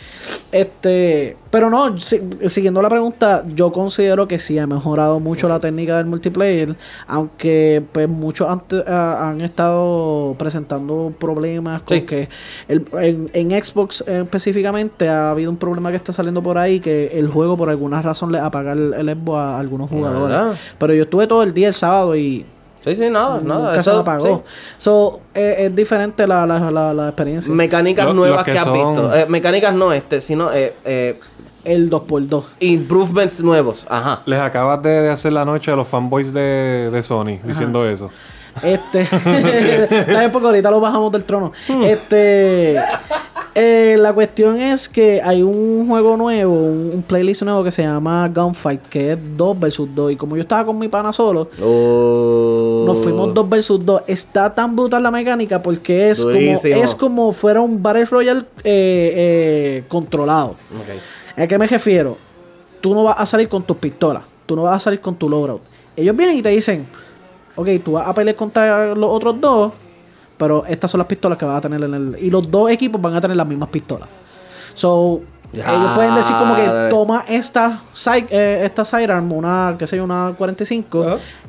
Este, 0.51 1.37
pero 1.51 1.71
no, 1.71 1.97
si- 1.99 2.21
siguiendo 2.49 2.83
la 2.83 2.89
pregunta, 2.89 3.43
yo 3.55 3.73
considero 3.73 4.29
que 4.29 4.39
sí 4.39 4.59
ha 4.59 4.67
mejorado 4.67 5.19
mucho 5.21 5.49
la 5.49 5.59
técnica 5.61 5.97
del 5.97 6.07
multiplayer, 6.07 6.77
aunque 7.07 7.83
pues 7.93 8.09
muchos 8.09 8.49
antes, 8.49 8.83
ah, 8.87 9.31
han 9.31 9.41
estado 9.41 10.35
presentando 10.39 11.13
problemas 11.19 11.83
con 11.83 11.97
Sí. 11.99 12.03
que 12.05 12.29
el- 12.69 12.85
en, 13.01 13.31
en 13.33 13.65
Xbox 13.65 14.05
eh, 14.07 14.21
específicamente 14.25 15.09
ha 15.09 15.31
habido 15.31 15.51
un 15.51 15.57
problema 15.57 15.91
que 15.91 15.97
está 15.97 16.13
saliendo 16.13 16.43
por 16.43 16.59
ahí 16.59 16.81
que 16.81 17.07
el 17.15 17.29
juego 17.29 17.57
por 17.57 17.71
alguna 17.71 18.03
razón 18.03 18.31
le 18.33 18.39
apaga 18.39 18.73
el, 18.73 18.93
el 18.95 19.09
Xbox 19.11 19.39
a 19.39 19.59
algunos 19.59 19.91
jugadores. 19.91 20.59
Pero 20.79 20.95
yo 20.95 21.03
estuve 21.05 21.27
todo 21.27 21.43
el 21.43 21.55
día 21.55 21.69
el 21.69 21.75
sábado 21.75 22.15
y 22.17 22.45
Sí, 22.85 22.97
sí, 22.97 23.09
nada, 23.11 23.41
nada. 23.43 23.61
nunca 23.61 23.75
se 23.75 23.81
Eso, 23.81 23.93
me 23.95 24.01
apagó. 24.01 24.45
So, 24.79 25.21
eh, 25.35 25.55
es 25.61 25.75
diferente 25.77 26.27
la, 26.27 26.45
la, 26.47 26.71
la, 26.71 26.93
la 26.93 27.09
experiencia. 27.09 27.55
Mecánicas 27.55 28.07
Lo- 28.07 28.15
nuevas 28.15 28.39
los 28.39 28.45
que, 28.45 28.53
que 28.53 28.59
has 28.59 28.65
son- 28.65 28.75
visto. 28.75 29.15
Eh, 29.15 29.27
mecánicas 29.29 29.75
no 29.75 29.93
este, 29.93 30.21
sino 30.21 30.53
eh, 30.53 30.75
eh, 30.85 31.19
el 31.65 31.89
2x2. 31.89 32.43
improvements 32.61 33.41
nuevos. 33.41 33.87
Ajá. 33.89 34.23
Les 34.27 34.41
acabas 34.41 34.83
de, 34.83 34.91
de 35.03 35.11
hacer 35.11 35.33
la 35.33 35.45
noche 35.45 35.71
a 35.71 35.77
los 35.77 35.87
fanboys 35.87 36.33
de, 36.35 36.91
de 36.93 37.03
Sony 37.05 37.39
diciendo 37.45 37.89
eso. 37.89 38.11
Este. 38.63 39.03
Está 39.03 40.19
bien 40.19 40.33
porque 40.33 40.47
ahorita 40.49 40.71
lo 40.71 40.81
bajamos 40.81 41.11
del 41.13 41.25
trono. 41.25 41.53
Este. 41.85 42.79
Eh, 43.55 43.97
la 43.99 44.13
cuestión 44.13 44.61
es 44.61 44.89
que 44.89 45.21
hay 45.23 45.43
un 45.43 45.87
juego 45.87 46.17
nuevo, 46.17 46.53
un, 46.53 46.91
un 46.95 47.03
playlist 47.03 47.43
nuevo 47.43 47.63
que 47.65 47.71
se 47.71 47.83
llama 47.83 48.29
Gunfight, 48.35 48.83
que 48.89 49.13
es 49.13 49.19
2 49.37 49.61
versus 49.61 49.89
2. 49.95 50.13
Y 50.13 50.17
como 50.17 50.37
yo 50.37 50.43
estaba 50.43 50.65
con 50.67 50.79
mi 50.79 50.89
pana 50.89 51.13
solo, 51.13 51.49
Oh. 51.63 52.85
nos 52.87 52.99
fuimos 52.99 53.33
2 53.35 53.49
versus 53.49 53.85
2. 53.85 54.03
Está 54.07 54.55
tan 54.55 54.75
brutal 54.77 55.03
la 55.03 55.11
mecánica 55.11 55.63
porque 55.63 56.11
es 56.11 56.23
como, 56.23 56.37
es 56.37 56.95
como 56.95 57.33
fuera 57.33 57.61
un 57.61 57.83
Battle 57.83 58.05
Royale 58.07 58.41
eh, 58.65 59.13
eh, 59.85 59.85
controlado. 59.89 60.57
¿A 61.37 61.47
qué 61.47 61.59
me 61.59 61.67
refiero? 61.67 62.17
Tú 62.81 62.95
no 62.95 63.05
vas 63.05 63.17
a 63.19 63.27
salir 63.27 63.49
con 63.49 63.63
tus 63.63 63.77
pistolas. 63.77 64.23
Tú 64.47 64.57
no 64.57 64.63
vas 64.65 64.77
a 64.77 64.81
salir 64.81 65.01
con 65.01 65.15
tu 65.15 65.29
loadout. 65.29 65.61
Ellos 65.97 66.17
vienen 66.17 66.37
y 66.39 66.43
te 66.43 66.49
dicen, 66.49 66.85
ok, 67.55 67.69
tú 67.85 67.93
vas 67.93 68.09
a 68.09 68.15
pelear 68.15 68.35
contra 68.37 68.95
los 68.95 69.11
otros 69.11 69.41
dos, 69.41 69.73
pero 70.43 70.65
estas 70.67 70.91
son 70.91 70.99
las 70.99 71.07
pistolas 71.07 71.39
que 71.39 71.45
vas 71.45 71.59
a 71.59 71.61
tener 71.61 71.81
en 71.85 71.95
el... 71.95 72.17
Y 72.21 72.29
los 72.29 72.51
dos 72.51 72.69
equipos 72.69 73.01
van 73.01 73.15
a 73.15 73.21
tener 73.21 73.37
las 73.37 73.47
mismas 73.47 73.69
pistolas. 73.69 74.09
So, 74.75 75.21
ellos 75.53 75.91
pueden 75.95 76.17
decir 76.17 76.35
como 76.35 76.57
que 76.57 76.63
toma 76.91 77.25
esta, 77.29 77.79
side- 77.95 78.27
eh, 78.29 78.63
esta 78.65 78.85
sidearm, 78.85 79.31
una, 79.33 79.77
qué 79.79 79.87
sé 79.87 79.99
yo, 79.99 80.03
una 80.05 80.35
45, 80.37 81.05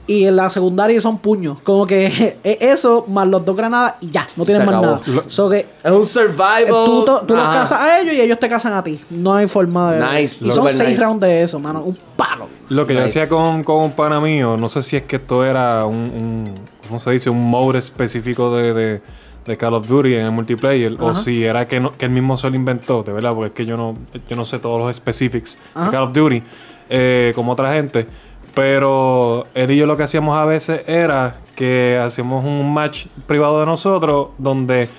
y 0.06 0.26
en 0.26 0.36
la 0.36 0.49
secundaria 0.49 0.99
son 0.99 1.18
puños. 1.18 1.60
Como 1.62 1.86
que 1.88 2.08
es 2.08 2.36
eso, 2.62 3.06
más 3.08 3.28
los 3.28 3.45
dos 3.45 3.56
granadas 3.56 3.93
y 4.01 4.10
ya, 4.12 4.28
no 4.36 4.43
tienen 4.45 4.68
Se 4.68 4.72
más 4.72 4.82
nada. 4.82 5.01
So 5.28 5.49
que 5.49 5.66
Es 5.84 5.91
un 5.91 6.06
survival. 6.06 6.64
eh, 6.64 6.68
tú, 6.68 7.06
tú 7.28 7.36
los 7.36 7.43
Ajá. 7.45 7.60
cazas 7.60 7.80
a 7.80 7.99
ellos 8.01 8.14
y 8.14 8.22
ellos 8.22 8.38
te 8.39 8.49
cazan 8.49 8.74
a 8.74 8.84
ti. 8.84 8.99
No 9.10 9.34
hay 9.34 9.47
forma 9.47 9.93
de... 9.93 10.22
Nice, 10.22 10.45
y 10.45 10.51
son 10.51 10.70
seis 10.70 10.89
nice. 10.89 11.01
rounds 11.01 11.22
de 11.22 11.43
eso, 11.43 11.60
mano. 11.60 11.82
Un 11.82 11.97
palo. 12.18 12.47
Lo 12.70 12.86
que 12.86 12.93
yo 12.95 13.01
Nice. 13.01 13.22
hacía 13.22 13.30
con, 13.36 13.64
con 13.64 13.78
un 13.78 13.91
pana 13.91 14.20
mío, 14.20 14.58
no 14.58 14.68
sé 14.70 14.82
si 14.82 14.97
es 14.97 15.04
que 15.04 15.18
esto 15.18 15.45
era 15.45 15.86
un, 15.86 15.95
un 15.95 16.54
¿cómo 16.88 16.99
se 16.99 17.12
dice? 17.12 17.30
Un 17.30 17.49
mode 17.49 17.80
específico 17.80 18.54
de, 18.56 18.74
de, 18.74 19.01
de 19.45 19.58
Call 19.58 19.74
of 19.76 19.88
Duty 19.88 20.16
en 20.16 20.26
el 20.26 20.32
multiplayer, 20.32 20.95
o 20.99 21.14
si 21.14 21.43
era 21.45 21.68
que, 21.68 21.80
no, 21.80 21.97
que 21.97 22.06
él 22.06 22.12
mismo 22.12 22.36
se 22.36 22.49
lo 22.49 22.56
inventó, 22.56 23.04
de 23.04 23.14
verdad, 23.14 23.34
porque 23.34 23.47
es 23.47 23.54
que 23.54 23.66
yo 23.66 23.78
no, 23.78 23.95
yo 24.30 24.36
no 24.36 24.43
sé 24.45 24.60
todos 24.60 24.80
los 24.80 24.93
specifics 24.95 25.58
Ajá. 25.76 25.86
de 25.86 25.91
Call 25.91 26.04
of 26.04 26.14
Duty, 26.14 26.43
eh, 26.89 27.32
como 27.36 27.51
otra 27.54 27.74
gente. 27.74 28.08
Pero 28.54 29.47
él 29.56 29.72
y 29.72 29.78
yo 29.78 29.86
lo 29.86 29.97
que 29.97 30.04
hacíamos 30.04 30.38
a 30.38 30.45
veces 30.45 30.84
era 30.88 31.38
que 31.56 31.97
hacíamos 31.97 32.45
un 32.45 32.74
match 32.74 33.08
privado 33.26 33.60
de 33.60 33.66
nosotros 33.66 34.30
donde 34.38 34.89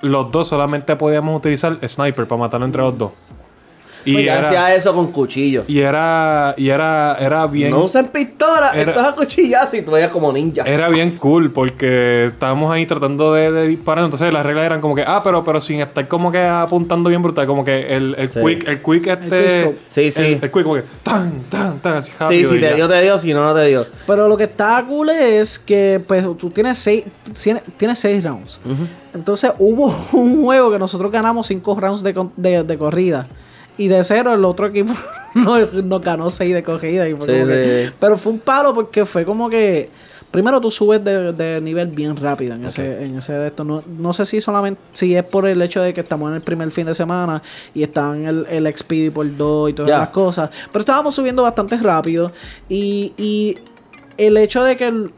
los 0.00 0.30
dos 0.30 0.48
solamente 0.48 0.96
podíamos 0.96 1.36
utilizar 1.36 1.76
sniper 1.86 2.26
para 2.26 2.40
matarlo 2.40 2.66
entre 2.66 2.82
los 2.82 2.96
dos. 2.96 3.12
Y 4.04 4.16
era, 4.26 4.46
hacía 4.46 4.74
eso 4.74 4.94
con 4.94 5.12
cuchillo. 5.12 5.64
y 5.66 5.80
era, 5.80 6.54
y 6.56 6.68
era, 6.70 7.16
era 7.20 7.46
bien. 7.46 7.70
No 7.70 7.84
usen 7.84 8.08
pistola, 8.08 8.70
Era- 8.74 8.92
esto 8.92 9.00
es 9.00 9.06
a 9.06 9.12
cuchillazo 9.14 9.76
y 9.76 9.82
tú 9.82 9.90
vayas 9.90 10.10
como 10.10 10.32
ninja. 10.32 10.62
Era 10.64 10.88
bien 10.88 11.16
cool 11.18 11.50
porque 11.50 12.26
estábamos 12.26 12.72
ahí 12.72 12.86
tratando 12.86 13.32
de, 13.34 13.50
de 13.52 13.68
disparar. 13.68 14.04
Entonces 14.04 14.32
las 14.32 14.46
reglas 14.46 14.64
eran 14.66 14.80
como 14.80 14.94
que, 14.94 15.04
ah, 15.06 15.20
pero, 15.22 15.44
pero 15.44 15.60
sin 15.60 15.80
estar 15.80 16.06
como 16.08 16.32
que 16.32 16.40
apuntando 16.42 17.08
bien 17.10 17.22
brutal. 17.22 17.46
Como 17.46 17.64
que 17.64 17.94
el, 17.96 18.14
el 18.18 18.32
Sí. 18.32 18.40
quick, 18.40 18.68
el 18.68 18.82
quick 18.82 19.06
este. 19.06 19.42
quickscope. 19.42 19.78
Sí, 19.86 20.10
sí. 20.10 20.22
El, 20.22 20.32
el 20.42 20.50
quick 20.50 20.62
como 20.62 20.74
que 20.76 20.82
tan, 21.02 21.42
tan, 21.50 21.78
tan, 21.80 21.96
así 21.96 22.10
sí, 22.10 22.16
rápido. 22.18 22.50
si 22.50 22.56
y 22.56 22.60
te 22.60 22.68
ya. 22.70 22.74
dio, 22.76 22.88
te 22.88 23.02
dio, 23.02 23.18
si 23.18 23.34
no, 23.34 23.42
no 23.44 23.54
te 23.54 23.66
dio. 23.66 23.86
Pero 24.06 24.28
lo 24.28 24.36
que 24.36 24.44
está 24.44 24.84
cool 24.88 25.10
es 25.10 25.58
que 25.58 26.00
pues 26.06 26.24
tú 26.38 26.50
tienes 26.50 26.78
seis, 26.78 27.04
tienes, 27.42 27.62
tienes 27.76 27.98
seis 27.98 28.22
rounds. 28.24 28.60
Entonces 29.14 29.50
hubo 29.58 29.94
un 30.12 30.42
juego 30.44 30.70
que 30.70 30.78
nosotros 30.78 31.10
ganamos 31.10 31.46
cinco 31.46 31.78
rounds 31.78 32.02
de, 32.02 32.14
de, 32.36 32.62
de 32.62 32.78
corrida. 32.78 33.26
Y 33.78 33.88
de 33.88 34.02
cero 34.04 34.34
el 34.34 34.44
otro 34.44 34.66
equipo 34.66 34.92
nos, 35.34 35.72
nos 35.72 36.02
ganó 36.02 36.30
seis 36.30 36.52
de 36.54 36.62
corrida. 36.62 37.08
y 37.08 37.14
fue 37.14 37.26
Sí, 37.26 37.32
como 37.32 37.46
que- 37.46 37.86
sí. 37.90 37.96
pero 37.98 38.18
fue 38.18 38.32
un 38.32 38.40
palo 38.40 38.74
porque 38.74 39.04
fue 39.06 39.24
como 39.24 39.48
que... 39.48 39.88
Primero 40.30 40.60
tú 40.60 40.70
subes 40.70 41.02
de, 41.02 41.32
de 41.32 41.58
nivel 41.62 41.86
bien 41.88 42.14
rápido 42.14 42.54
en 42.54 42.66
ese, 42.66 43.02
en 43.02 43.16
ese 43.16 43.32
de 43.32 43.46
esto. 43.46 43.64
No, 43.64 43.82
no 43.86 44.12
sé 44.12 44.26
si 44.26 44.42
solamente 44.42 44.78
si 44.92 45.14
es 45.16 45.24
por 45.24 45.46
el 45.48 45.62
hecho 45.62 45.80
de 45.80 45.94
que 45.94 46.02
estamos 46.02 46.28
en 46.28 46.36
el 46.36 46.42
primer 46.42 46.70
fin 46.70 46.84
de 46.84 46.94
semana 46.94 47.40
y 47.72 47.82
están 47.82 48.26
el, 48.26 48.46
el 48.50 48.66
XP 48.76 49.10
por 49.14 49.34
2 49.34 49.70
y 49.70 49.72
todas 49.72 49.88
Ya. 49.88 49.98
las 50.00 50.08
cosas. 50.10 50.50
Pero 50.70 50.80
estábamos 50.80 51.14
subiendo 51.14 51.44
bastante 51.44 51.78
rápido. 51.78 52.30
Y, 52.68 53.14
y 53.16 53.56
el 54.18 54.36
hecho 54.36 54.62
de 54.64 54.76
que 54.76 54.88
el- 54.88 55.12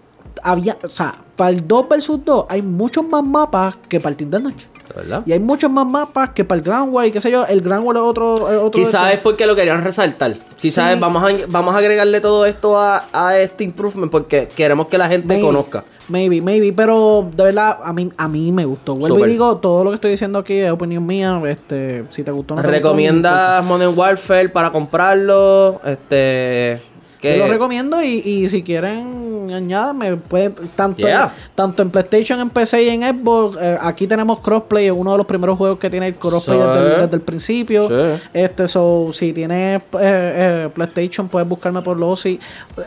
había, 0.45 0.79
o 0.81 0.87
sea, 0.89 1.17
para 1.35 1.51
el 1.51 1.67
2 1.67 1.89
versus 1.89 2.25
2 2.25 2.47
hay 2.49 2.63
muchos 2.63 3.05
más 3.05 3.25
mapas 3.25 3.79
que 3.89 3.99
para 3.99 4.11
el 4.11 4.17
Team 4.17 4.31
Deathmatch. 4.31 4.63
¿Verdad? 4.95 5.22
Y 5.26 5.32
hay 5.32 5.41
muchos 5.41 5.70
más 5.70 5.86
mapas 5.86 6.30
que 6.30 6.45
para 6.45 6.59
el 6.59 6.64
Grand 6.64 6.93
War 6.93 7.07
y 7.07 7.12
qué 7.12 7.20
sé 7.20 7.30
yo. 7.30 7.45
El 7.47 7.61
Grand 7.61 7.84
War 7.84 7.97
es 7.97 8.03
otro. 8.03 8.51
es 8.51 8.57
otro 8.57 8.70
Quizás 8.70 9.14
es 9.14 9.20
porque 9.20 9.47
lo 9.47 9.55
querían 9.57 9.82
resaltar. 9.82 10.34
Quizás 10.61 10.95
Sí. 10.95 10.99
vamos, 11.01 11.22
a, 11.22 11.34
vamos 11.49 11.74
a 11.74 11.78
agregarle 11.78 12.20
todo 12.20 12.45
esto 12.47 12.78
a, 12.78 13.05
a 13.12 13.38
este 13.38 13.64
improvement 13.64 14.11
porque 14.11 14.49
queremos 14.55 14.88
que 14.88 14.99
la 14.99 15.09
gente 15.09 15.26
Maybe, 15.28 15.43
conozca. 15.43 15.84
Maybe, 16.09 16.41
maybe, 16.43 16.72
pero 16.72 17.28
de 17.34 17.45
verdad 17.45 17.78
a 17.84 17.93
mí, 17.93 18.11
a 18.16 18.26
mí 18.28 18.51
me 18.51 18.64
gustó. 18.64 18.97
Vuelvo 18.97 19.24
y 19.24 19.30
digo, 19.30 19.59
todo 19.59 19.84
lo 19.84 19.91
que 19.91 19.95
estoy 19.95 20.11
diciendo 20.11 20.41
aquí 20.41 20.55
es 20.55 20.70
opinión 20.72 21.07
mía. 21.07 21.41
Este, 21.47 22.05
si 22.11 22.24
te 22.24 22.32
gustó, 22.32 22.57
no 22.57 22.62
te 22.62 22.66
gustó, 22.66 22.76
¿Recomiendas 22.78 23.64
Modern 23.64 23.97
Warfare 23.97 24.49
para 24.49 24.70
comprarlo? 24.72 25.80
Este. 25.84 26.82
Yo 27.23 27.37
lo 27.37 27.47
recomiendo 27.49 28.03
y, 28.03 28.18
y 28.25 28.49
si 28.49 28.62
quieren 28.62 29.49
añádanme, 29.53 30.16
pueden, 30.16 30.55
tanto, 30.77 31.03
Yeah. 31.03 31.35
tanto 31.55 31.83
en 31.83 31.91
PlayStation, 31.91 32.39
en 32.41 32.51
PC 32.51 32.85
y 32.85 32.89
en 32.89 33.03
Xbox, 33.03 33.57
eh, 33.61 33.77
aquí 33.81 34.07
tenemos 34.07 34.41
crossplay, 34.41 34.87
es 34.87 34.93
uno 34.95 35.12
de 35.12 35.16
los 35.18 35.27
primeros 35.27 35.59
juegos 35.59 35.79
que 35.79 35.91
tiene 35.91 36.07
el 36.09 36.14
crossplay 36.14 36.59
Sí. 36.59 36.64
desde, 36.64 36.95
el, 36.95 37.01
desde 37.03 37.16
el 37.16 37.23
principio. 37.23 37.89
Sí. 37.89 38.23
Este, 38.33 38.68
so, 38.68 39.11
si 39.12 39.33
tienes 39.33 39.81
eh, 39.81 39.83
eh, 40.01 40.68
PlayStation, 40.73 41.29
puedes 41.29 41.49
buscarme 41.49 41.83
por 41.83 41.97
los 41.99 42.11
OSI. 42.21 42.39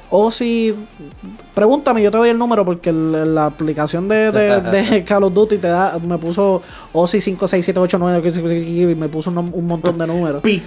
OSI, 0.09 0.75
pregúntame, 1.53 2.01
yo 2.01 2.11
te 2.11 2.17
doy 2.17 2.29
el 2.29 2.37
número 2.37 2.65
porque 2.65 2.89
el- 2.89 3.35
la 3.35 3.45
aplicación 3.45 4.07
de, 4.07 4.31
de, 4.31 4.61
de 4.61 5.03
Call 5.07 5.23
of 5.23 5.33
Duty 5.33 5.57
te 5.57 5.67
da, 5.67 5.97
me 6.05 6.17
puso 6.17 6.61
OSI 6.93 7.21
5, 7.21 7.47
6, 7.47 7.65
7, 7.65 7.79
8, 7.79 7.97
9, 7.99 8.31
y 8.91 8.95
me 8.95 9.09
puso 9.09 9.29
un, 9.29 9.67
montón 9.67 9.97
de 9.97 10.07
números. 10.07 10.41
Pi. 10.41 10.61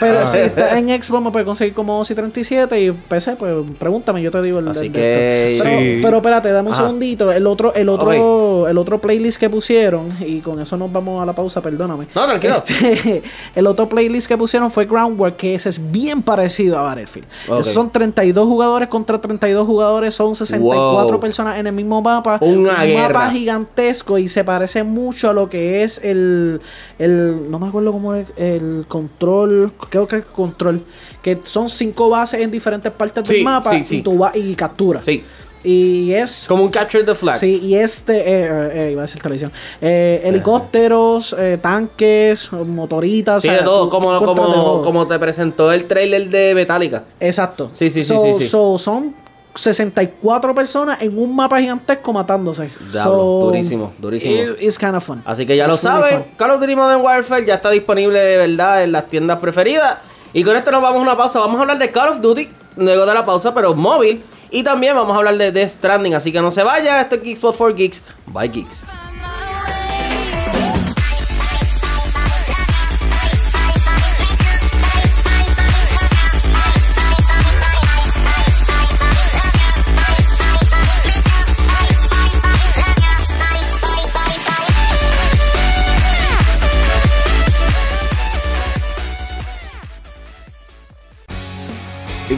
Pero 0.00 0.26
si 0.26 0.38
está 0.38 0.78
en 0.78 0.88
Xbox 1.02 1.22
me 1.24 1.30
puede 1.30 1.44
conseguir 1.44 1.74
como 1.74 2.00
OSI 2.00 2.14
37 2.14 2.80
y 2.80 2.90
PC, 2.92 3.36
pues 3.36 3.54
pregúntame, 3.78 4.22
yo 4.22 4.30
te 4.30 4.42
digo 4.42 4.58
el 4.58 4.68
Así 4.68 4.86
el- 4.86 4.92
que- 4.92 5.52
esto. 5.52 5.64
Pero, 5.64 5.78
Sí. 5.78 5.98
pero 6.02 6.16
espérate, 6.18 6.50
dame 6.52 6.68
un 6.68 6.74
Ajá. 6.74 6.82
segundito. 6.84 7.32
El 7.32 7.46
otro, 7.46 7.74
el 7.74 7.88
otro, 7.88 8.68
el 8.68 8.78
otro 8.78 8.98
playlist 8.98 9.38
que 9.38 9.48
pusieron, 9.50 10.08
y 10.20 10.40
con 10.40 10.60
eso 10.60 10.76
nos 10.76 10.90
vamos 10.92 11.22
a 11.22 11.26
la 11.26 11.32
pausa, 11.34 11.60
perdóname. 11.60 12.06
No, 12.14 12.26
tranquilo. 12.26 12.54
Este, 12.56 13.22
el 13.54 13.66
otro 13.66 13.88
playlist 13.88 14.26
que 14.28 14.36
pusieron 14.36 14.70
fue 14.70 14.86
Groundwork, 14.86 15.36
que 15.36 15.54
ese 15.54 15.68
es 15.68 15.90
bien 15.90 16.22
parecido 16.22 16.78
a 16.78 16.82
Battlefield. 16.82 17.26
Esos 17.44 17.68
son 17.68 17.90
32 17.90 18.46
jugadores 18.46 18.88
contra 18.88 19.20
32 19.20 19.66
jugadores, 19.66 20.14
son 20.14 20.27
64 20.34 21.08
Wow. 21.10 21.20
personas 21.20 21.58
en 21.58 21.66
el 21.66 21.72
mismo 21.72 22.00
mapa. 22.02 22.38
Una 22.40 22.82
un 22.82 22.86
guerra. 22.86 23.08
mapa 23.08 23.30
gigantesco 23.30 24.18
y 24.18 24.28
se 24.28 24.44
parece 24.44 24.82
mucho 24.82 25.30
a 25.30 25.32
lo 25.32 25.48
que 25.48 25.82
es 25.82 25.98
el, 26.04 26.60
el 26.98 27.50
no 27.50 27.58
me 27.58 27.68
acuerdo 27.68 27.92
cómo 27.92 28.14
es 28.14 28.26
el 28.36 28.84
control, 28.88 29.72
creo 29.90 30.06
que 30.08 30.16
es 30.16 30.24
control, 30.24 30.82
que 31.22 31.38
son 31.42 31.68
cinco 31.68 32.08
bases 32.10 32.40
en 32.40 32.50
diferentes 32.50 32.92
partes 32.92 33.24
Sí, 33.28 33.36
del 33.36 33.44
mapa 33.44 33.70
sí, 33.72 33.82
sí. 33.82 33.96
y 33.98 34.02
tú 34.02 34.18
vas 34.18 34.34
y 34.36 34.54
capturas. 34.54 35.04
Sí. 35.04 35.24
Y 35.64 36.12
es 36.12 36.46
Como 36.46 36.62
un 36.62 36.68
capture 36.70 37.02
the 37.02 37.16
flag. 37.16 37.36
Sí, 37.36 37.58
y 37.60 37.74
este, 37.74 38.16
eh, 38.16 38.22
eh, 38.48 38.70
eh, 38.74 38.88
iba 38.92 39.02
a 39.02 39.06
decir 39.06 39.20
televisión, 39.20 39.50
eh, 39.80 40.22
helicópteros, 40.24 41.34
tanques, 41.60 42.52
motoritas. 42.52 43.42
Sí, 43.42 43.48
o 43.48 43.52
de 43.52 43.58
todo, 43.62 43.84
tú 43.84 43.90
como, 43.90 44.12
de 44.14 44.18
como, 44.24 44.34
todo. 44.46 44.82
como 44.82 45.06
te 45.08 45.18
presentó 45.18 45.72
el 45.72 45.84
trailer 45.86 46.28
de 46.30 46.54
Metallica. 46.54 47.04
Exacto. 47.18 47.70
Sí, 47.72 47.90
sí, 47.90 48.04
sí, 48.04 48.14
sí, 48.16 48.34
sí. 48.38 48.46
so, 48.48 48.78
son 48.78 49.12
64 49.58 50.54
personas 50.54 51.02
en 51.02 51.18
un 51.18 51.34
mapa 51.34 51.58
gigantesco 51.60 52.12
matándose. 52.12 52.70
Diablo, 52.92 53.40
durísimo, 53.44 53.92
durísimo. 53.98 54.34
it- 54.34 54.56
it's 54.62 54.78
kind 54.78 54.94
of 54.94 55.04
fun. 55.04 55.20
Así 55.24 55.44
que 55.46 55.56
ya 55.56 55.66
lo 55.66 55.74
It's 55.74 55.82
saben. 55.82 56.24
Call 56.36 56.52
of 56.52 56.60
Duty 56.60 56.76
Modern 56.76 57.00
Warfare 57.02 57.44
ya 57.44 57.54
está 57.56 57.70
disponible 57.70 58.18
de 58.20 58.36
verdad 58.36 58.82
en 58.84 58.92
las 58.92 59.06
tiendas 59.08 59.38
preferidas. 59.38 59.98
Y 60.32 60.44
con 60.44 60.54
esto 60.56 60.70
nos 60.70 60.80
vamos 60.82 61.00
a 61.00 61.02
una 61.02 61.16
pausa. 61.16 61.40
Vamos 61.40 61.56
a 61.58 61.62
hablar 61.62 61.78
de 61.78 61.90
Call 61.90 62.10
of 62.10 62.20
Duty 62.20 62.48
luego 62.76 63.04
de 63.06 63.14
la 63.14 63.24
pausa, 63.24 63.52
pero 63.52 63.74
móvil. 63.74 64.22
Y 64.50 64.62
también 64.62 64.94
vamos 64.94 65.14
a 65.14 65.18
hablar 65.18 65.36
de 65.36 65.52
Death 65.52 65.70
Stranding. 65.70 66.14
Así 66.14 66.32
que 66.32 66.40
no 66.40 66.50
se 66.50 66.62
vaya. 66.62 67.00
Esto 67.00 67.16
es 67.16 67.22
Geekspot 67.22 67.54
for 67.54 67.74
Geeks. 67.74 68.02
Bye, 68.26 68.48
Geeks. 68.48 68.86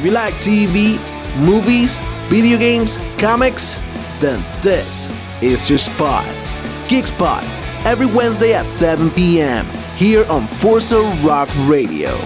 If 0.01 0.07
you 0.07 0.13
like 0.13 0.33
TV, 0.37 0.99
movies, 1.45 1.99
video 2.31 2.57
games, 2.57 2.97
comics, 3.19 3.75
then 4.19 4.43
this 4.63 5.07
is 5.43 5.69
your 5.69 5.79
spot. 5.79 6.25
Geek 6.89 7.05
Spot, 7.05 7.45
every 7.85 8.07
Wednesday 8.07 8.55
at 8.55 8.65
7 8.71 9.11
p.m. 9.11 9.67
here 9.97 10.25
on 10.31 10.47
Forza 10.47 11.03
Rock 11.23 11.51
Radio. 11.67 12.17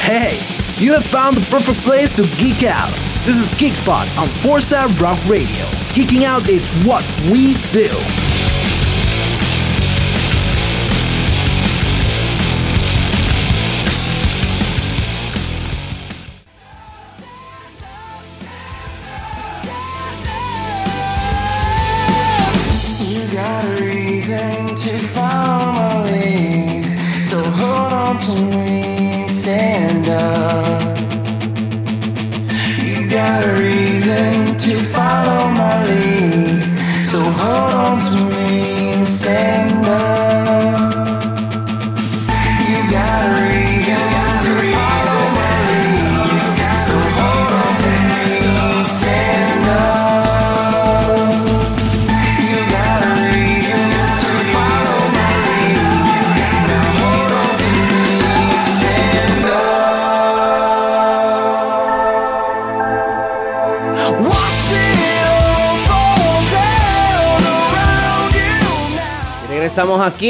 Hey, 0.00 0.40
you 0.84 0.92
have 0.92 1.06
found 1.06 1.36
the 1.36 1.46
perfect 1.52 1.78
place 1.82 2.16
to 2.16 2.24
geek 2.36 2.64
out. 2.64 2.92
This 3.24 3.36
is 3.36 3.56
Geek 3.60 3.76
Spot 3.76 4.08
on 4.18 4.26
Forza 4.26 4.88
Rock 4.98 5.24
Radio. 5.28 5.66
Geeking 5.94 6.24
out 6.24 6.48
is 6.48 6.72
what 6.84 7.04
we 7.30 7.54
do. 7.70 8.31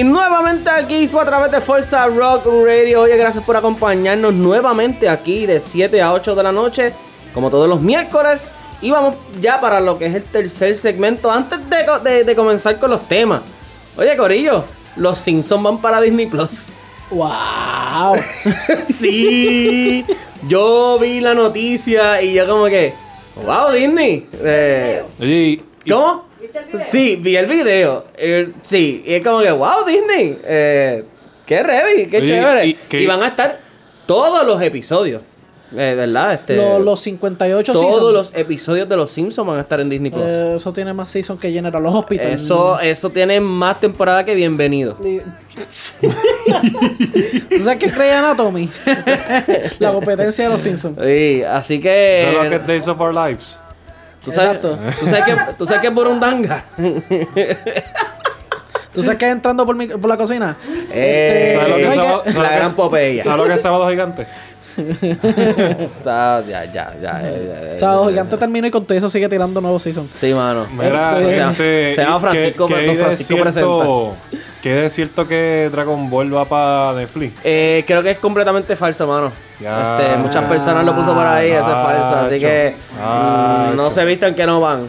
Aquí 0.03 0.11
nuevamente 0.11 0.71
Geekspo 0.89 1.21
a 1.21 1.25
través 1.25 1.53
de 1.53 1.61
Forza 1.61 2.07
Rock 2.07 2.47
Radio. 2.67 3.03
Oye, 3.03 3.17
gracias 3.17 3.45
por 3.45 3.57
acompañarnos 3.57 4.33
nuevamente 4.35 5.09
aquí 5.09 5.47
de 5.47 5.61
7 5.61 6.03
a 6.03 6.13
8 6.13 6.35
de 6.35 6.43
la 6.43 6.51
noche, 6.53 6.93
como 7.33 7.51
todos 7.51 7.69
los 7.69 7.81
miércoles. 7.81 8.51
Y 8.81 8.91
vamos 8.91 9.15
ya 9.41 9.61
para 9.61 9.79
lo 9.81 9.97
que 9.99 10.07
es 10.07 10.15
el 10.17 10.25
tercer 10.25 10.75
segmento. 10.75 11.31
Antes 11.31 11.59
de, 11.71 11.87
co- 11.87 12.01
de- 12.01 12.25
de 12.25 12.35
comenzar 12.35 12.79
con 12.81 12.91
los 12.91 13.07
temas. 13.07 13.43
Oye, 13.97 14.17
Corillo, 14.17 14.65
los 14.97 15.19
Simpsons 15.21 15.63
van 15.63 15.79
para 15.81 16.01
Disney 16.01 16.27
Plus. 16.27 16.71
¡Wow! 17.11 18.17
sí, 18.99 20.05
yo 20.49 20.99
vi 21.01 21.21
la 21.21 21.35
noticia 21.35 22.21
y 22.23 22.33
yo 22.35 22.49
como 22.49 22.65
que, 22.67 22.93
wow, 23.45 23.71
Disney. 23.73 24.29
Eh, 24.43 25.05
Oye, 25.21 25.29
y- 25.37 25.63
y- 25.85 25.91
¿Cómo? 25.91 26.25
¿Viste 26.43 26.59
el 26.59 26.65
video? 26.67 26.81
Sí, 26.85 27.17
vi 27.21 27.37
el 27.37 27.47
video. 27.47 28.05
Eh, 28.17 28.49
sí, 28.63 29.03
y 29.07 29.15
es 29.15 29.23
como 29.23 29.41
que, 29.41 29.53
wow, 29.53 29.85
Disney. 29.87 30.37
Eh, 30.45 31.05
qué 31.47 31.63
ready, 31.63 32.07
qué 32.07 32.19
Oye, 32.19 32.27
chévere. 32.27 32.77
y 32.91 33.07
van 33.07 33.23
a 33.23 33.29
estar 33.29 33.61
todos 34.07 34.45
los 34.45 34.61
episodios. 34.61 35.23
Eh, 35.75 35.95
¿Verdad? 35.97 36.35
Este, 36.35 36.57
Los, 36.57 36.83
los 36.83 37.01
58 37.01 37.73
todos 37.73 37.87
seasons. 37.87 38.13
los 38.13 38.35
episodios 38.35 38.87
de 38.89 38.97
los 38.97 39.11
Simpsons 39.11 39.49
van 39.49 39.57
a 39.59 39.63
estar 39.63 39.81
en 39.81 39.89
Disney 39.89 40.11
Plus. 40.11 40.31
Eh, 40.31 40.57
eso 40.57 40.71
tiene 40.73 40.93
más 40.93 41.09
season 41.09 41.39
que 41.39 41.51
General 41.51 41.87
Hospital. 41.87 42.27
eso, 42.27 42.79
eso 42.81 43.09
tiene 43.09 43.41
más 43.41 43.81
temporada 43.81 44.23
que 44.25 44.35
bienvenido. 44.35 44.95
¿Tú 45.01 45.21
sabes 47.63 47.79
qué 47.79 47.87
es 47.87 47.95
Grey 47.95 48.11
Anatomy? 48.11 48.69
la 49.79 49.93
competencia 49.93 50.45
de 50.45 50.51
los 50.51 50.61
Simpsons. 50.61 50.99
Sí, 51.03 51.43
así 51.49 51.81
que. 51.81 52.23
¿sabes 52.35 52.45
lo 52.45 52.51
que 52.51 52.57
es 52.57 52.67
Days 52.67 52.89
of 52.89 53.01
Our 53.01 53.15
Lives? 53.15 53.59
¿Tú 54.25 54.31
sabes, 54.31 54.57
Exacto. 54.57 54.79
¿tú 55.01 55.07
sabes 55.07 55.25
que, 55.25 55.35
tú 55.59 55.67
sabes 55.67 55.81
que 55.83 55.89
es 55.89 55.95
Burundanga? 55.95 56.65
¿Tú 58.93 59.03
sabes 59.03 59.19
qué 59.19 59.27
es 59.27 59.33
entrando 59.33 59.65
por, 59.65 59.75
mi- 59.75 59.87
por 59.89 60.07
la 60.09 60.17
cocina? 60.19 60.57
Eh, 60.91 61.55
¿Sabes 61.57 61.71
lo 61.71 61.77
que 61.77 61.89
es 61.89 61.95
sábado- 61.95 62.23
la 62.27 62.33
sabes 62.33 62.37
lo 62.37 62.43
que 62.43 62.55
gran 62.57 62.67
es- 62.67 62.75
Popeye. 62.75 63.23
¿Sabes 63.23 63.39
lo 63.39 63.45
que 63.45 63.55
es 63.55 63.63
Sábado 63.63 63.89
Gigante? 63.89 64.27
Está- 65.99 66.43
ya, 66.47 66.65
ya, 66.65 66.93
ya. 67.01 67.21
eh, 67.25 67.75
Sábado 67.77 68.09
Gigante 68.09 68.37
terminó 68.37 68.67
y 68.67 68.71
con 68.71 68.85
todo 68.85 68.97
eso 68.97 69.09
sigue 69.11 69.29
tirando 69.29 69.61
nuevos 69.61 69.83
seasons. 69.83 70.11
Sí, 70.19 70.33
mano. 70.35 70.67
Mira, 70.73 71.17
gente, 71.21 71.95
se 71.95 72.03
llama 72.03 72.21
Francisco, 72.21 72.67
que 72.67 72.75
hay 72.75 72.87
de 72.97 73.05
Francisco 73.05 73.35
cierto, 73.53 74.15
que 74.63 74.87
es 74.87 74.93
cierto 74.93 75.27
que 75.27 75.69
Dragon 75.73 76.09
Ball 76.11 76.35
va 76.35 76.45
para 76.45 76.93
Netflix. 76.95 77.35
Eh, 77.45 77.85
creo 77.87 78.03
que 78.03 78.13
es 78.13 78.19
completamente 78.19 78.77
falso, 78.77 79.07
mano. 79.07 79.33
Ya. 79.61 79.99
Este, 80.01 80.17
muchas 80.17 80.45
personas 80.45 80.85
lo 80.85 80.95
puso 80.95 81.15
por 81.15 81.25
ahí, 81.27 81.51
eso 81.51 81.61
es 81.61 81.67
falso. 81.67 82.17
Así 82.17 82.41
que 82.41 82.75
mm, 82.99 83.77
no 83.77 83.91
se 83.91 84.05
vistan 84.05 84.35
que 84.35 84.47
no 84.47 84.61
van. 84.61 84.89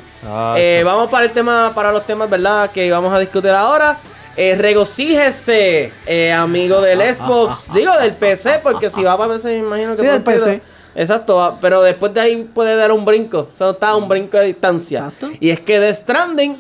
Eh, 0.58 0.82
vamos 0.86 1.10
para 1.10 1.26
el 1.26 1.32
tema, 1.32 1.72
para 1.76 1.92
los 1.92 2.06
temas, 2.06 2.30
¿verdad? 2.30 2.70
Que 2.72 2.90
vamos 2.92 3.14
a 3.14 3.20
discutir 3.20 3.52
ahora. 3.52 3.98
Eh, 4.36 4.56
regocíjese, 4.58 5.92
eh, 6.08 6.32
amigo 6.32 6.82
del 6.82 7.00
Xbox, 7.16 7.72
digo 7.74 7.96
del 7.98 8.14
PC, 8.14 8.60
porque 8.64 8.90
si 8.90 9.04
va 9.04 9.18
para 9.18 9.34
PC, 9.34 9.50
me 9.50 9.58
imagino 9.58 9.92
que 9.92 9.98
Sí, 9.98 10.06
del 10.08 10.24
PC. 10.24 10.62
Exacto, 10.96 11.42
ah, 11.42 11.58
pero 11.60 11.82
después 11.82 12.14
de 12.14 12.22
ahí 12.22 12.50
puede 12.54 12.76
dar 12.76 12.92
un 12.92 13.06
brinco. 13.06 13.50
O 13.52 13.56
sea, 13.56 13.72
está 13.72 13.90
a 13.90 13.96
un 13.96 14.08
brinco 14.08 14.38
de 14.38 14.46
distancia. 14.48 15.00
Exacto. 15.00 15.32
Y 15.40 15.50
es 15.50 15.60
que 15.60 15.80
The 15.80 15.94
Stranding 15.94 16.58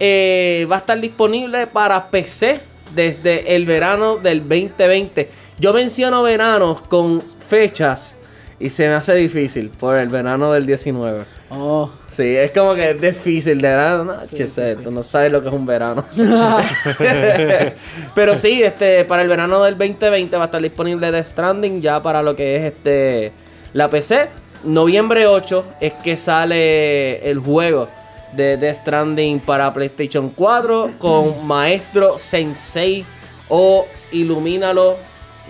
eh, 0.00 0.66
va 0.70 0.76
a 0.76 0.78
estar 0.80 1.00
disponible 1.00 1.66
para 1.66 2.10
PC 2.10 2.60
desde 2.94 3.54
el 3.54 3.66
verano 3.66 4.16
del 4.16 4.40
2020. 4.40 5.30
Yo 5.58 5.72
menciono 5.72 6.22
veranos 6.22 6.80
con 6.82 7.22
fechas 7.22 8.18
y 8.58 8.70
se 8.70 8.88
me 8.88 8.94
hace 8.94 9.14
difícil 9.14 9.70
por 9.70 9.96
el 9.96 10.08
verano 10.08 10.52
del 10.52 10.66
19. 10.66 11.24
Oh. 11.56 11.90
Sí, 12.08 12.36
es 12.36 12.50
como 12.52 12.74
que 12.74 12.90
es 12.90 13.00
difícil 13.00 13.60
de 13.60 13.68
verano. 13.68 14.04
No, 14.04 14.26
che, 14.26 14.48
sé, 14.48 14.76
tú 14.76 14.90
no 14.90 15.02
sabes 15.02 15.32
lo 15.32 15.42
que 15.42 15.48
es 15.48 15.54
un 15.54 15.66
verano. 15.66 16.04
Pero 18.14 18.36
sí, 18.36 18.62
este, 18.62 19.04
para 19.04 19.22
el 19.22 19.28
verano 19.28 19.62
del 19.62 19.76
2020 19.76 20.36
va 20.36 20.44
a 20.44 20.46
estar 20.46 20.62
disponible 20.62 21.10
The 21.10 21.24
Stranding 21.24 21.80
ya 21.80 22.02
para 22.02 22.22
lo 22.22 22.36
que 22.36 22.56
es 22.56 22.72
este 22.72 23.32
la 23.72 23.88
PC. 23.90 24.28
Noviembre 24.64 25.26
8 25.26 25.64
es 25.80 25.92
que 25.94 26.16
sale 26.16 27.28
el 27.28 27.38
juego 27.38 27.88
de 28.32 28.56
The 28.56 28.72
Stranding 28.74 29.40
para 29.40 29.72
PlayStation 29.72 30.30
4 30.30 30.92
con 30.98 31.46
Maestro 31.46 32.18
Sensei 32.18 33.04
o 33.48 33.86
Ilumínalo 34.12 34.96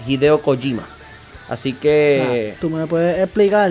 Hideo 0.07 0.41
Kojima. 0.41 0.87
Así 1.49 1.71
O 1.71 1.73
sea, 1.73 1.81
que 1.83 2.55
tú 2.61 2.71
me 2.71 2.87
puedes 2.87 3.19
explicar 3.19 3.71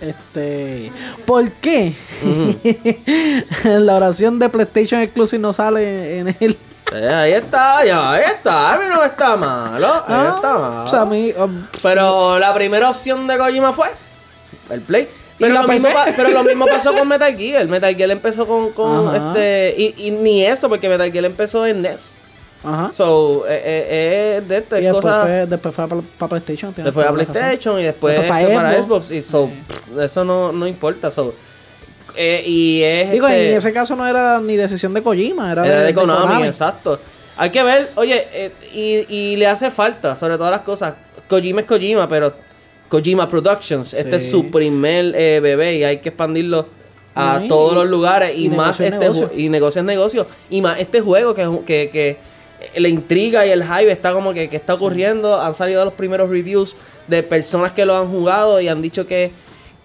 este 0.00 0.92
por 1.26 1.50
qué 1.52 1.92
la 3.64 3.96
oración 3.96 4.38
de 4.38 4.48
PlayStation 4.48 5.00
Exclusive 5.00 5.40
no 5.40 5.52
sale 5.52 6.18
en 6.18 6.28
el 6.40 6.56
Eh, 6.92 7.08
ahí 7.08 7.32
está, 7.32 7.84
ya, 7.84 8.12
ahí 8.12 8.22
está. 8.34 8.72
A 8.72 8.78
mí 8.78 8.84
no 8.88 9.04
está 9.04 9.36
malo. 9.36 9.86
Ahí 9.92 10.02
Ah, 10.08 10.32
está 10.36 10.52
malo. 10.58 10.84
o 10.84 10.86
sea, 10.88 11.02
a 11.02 11.04
mí 11.04 11.32
um, 11.36 11.66
Pero 11.82 12.38
la 12.38 12.54
primera 12.54 12.88
opción 12.88 13.26
de 13.26 13.36
Kojima 13.36 13.72
fue 13.74 13.88
el 14.70 14.80
Play. 14.80 15.06
Pero, 15.38 15.52
lo 15.54 15.68
mismo, 15.68 15.90
pero 16.16 16.30
lo 16.30 16.42
mismo 16.44 16.66
pasó 16.66 16.92
con 16.94 17.06
Metal 17.06 17.36
Gear. 17.36 17.66
Metal 17.66 17.94
Gear 17.94 18.10
empezó 18.10 18.46
con, 18.46 18.72
con 18.72 19.14
este. 19.14 19.74
Y, 19.76 19.94
y 20.06 20.10
ni 20.12 20.44
eso, 20.44 20.68
porque 20.70 20.88
Metal 20.88 21.12
Gear 21.12 21.26
empezó 21.26 21.66
en 21.66 21.82
NES. 21.82 22.16
Ajá. 22.64 22.90
So, 22.92 23.44
eh, 23.48 24.40
eh, 24.40 24.42
de 24.46 24.54
Y 24.54 24.58
estas 24.58 24.80
después 24.82 25.02
cosas. 25.04 25.22
fue, 25.22 25.46
después 25.46 25.74
fue 25.74 25.86
para 26.18 26.28
PlayStation. 26.28 26.74
Después 26.74 27.06
a 27.06 27.10
la 27.12 27.16
razón. 27.18 27.32
PlayStation 27.32 27.80
y 27.80 27.84
después 27.84 28.18
Después 28.18 28.46
pa' 28.46 28.54
para 28.54 28.82
Xbox. 28.82 29.10
Y 29.10 29.22
so, 29.22 29.48
pff, 29.68 29.98
eso 29.98 30.24
no, 30.24 30.52
no 30.52 30.66
importa. 30.66 31.10
So, 31.10 31.34
eh, 32.16 32.42
y 32.46 32.82
es. 32.82 33.10
Digo, 33.12 33.26
este, 33.28 33.50
en 33.52 33.56
ese 33.58 33.72
caso 33.72 33.94
no 33.96 34.06
era 34.06 34.40
ni 34.40 34.56
decisión 34.56 34.92
de 34.94 35.02
Kojima, 35.02 35.52
era, 35.52 35.66
Era 35.66 35.78
de, 35.80 35.86
de 35.86 35.94
Konami, 35.94 36.20
Konami. 36.22 36.46
exacto. 36.48 36.98
Hay 37.36 37.50
que 37.50 37.62
ver, 37.62 37.90
oye, 37.94 38.26
eh, 38.32 38.52
y, 39.08 39.14
y 39.14 39.36
le 39.36 39.46
hace 39.46 39.70
falta, 39.70 40.16
sobre 40.16 40.36
todas 40.36 40.50
las 40.50 40.62
cosas. 40.62 40.94
Kojima 41.28 41.60
es 41.60 41.66
Kojima, 41.68 42.08
pero 42.08 42.32
Kojima 42.88 43.28
Productions, 43.28 43.94
este 43.94 44.16
es 44.16 44.28
su 44.30 44.50
primer 44.50 45.14
eh, 45.14 45.38
bebé 45.40 45.76
y 45.76 45.84
hay 45.84 45.98
que 45.98 46.08
expandirlo 46.08 46.66
a 47.14 47.42
todos 47.46 47.72
y- 47.72 47.74
los 47.76 47.86
lugares 47.88 48.32
y, 48.36 48.46
y 48.46 48.48
más 48.48 48.80
negocio 48.80 48.86
es 48.86 48.92
este 48.92 48.98
negocio. 49.04 49.30
y 49.38 49.48
negocio 49.48 49.80
es 49.80 49.84
negocio 49.86 50.26
y 50.50 50.62
más 50.62 50.80
este 50.80 51.00
juego 51.00 51.34
que, 51.34 51.46
que, 51.66 51.90
que 51.92 52.16
la 52.76 52.88
intriga 52.88 53.46
y 53.46 53.50
el 53.50 53.62
hype 53.64 53.90
está 53.90 54.12
como 54.12 54.32
que, 54.34 54.48
que 54.48 54.56
está 54.56 54.74
ocurriendo. 54.74 55.40
Han 55.40 55.54
salido 55.54 55.84
los 55.84 55.94
primeros 55.94 56.28
reviews 56.30 56.76
de 57.06 57.22
personas 57.22 57.72
que 57.72 57.84
lo 57.84 57.96
han 57.96 58.08
jugado 58.10 58.60
y 58.60 58.68
han 58.68 58.82
dicho 58.82 59.06
que, 59.06 59.30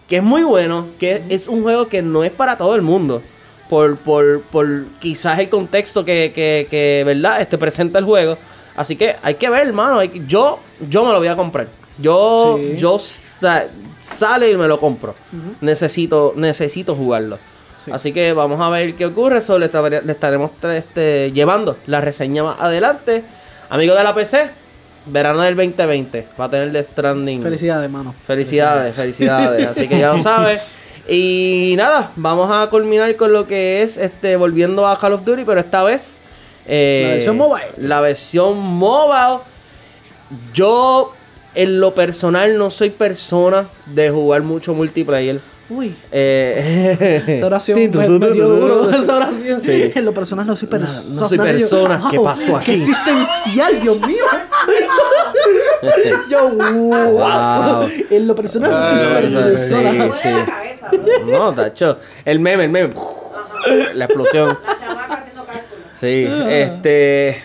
que 0.08 0.18
es 0.18 0.24
muy 0.24 0.44
bueno, 0.44 0.88
que 1.00 1.22
es 1.30 1.48
un 1.48 1.62
juego 1.64 1.88
que 1.88 2.02
no 2.02 2.24
es 2.24 2.32
para 2.32 2.58
todo 2.58 2.76
el 2.76 2.82
mundo. 2.82 3.22
Por, 3.70 3.98
por, 3.98 4.42
por 4.44 4.68
quizás 5.00 5.40
el 5.40 5.50
contexto 5.50 6.06
que, 6.06 6.32
que, 6.36 6.68
que, 6.70 7.04
¿verdad? 7.06 7.42
Este 7.42 7.58
presenta 7.58 7.98
el 7.98 8.06
juego. 8.06 8.38
Así 8.76 8.96
que 8.96 9.16
hay 9.24 9.36
que 9.36 9.50
ver, 9.50 9.68
hermano. 9.68 10.04
yo, 10.04 10.60
yo 10.90 11.06
me 11.06 11.12
lo 11.12 11.18
voy 11.20 11.28
a 11.28 11.36
comprar. 11.36 11.68
Yo, 12.00 12.58
Sí. 12.60 12.76
yo 12.78 13.00
sa- 13.00 13.68
sale 14.00 14.52
y 14.52 14.58
me 14.58 14.68
lo 14.68 14.80
compro. 14.80 15.16
Necesito, 15.62 16.34
necesito 16.36 16.94
jugarlo. 16.96 17.38
Sí. 17.84 17.92
Así 17.92 18.12
que 18.14 18.34
vamos 18.34 18.62
a 18.62 18.70
ver 18.70 18.96
qué 18.96 19.06
ocurre. 19.06 19.40
Eso 19.40 19.58
le, 19.60 19.66
estar- 19.66 20.04
le 20.04 20.12
estaremos 20.12 20.52
este, 20.74 21.32
llevando 21.34 21.78
la 21.88 22.00
reseña 22.02 22.44
más 22.44 22.60
adelante. 22.62 23.24
Amigo 23.70 23.96
de 23.96 24.04
la 24.04 24.14
PC, 24.16 24.50
verano 25.08 25.42
del 25.42 25.56
2020. 25.56 26.28
Va 26.40 26.46
a 26.46 26.50
tener 26.50 26.72
The 26.72 26.84
Stranding. 26.84 27.42
Felicidades, 27.42 27.90
mano. 27.90 28.14
Felicidades, 28.26 28.96
felicidades. 28.96 29.68
Así 29.72 29.88
que 29.88 30.00
ya 30.00 30.14
lo 30.14 30.20
sabes. 30.20 30.62
Y 31.10 31.74
nada, 31.78 32.12
vamos 32.16 32.50
a 32.50 32.70
culminar 32.70 33.14
con 33.18 33.34
lo 33.34 33.46
que 33.46 33.82
es 33.82 33.98
este 33.98 34.38
volviendo 34.38 34.88
a 34.88 34.98
Call 34.98 35.14
of 35.14 35.26
Duty, 35.26 35.44
pero 35.44 35.60
esta 35.60 35.84
vez 35.84 36.20
eh, 36.66 37.04
La 37.06 37.14
versión 37.16 37.38
mobile. 37.38 37.68
La 37.78 38.00
versión 38.02 38.58
mobile. 38.58 39.40
Yo 40.54 41.14
en 41.56 41.80
lo 41.80 41.94
personal 41.94 42.58
no 42.58 42.70
soy 42.70 42.90
persona 42.90 43.68
de 43.88 44.10
jugar 44.10 44.42
mucho 44.44 44.74
multiplayer. 44.74 45.42
Uy. 45.70 45.96
Eh, 46.12 47.24
Esa 47.28 47.46
oración 47.46 47.80
me, 47.80 47.88
me 47.88 48.32
dio 48.32 48.48
duro. 48.48 48.90
Esa 48.92 49.16
oración. 49.18 49.62
Sí. 49.62 49.92
En 49.96 50.06
lo 50.06 50.14
personal 50.14 50.46
no 50.46 50.56
soy 50.56 50.68
persona. 50.68 51.02
no 51.10 51.28
soy 51.28 51.38
persona. 51.38 52.08
¿Qué 52.12 52.20
pasó 52.20 52.58
aquí? 52.58 52.66
Qué 52.66 52.74
existencial, 52.74 53.82
Dios 53.82 54.00
mío. 54.02 54.26
Yo, 56.30 56.50
wow. 56.50 57.12
Wow. 57.12 57.90
En 58.10 58.28
lo 58.28 58.36
personal 58.36 58.72
no 58.72 58.84
soy 58.84 58.98
persona. 59.58 60.14
sí, 60.14 60.30
sí. 60.30 60.30
No, 61.32 61.54
tacho. 61.54 61.98
El 62.26 62.40
meme, 62.40 62.66
el 62.66 62.70
meme. 62.70 62.94
La 63.94 64.06
explosión. 64.06 64.58
La 64.66 64.78
chamaca 64.80 65.14
haciendo 65.16 65.46
cálculos. 65.46 65.88
Sí, 66.00 66.28
este. 66.50 67.44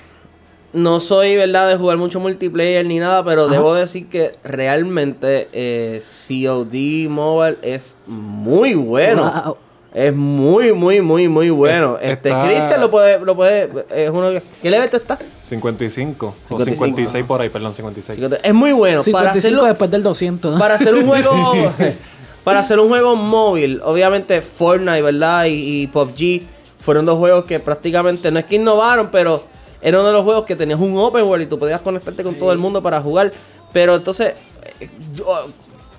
No 0.72 1.00
soy, 1.00 1.34
¿verdad?, 1.36 1.68
de 1.68 1.76
jugar 1.76 1.96
mucho 1.96 2.20
multiplayer 2.20 2.84
ni 2.84 2.98
nada, 2.98 3.24
pero 3.24 3.48
debo 3.48 3.74
decir 3.74 4.08
que 4.08 4.32
realmente 4.44 5.48
eh, 5.52 6.00
COD 6.28 7.08
Mobile 7.08 7.58
es 7.62 7.96
muy 8.06 8.74
bueno. 8.74 9.42
Wow. 9.44 9.56
Es 9.94 10.14
muy, 10.14 10.74
muy, 10.74 11.00
muy, 11.00 11.28
muy 11.28 11.48
bueno. 11.48 11.96
Este, 12.00 12.28
está- 12.28 12.44
Cristian 12.46 12.80
lo 12.80 12.90
puede, 12.90 13.18
lo 13.20 13.34
puede, 13.34 13.70
es 13.90 14.10
uno 14.10 14.30
que, 14.30 14.42
¿qué 14.62 14.70
level 14.70 14.90
tú 14.90 14.98
estás? 14.98 15.18
55. 15.42 16.26
O 16.26 16.32
55. 16.58 16.74
56 16.74 17.24
por 17.24 17.40
ahí, 17.40 17.48
perdón, 17.48 17.74
56. 17.74 18.18
Es 18.42 18.54
muy 18.54 18.72
bueno. 18.72 18.98
Para 19.10 19.32
55 19.32 19.38
hacerlo, 19.38 19.64
después 19.64 19.90
del 19.90 20.02
200. 20.02 20.58
para 20.60 20.74
hacer 20.74 20.94
un 20.94 21.06
juego 21.06 21.32
para 22.44 22.60
hacer 22.60 22.78
un 22.78 22.88
juego 22.88 23.16
móvil 23.16 23.80
obviamente 23.82 24.40
Fortnite 24.42 25.02
verdad 25.02 25.46
y, 25.46 25.82
y 25.82 25.86
PUBG 25.86 26.42
fueron 26.78 27.04
dos 27.06 27.18
juegos 27.18 27.44
que 27.46 27.58
prácticamente 27.58 28.30
no 28.30 28.38
es 28.38 28.44
que 28.44 28.56
innovaron 28.56 29.08
pero 29.10 29.42
era 29.80 29.98
uno 29.98 30.06
de 30.08 30.12
los 30.12 30.24
juegos 30.24 30.44
que 30.44 30.56
tenías 30.56 30.78
un 30.80 30.96
open 30.98 31.22
world 31.24 31.44
y 31.44 31.46
tú 31.46 31.58
podías 31.58 31.80
conectarte 31.80 32.22
con 32.22 32.34
todo 32.34 32.52
el 32.52 32.58
mundo 32.58 32.82
para 32.82 33.00
jugar 33.00 33.32
pero 33.72 33.94
entonces 33.96 34.34
eh, 34.80 34.88
yo, 35.14 35.24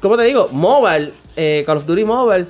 ¿cómo 0.01 0.17
te 0.17 0.23
digo? 0.23 0.49
mobile 0.51 1.13
eh, 1.35 1.63
Call 1.65 1.77
of 1.77 1.85
Duty 1.85 2.03
mobile 2.03 2.47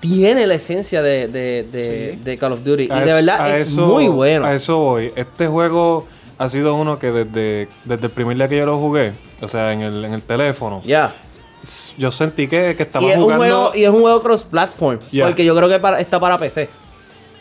tiene 0.00 0.46
la 0.46 0.54
esencia 0.54 1.02
de, 1.02 1.28
de, 1.28 1.62
de- 1.70 2.18
de 2.22 2.38
Call 2.38 2.52
of 2.52 2.62
Duty 2.64 2.84
y 2.84 2.86
de 2.88 3.04
verdad 3.04 3.50
es 3.50 3.68
eso- 3.70 3.86
muy 3.86 4.08
bueno 4.08 4.46
A 4.46 4.54
eso 4.54 4.78
voy. 4.78 5.12
Este 5.14 5.46
juego 5.46 6.06
ha 6.38 6.48
sido 6.48 6.74
uno 6.74 6.98
que 6.98 7.10
desde, 7.12 7.68
desde 7.84 8.06
el 8.06 8.12
primer 8.12 8.34
día 8.36 8.48
que 8.48 8.56
yo 8.56 8.64
lo 8.64 8.78
jugué, 8.78 9.12
o 9.42 9.48
sea, 9.48 9.72
en 9.74 9.82
el, 9.82 10.04
en 10.06 10.14
el 10.14 10.22
teléfono, 10.22 10.80
ya 10.86 11.14
yo 11.98 12.10
sentí 12.10 12.48
que, 12.48 12.74
que 12.74 12.82
y 12.84 12.86
estaba 12.86 13.04
es 13.06 13.18
un 13.18 13.24
jugando. 13.24 13.44
juego 13.44 13.72
y 13.74 13.84
es 13.84 13.90
un 13.90 14.00
juego 14.00 14.22
cross 14.22 14.44
platform 14.44 14.98
Ya. 15.12 15.26
porque 15.26 15.44
yo 15.44 15.54
creo 15.54 15.68
que 15.68 15.78
para, 15.78 16.00
está 16.00 16.18
para 16.18 16.38
PC 16.38 16.70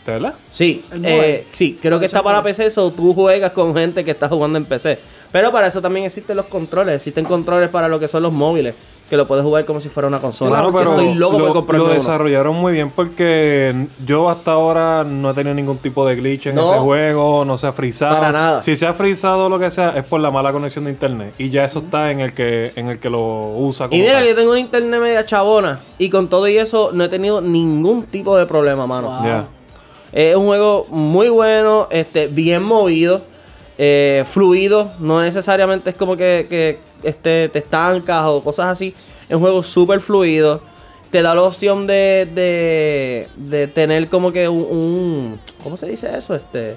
¿De 0.06 0.14
verdad? 0.14 0.34
Sí, 0.52 0.84
eh, 1.04 1.46
sí, 1.52 1.78
creo 1.82 2.00
que 2.00 2.06
está 2.08 2.24
para 2.24 2.42
PC, 2.42 2.66
eso 2.68 2.92
tú 2.92 3.14
juegas 3.14 3.52
con 3.52 3.76
gente 3.76 4.04
que 4.04 4.12
está 4.12 4.28
jugando 4.28 4.58
en 4.58 4.66
PC. 4.66 4.98
Pero 5.32 5.52
para 5.52 5.68
eso 5.68 5.82
también 5.82 6.06
existen 6.08 6.36
los 6.38 6.48
controles, 6.48 6.96
existen 6.96 7.26
controles 7.26 7.70
para 7.70 7.88
lo 7.88 8.00
que 8.00 8.08
son 8.08 8.24
los 8.24 8.32
móviles, 8.34 8.74
que 9.08 9.18
lo 9.18 9.28
puedes 9.28 9.44
jugar 9.44 9.66
como 9.66 9.80
si 9.82 9.90
fuera 9.90 10.08
una 10.08 10.20
consola. 10.20 10.52
Claro, 10.52 10.72
pero 10.72 10.90
estoy 10.92 11.14
loco 11.14 11.38
lo, 11.38 11.46
por 11.46 11.54
comprarme 11.54 11.80
lo 11.80 11.86
uno. 11.86 11.94
desarrollaron 11.94 12.56
muy 12.56 12.74
bien 12.74 12.90
porque 12.90 13.88
yo 14.04 14.30
hasta 14.30 14.54
ahora 14.54 15.04
no 15.04 15.30
he 15.30 15.34
tenido 15.36 15.54
ningún 15.54 15.78
tipo 15.78 16.08
de 16.08 16.16
glitch 16.16 16.48
en 16.48 16.56
No. 16.56 16.72
ese 16.72 16.80
juego, 16.80 17.46
no 17.46 17.58
se 17.58 17.68
ha 17.68 17.72
frizado. 17.72 18.16
Para 18.16 18.32
nada. 18.32 18.62
Si 18.64 18.76
se 18.76 18.88
ha 18.88 18.94
frizado 18.96 19.48
lo 19.50 19.60
que 19.60 19.70
sea, 19.70 19.92
es 19.96 20.04
por 20.06 20.22
la 20.22 20.32
mala 20.32 20.52
conexión 20.52 20.86
de 20.86 20.92
internet. 20.92 21.34
Y 21.38 21.50
ya 21.52 21.66
eso 21.66 21.80
está 21.80 22.10
en 22.10 22.22
el 22.22 22.34
que, 22.34 22.72
en 22.76 22.88
el 22.90 22.98
que 23.00 23.10
lo 23.12 23.52
usa 23.58 23.88
como 23.88 23.98
Y 24.00 24.02
mira 24.04 24.24
yo 24.26 24.34
tengo 24.34 24.52
una 24.52 24.60
internet 24.60 25.00
media 25.02 25.24
chabona 25.26 25.82
y 26.00 26.10
con 26.10 26.28
todo 26.30 26.48
y 26.48 26.58
eso 26.58 26.90
no 26.94 27.04
he 27.04 27.10
tenido 27.10 27.42
ningún 27.42 28.04
tipo 28.06 28.36
de 28.38 28.46
problema, 28.48 28.88
mano. 28.88 29.24
Ya. 29.24 29.48
Es 30.12 30.36
un 30.36 30.46
juego 30.48 30.86
muy 30.90 31.30
bueno, 31.30 31.88
este, 31.92 32.28
bien 32.28 32.64
movido, 32.64 33.22
eh, 33.78 34.24
fluido, 34.28 34.92
no 35.00 35.22
necesariamente 35.22 35.92
es 35.92 35.96
como 35.96 36.18
que, 36.18 36.48
que, 36.50 36.80
este, 37.04 37.50
te 37.50 37.60
estancas 37.60 38.26
o 38.26 38.44
cosas 38.44 38.68
así. 38.68 38.94
Es 39.28 39.36
un 39.36 39.42
juego 39.42 39.62
súper 39.64 40.00
fluido. 40.02 40.62
Te 41.12 41.22
da 41.22 41.34
la 41.34 41.42
opción 41.44 41.88
de, 41.88 42.28
de, 42.34 43.28
de 43.36 43.68
tener 43.68 44.10
como 44.10 44.32
que 44.32 44.48
un, 44.48 44.62
un- 44.62 45.40
¿Cómo 45.64 45.76
se 45.78 45.88
dice 45.88 46.16
eso? 46.18 46.36
Este. 46.36 46.76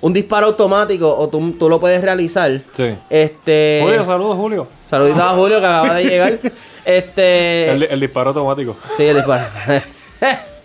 Un 0.00 0.12
disparo 0.14 0.46
automático 0.46 1.14
o 1.14 1.28
tú, 1.28 1.52
tú 1.58 1.68
lo 1.68 1.78
puedes 1.78 2.00
realizar. 2.02 2.62
Sí. 2.72 2.94
Este. 3.10 3.80
Julio, 3.82 4.04
saludos, 4.04 4.36
Julio. 4.36 4.66
Saluditos 4.82 5.20
a 5.20 5.28
Julio 5.30 5.60
que 5.60 5.66
acaba 5.66 5.94
de 5.94 6.04
llegar. 6.04 6.38
Este. 6.84 7.70
El, 7.70 7.82
el 7.84 8.00
disparo 8.00 8.30
automático. 8.30 8.74
Sí, 8.96 9.04
el 9.04 9.16
disparo. 9.16 9.44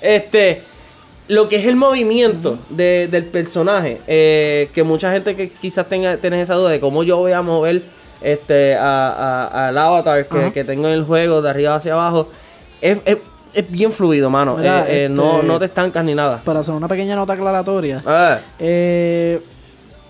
este, 0.00 0.62
lo 1.28 1.48
que 1.48 1.56
es 1.56 1.66
el 1.66 1.76
movimiento 1.76 2.58
de- 2.70 3.08
del 3.10 3.24
personaje, 3.24 4.00
eh, 4.06 4.70
que 4.72 4.82
mucha 4.84 5.10
gente 5.12 5.34
que 5.36 5.48
quizás 5.48 5.88
tenga 5.88 6.12
esa 6.14 6.54
duda 6.54 6.70
de 6.70 6.80
cómo 6.80 7.02
yo 7.02 7.16
voy 7.18 7.32
a 7.32 7.42
mover 7.42 7.82
este 8.20 8.76
a- 8.76 9.68
al 9.68 9.76
avatar 9.78 10.26
que, 10.28 10.52
que 10.52 10.64
tengo 10.64 10.86
en 10.88 10.94
el 10.94 11.04
juego 11.04 11.42
de 11.42 11.50
arriba 11.50 11.74
hacia 11.74 11.92
abajo, 11.94 12.28
es, 12.80 12.98
es- 13.04 13.18
es 13.54 13.70
bien 13.70 13.90
fluido, 13.90 14.28
mano. 14.30 14.56
Mira, 14.56 14.84
Eh, 14.88 15.04
eh, 15.04 15.08
no, 15.08 15.36
este- 15.36 15.46
no 15.46 15.58
te 15.58 15.64
estancas 15.64 16.04
ni 16.04 16.14
nada. 16.14 16.40
Para 16.44 16.60
hacer 16.60 16.74
una 16.74 16.88
pequeña 16.88 17.16
nota 17.16 17.32
aclaratoria. 17.32 18.02
Ah, 18.06 18.38
Eh, 18.58 19.40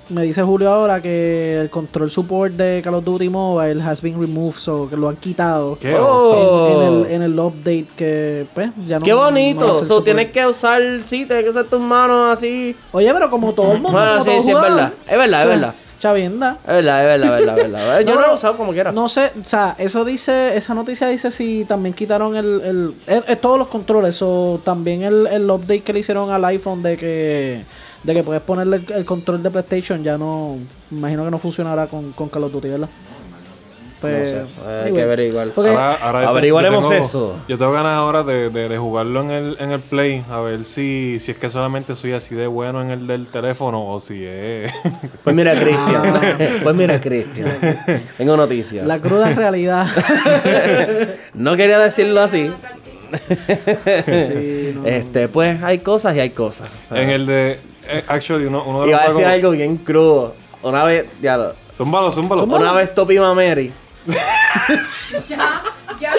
me 0.09 0.22
dice 0.22 0.42
Julio 0.42 0.70
ahora 0.70 1.00
que 1.02 1.61
el 1.61 1.70
control 1.70 2.11
support 2.11 2.52
de 2.54 2.80
Call 2.82 2.94
of 2.94 3.04
Duty 3.04 3.28
Mobile 3.28 3.82
has 3.82 4.00
been 4.00 4.18
removed, 4.20 4.59
so 4.59 4.88
que 4.88 4.96
lo 4.96 5.09
han 5.09 5.16
quitado. 5.16 5.78
¿Qué? 5.78 5.94
Oh. 5.98 6.68
En, 6.68 6.76
en 6.76 6.82
el, 7.07 7.12
en 7.12 7.22
el 7.22 7.38
update 7.38 7.86
que, 7.96 8.46
pues, 8.54 8.70
ya 8.86 8.98
no. 8.98 9.04
¡Qué 9.04 9.11
no 9.11 9.16
bonito! 9.18 9.66
ser 9.66 9.74
So, 9.74 9.84
support. 9.84 10.04
tienes 10.04 10.30
que 10.30 10.46
usar, 10.46 10.82
sí, 11.04 11.26
tienes 11.26 11.44
que 11.44 11.50
usar 11.50 11.64
tus 11.64 11.80
manos 11.80 12.32
así. 12.38 12.76
Oye, 12.92 13.12
pero 13.12 13.30
como 13.30 13.52
todo 13.52 13.72
el 13.72 13.80
mundo. 13.80 13.98
Bueno, 13.98 14.22
sí, 14.24 14.30
sí, 14.42 14.50
es 14.52 14.61
verdad. 14.61 14.92
Es 15.09 15.18
verdad, 15.18 15.42
es 15.42 15.48
verdad. 15.48 15.74
Chavienda. 15.98 16.59
Es 16.61 16.66
verdad, 16.66 17.00
es 17.00 17.07
verdad, 17.20 17.38
es 17.40 17.46
verdad, 17.46 17.59
es 17.59 17.72
verdad. 17.72 18.00
Yo 18.07 18.14
no, 18.14 18.20
lo 18.26 18.32
he 18.32 18.34
usado 18.34 18.57
como 18.59 18.72
quiera. 18.72 18.92
No 18.92 19.09
sé, 19.09 19.32
o 19.40 19.44
sea, 19.44 19.74
eso 19.78 20.04
dice, 20.04 20.54
esa 20.57 20.74
noticia 20.74 21.09
dice 21.09 21.30
si 21.30 21.64
también 21.64 21.94
quitaron 21.94 22.36
el, 22.36 22.61
el, 22.61 22.94
el- 23.07 23.24
el- 23.26 23.38
todos 23.38 23.59
los 23.59 23.68
controles, 23.68 24.20
o 24.20 24.61
también 24.62 25.02
el, 25.02 25.26
el 25.26 25.50
update 25.50 25.80
que 25.80 25.94
le 25.94 26.00
hicieron 26.00 26.30
al 26.30 26.44
iPhone 26.44 26.82
de 26.82 26.96
que 26.98 27.64
de 28.07 28.14
que 28.14 28.22
puedes 28.22 28.42
ponerle 28.42 28.76
el, 28.76 28.92
el 28.92 29.04
control 29.04 29.42
de 29.42 29.50
PlayStation, 29.50 30.02
ya 30.02 30.16
no, 30.16 30.57
me 30.90 30.98
imagino 30.98 31.24
que 31.24 31.30
no 31.32 31.38
funcionará 31.38 31.86
con, 31.88 32.12
con 32.12 32.28
Call 32.28 32.44
of 32.44 32.52
Duty, 32.52 32.68
¿verdad? 32.68 32.88
Pues, 34.00 34.34
No 34.34 34.40
sé, 34.40 34.46
hay 34.66 34.80
anyway. 34.82 34.92
que 34.92 35.02
averiguar. 35.02 35.48
Porque- 35.48 35.70
Ahora, 35.70 35.94
ahora 35.94 36.28
Averiguaremos 36.28 36.84
yo 36.84 36.90
tengo- 36.90 37.02
eso. 37.04 37.36
Yo 37.48 37.57
tengo 37.59 37.72
ganas 37.72 37.96
ahora 37.96 38.22
de, 38.22 38.50
de- 38.50 38.68
de 38.68 38.76
jugarlo 38.78 39.22
en 39.22 39.30
el, 39.30 39.57
en 39.59 39.70
el 39.72 39.80
Play, 39.80 40.22
a 40.30 40.38
ver 40.40 40.64
si, 40.66 41.16
si 41.18 41.32
es 41.32 41.38
que 41.38 41.48
solamente 41.48 41.94
soy 41.94 42.12
así 42.12 42.34
de 42.34 42.46
bueno 42.46 42.82
en 42.82 42.90
el 42.90 43.07
del 43.07 43.28
teléfono 43.28 43.88
o 43.88 43.98
si 43.98 44.22
es... 44.24 44.70
Pues 45.24 45.34
mira, 45.34 45.54
Cristian. 45.59 46.14
pues 46.62 46.76
mira, 46.76 47.00
Cristian. 47.00 47.57
Tengo 48.18 48.36
noticias. 48.36 48.86
La 48.86 49.00
cruda 49.00 49.30
realidad. 49.32 49.86
No 51.34 51.57
quería 51.57 51.78
decirlo 51.78 52.20
así. 52.20 52.50
Sí, 54.04 54.72
no. 54.74 54.86
Este, 54.86 55.28
pues 55.28 55.62
hay 55.62 55.78
cosas 55.78 56.16
y 56.16 56.20
hay 56.20 56.30
cosas. 56.30 56.68
en 56.90 57.11
el 57.11 57.26
de... 57.26 57.61
eh, 57.89 58.05
actually, 58.09 58.47
uno, 58.47 58.64
uno 58.66 58.82
de 58.82 58.89
Iba 58.89 58.99
los 58.99 59.07
a 59.07 59.09
decir 59.11 59.26
algo 59.26 59.51
bien 59.51 59.76
crudo. 59.78 60.34
Una 60.62 60.84
vez, 60.84 61.07
ya 61.20 61.37
lo- 61.37 61.55
Zúmbalo, 61.76 62.11
zúmbalo. 62.11 62.45
Una 62.45 62.72
vez 62.72 62.95
Topi 62.95 63.18
Mameri. 63.18 63.70
Ya, 65.28 65.62
ya. 66.01 66.12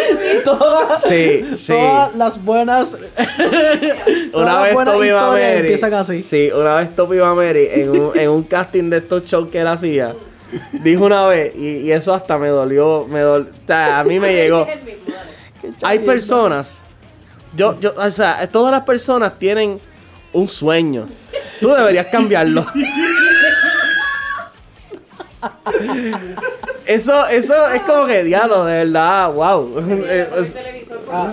Todas, 0.43 1.01
Sí, 1.03 1.43
sí. 1.55 1.74
todas 1.74 2.15
las 2.15 2.43
buenas. 2.43 2.97
Una 4.34 4.61
vez 4.61 4.74
Topi 4.86 5.11
Mameri. 5.11 5.59
empiezan 5.59 5.93
así. 5.93 6.20
Sí, 6.20 6.49
una 6.53 6.76
vez 6.76 6.95
Topi 6.95 7.15
Mameri 7.18 7.68
en 7.72 7.89
un, 7.89 8.11
en 8.18 8.30
un 8.30 8.43
casting 8.43 8.89
de 8.89 8.97
estos 8.97 9.24
shows 9.26 9.49
que 9.49 9.59
él 9.61 9.68
hacía. 9.68 10.15
Dijo 10.72 11.05
una 11.05 11.26
vez, 11.28 11.53
y, 11.55 11.78
y 11.80 11.91
eso 11.91 12.13
hasta 12.13 12.38
me 12.38 12.47
dolió, 12.47 13.05
me 13.09 13.22
dol- 13.22 13.49
o 13.51 13.68
sea, 13.68 13.99
a 13.99 14.03
mí 14.03 14.20
me 14.20 14.34
llegó. 14.34 14.65
Hay 15.84 15.99
personas, 15.99 16.84
yo, 17.55 17.78
yo, 17.82 17.93
o 17.97 18.11
sea, 18.11 18.47
todas 18.47 18.72
las 18.72 18.82
personas 18.84 19.38
tienen 19.38 19.80
un 20.32 20.47
sueño. 20.47 21.07
Tú 21.60 21.70
deberías 21.70 22.08
cambiarlo. 22.08 22.66
Eso, 26.86 27.28
eso 27.28 27.70
es 27.70 27.82
como 27.82 28.05
que 28.05 28.24
diablo, 28.24 28.66
de 28.66 28.86
verdad, 28.86 29.32
wow. 29.34 29.84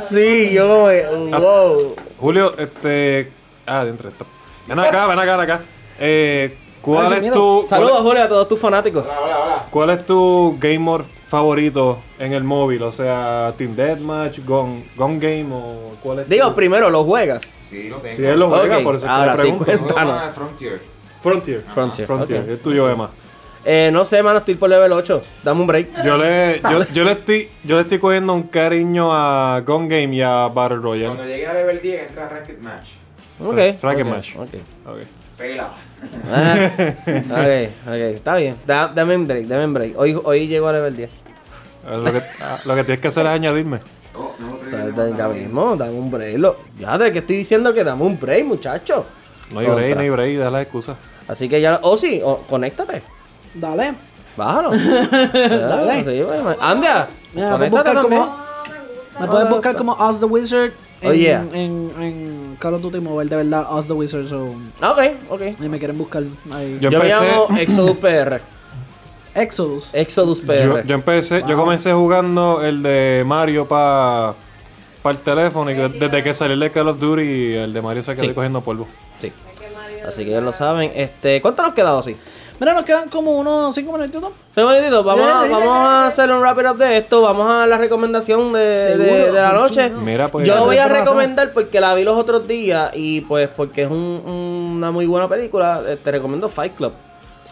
Sí, 0.08 0.52
yo 0.52 0.68
como 0.68 0.88
que, 0.88 1.06
wow. 1.38 1.96
Julio, 2.18 2.54
este... 2.58 3.32
Ah, 3.66 3.84
dentro 3.84 4.08
esto. 4.08 4.26
Ven 4.66 4.78
acá, 4.78 5.06
ven 5.06 5.18
acá, 5.18 5.36
ven 5.36 5.50
acá. 5.50 5.64
Eh, 5.98 6.56
¿Cuál 6.82 7.24
es 7.24 7.32
tu... 7.32 7.64
Saludos, 7.66 8.00
Julio, 8.00 8.24
a 8.24 8.28
todos 8.28 8.48
tus 8.48 8.60
fanáticos. 8.60 9.04
¿Cuál 9.70 9.90
es 9.90 10.04
tu 10.04 10.56
game 10.58 10.78
mode 11.24 11.30
favorito 11.30 11.98
en 12.18 12.32
el 12.32 12.44
móvil? 12.44 12.82
O 12.82 12.92
sea, 12.92 13.52
Team 13.56 13.74
Deathmatch, 13.74 14.40
Gun, 14.44 14.84
Gun 14.96 15.18
Game 15.20 15.46
o 15.52 15.96
cuál 16.02 16.20
es 16.20 16.28
Digo, 16.28 16.48
tu- 16.48 16.54
primero 16.54 16.90
lo 16.90 17.04
juegas. 17.04 17.54
Sí, 17.66 17.88
lo 17.88 17.96
tengo. 17.98 18.14
Si 18.16 18.24
él 18.24 18.38
lo 18.38 18.48
juega, 18.50 18.80
por 18.80 18.94
eso 18.96 19.08
ahora 19.08 19.36
sí, 19.36 19.52
pregunto. 19.52 19.94
más 19.96 20.34
Frontier. 20.34 20.80
Frontier. 21.22 21.64
Frontier, 21.72 22.06
Frontier. 22.06 22.40
ok. 22.42 22.48
Es 22.48 22.62
tuyo, 22.62 22.88
Emma. 22.88 23.10
Eh, 23.66 23.88
no 23.92 24.04
sé, 24.04 24.22
mano, 24.22 24.38
estoy 24.40 24.56
por 24.56 24.68
level 24.68 24.92
8. 24.92 25.22
Dame 25.42 25.60
un 25.62 25.66
break. 25.66 26.04
Yo 26.04 26.18
le, 26.18 26.60
yo, 26.60 26.84
yo 26.92 27.04
le 27.04 27.12
estoy, 27.12 27.48
yo 27.64 27.76
le 27.76 27.82
estoy 27.82 27.98
cogiendo 27.98 28.34
un 28.34 28.42
cariño 28.44 29.08
a 29.10 29.62
Gun 29.66 29.88
Game 29.88 30.14
y 30.14 30.20
a 30.20 30.48
Battle 30.48 30.80
Cuando 30.80 30.82
Royale. 30.82 31.26
llegue 31.26 31.46
a 31.46 31.54
level 31.54 31.80
10 31.80 32.08
entra 32.10 32.28
Racket 32.28 32.60
Match. 32.60 32.88
Ok. 33.42 33.56
Racket 33.82 34.06
match. 34.06 34.36
ok. 34.36 34.54
Ok. 34.86 34.98
Pela. 35.38 35.72
Ah, 36.32 36.70
ok, 37.30 37.86
ok, 37.86 37.92
está 38.14 38.36
bien. 38.36 38.56
Da- 38.66 38.88
dame 38.88 39.16
un 39.16 39.26
break, 39.26 39.46
dame 39.46 39.64
un 39.64 39.74
break. 39.74 39.98
Hoy, 39.98 40.18
hoy 40.22 40.46
llego 40.46 40.68
a 40.68 40.72
level 40.72 40.96
10. 40.96 41.10
Eh, 41.10 41.96
Lo 41.96 42.04
que, 42.12 42.22
lo 42.64 42.74
que 42.74 42.84
tienes 42.84 43.00
que 43.00 43.08
hacer 43.08 43.26
es 43.26 43.32
añadirme. 43.32 43.80
Oh, 44.16 44.32
no, 44.38 45.16
Ya 45.16 45.28
mismo, 45.28 45.76
dame 45.76 45.92
un 45.92 46.10
break. 46.10 46.38
Lo- 46.38 46.56
Ya 46.78 46.96
de 46.98 47.12
que 47.12 47.18
estoy 47.20 47.36
diciendo 47.36 47.72
que 47.74 47.84
dame 47.84 48.02
un 48.04 48.18
break, 48.18 48.44
muchacho. 48.44 49.04
No 49.52 49.60
hay 49.60 49.66
break, 49.66 49.94
no 49.94 50.00
hay 50.00 50.10
break, 50.10 50.38
da 50.38 50.50
la 50.50 50.62
excusa. 50.62 50.96
Así 51.28 51.48
que 51.48 51.60
ya. 51.60 51.78
Oh, 51.82 51.96
sí, 51.96 52.20
oh, 52.24 52.42
conéctate. 52.48 53.02
Dale. 53.54 53.94
Bájalo. 54.36 54.70
Dale. 55.32 56.04
Sí, 56.04 56.22
bueno, 56.22 56.56
Mira, 57.34 57.56
puedes 57.56 57.70
conéctate 57.70 58.00
como, 58.00 58.36
me 59.20 59.26
puedes 59.26 59.48
buscar 59.48 59.76
como 59.76 59.92
Us 59.94 60.18
the 60.20 60.26
Wizard 60.26 60.72
en, 61.00 61.10
Oh, 61.10 61.12
yeah. 61.14 61.44
en, 61.52 61.90
en 62.00 62.56
Call 62.58 62.74
of 62.74 62.82
Duty 62.82 63.00
Mobile, 63.00 63.28
de 63.28 63.36
verdad, 63.36 63.66
Us 63.76 63.86
the 63.86 63.92
Wizard. 63.92 64.26
So, 64.28 64.54
Ah, 64.80 64.92
Ok, 64.92 65.00
ok. 65.30 65.42
y 65.60 65.68
me 65.68 65.78
quieren 65.78 65.98
buscar 65.98 66.22
ahí. 66.52 66.78
Yo 66.80 66.90
Yo 66.90 66.98
me 66.98 67.06
empecé- 67.10 67.20
llamo 67.20 67.58
Exodus 67.58 67.96
PR. 67.98 68.40
Exodus. 69.34 69.90
Exodus 69.92 70.40
Yo, 70.40 70.46
PR. 70.46 70.86
yo 70.86 70.94
empecé, 70.94 71.42
yo 71.46 71.56
comencé 71.56 71.92
jugando 71.92 72.62
el 72.62 72.82
de 72.82 73.24
Mario 73.26 73.66
para 73.66 74.34
el 75.06 75.18
teléfono 75.18 75.70
y 75.70 75.74
desde 75.74 76.22
que 76.22 76.32
salió 76.32 76.54
el 76.54 76.60
de 76.60 76.70
Call 76.70 76.88
of 76.88 76.98
Duty 77.00 77.54
el 77.54 77.72
de 77.72 77.82
Mario 77.82 78.02
se 78.02 78.14
quedó 78.14 78.24
Sí. 78.26 78.32
cogiendo 78.34 78.60
polvo. 78.60 78.86
Sí. 79.20 79.32
Así 80.06 80.24
que 80.24 80.30
ya 80.30 80.40
lo 80.40 80.52
saben. 80.52 80.92
Este, 80.94 81.40
¿Cuánto 81.42 81.62
nos 81.62 81.72
ha 81.72 81.74
quedado 81.74 81.98
así? 81.98 82.14
Mira, 82.60 82.72
nos 82.72 82.84
quedan 82.84 83.08
como 83.08 83.32
unos 83.32 83.74
5 83.74 83.92
minutitos. 83.92 84.30
Sí, 84.54 84.62
bonitito, 84.62 85.02
vamos, 85.02 85.26
vamos 85.50 85.68
a 85.76 86.06
hacer 86.06 86.30
un 86.30 86.40
wrap 86.40 86.58
it 86.60 86.66
up 86.70 86.76
de 86.76 86.98
esto. 86.98 87.20
Vamos 87.22 87.50
a 87.50 87.66
la 87.66 87.76
recomendación 87.78 88.52
de, 88.52 88.60
de- 88.60 88.76
Seguro, 89.06 89.32
de 89.32 89.42
la 89.42 89.52
noche. 89.52 89.90
Mira, 89.90 90.28
pues 90.28 90.46
Yo 90.46 90.64
voy 90.64 90.78
a 90.78 90.86
recomendar 90.88 91.52
porque 91.52 91.80
la 91.80 91.94
vi 91.94 92.04
los 92.04 92.16
otros 92.16 92.46
días 92.46 92.90
y 92.94 93.22
pues 93.22 93.48
porque 93.48 93.82
es 93.82 93.90
un- 93.90 94.22
una 94.76 94.90
muy 94.92 95.06
buena 95.06 95.28
película. 95.28 95.82
eh, 95.86 95.96
Te 96.02 96.12
recomiendo 96.12 96.48
Fight 96.48 96.74
Club. 96.76 96.92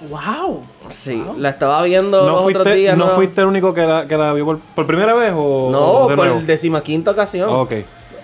¡Wow! 0.08 0.62
Sí, 0.90 1.22
la 1.36 1.50
estaba 1.50 1.82
viendo 1.82 2.22
no 2.26 2.28
los 2.32 2.40
otros 2.46 2.74
días. 2.74 2.96
no 2.96 3.08
fuiste 3.10 3.40
el 3.40 3.46
único 3.48 3.72
que 3.74 3.86
la, 3.86 4.06
que 4.06 4.16
la 4.16 4.32
vio 4.32 4.44
por, 4.44 4.58
por 4.58 4.86
primera 4.86 5.14
vez 5.14 5.32
o 5.36 5.68
No, 5.70 6.08
de 6.08 6.16
por 6.16 6.26
nuevo? 6.26 6.40
decimaquinta 6.44 7.10
ocasión. 7.12 7.48
Ok. 7.50 7.72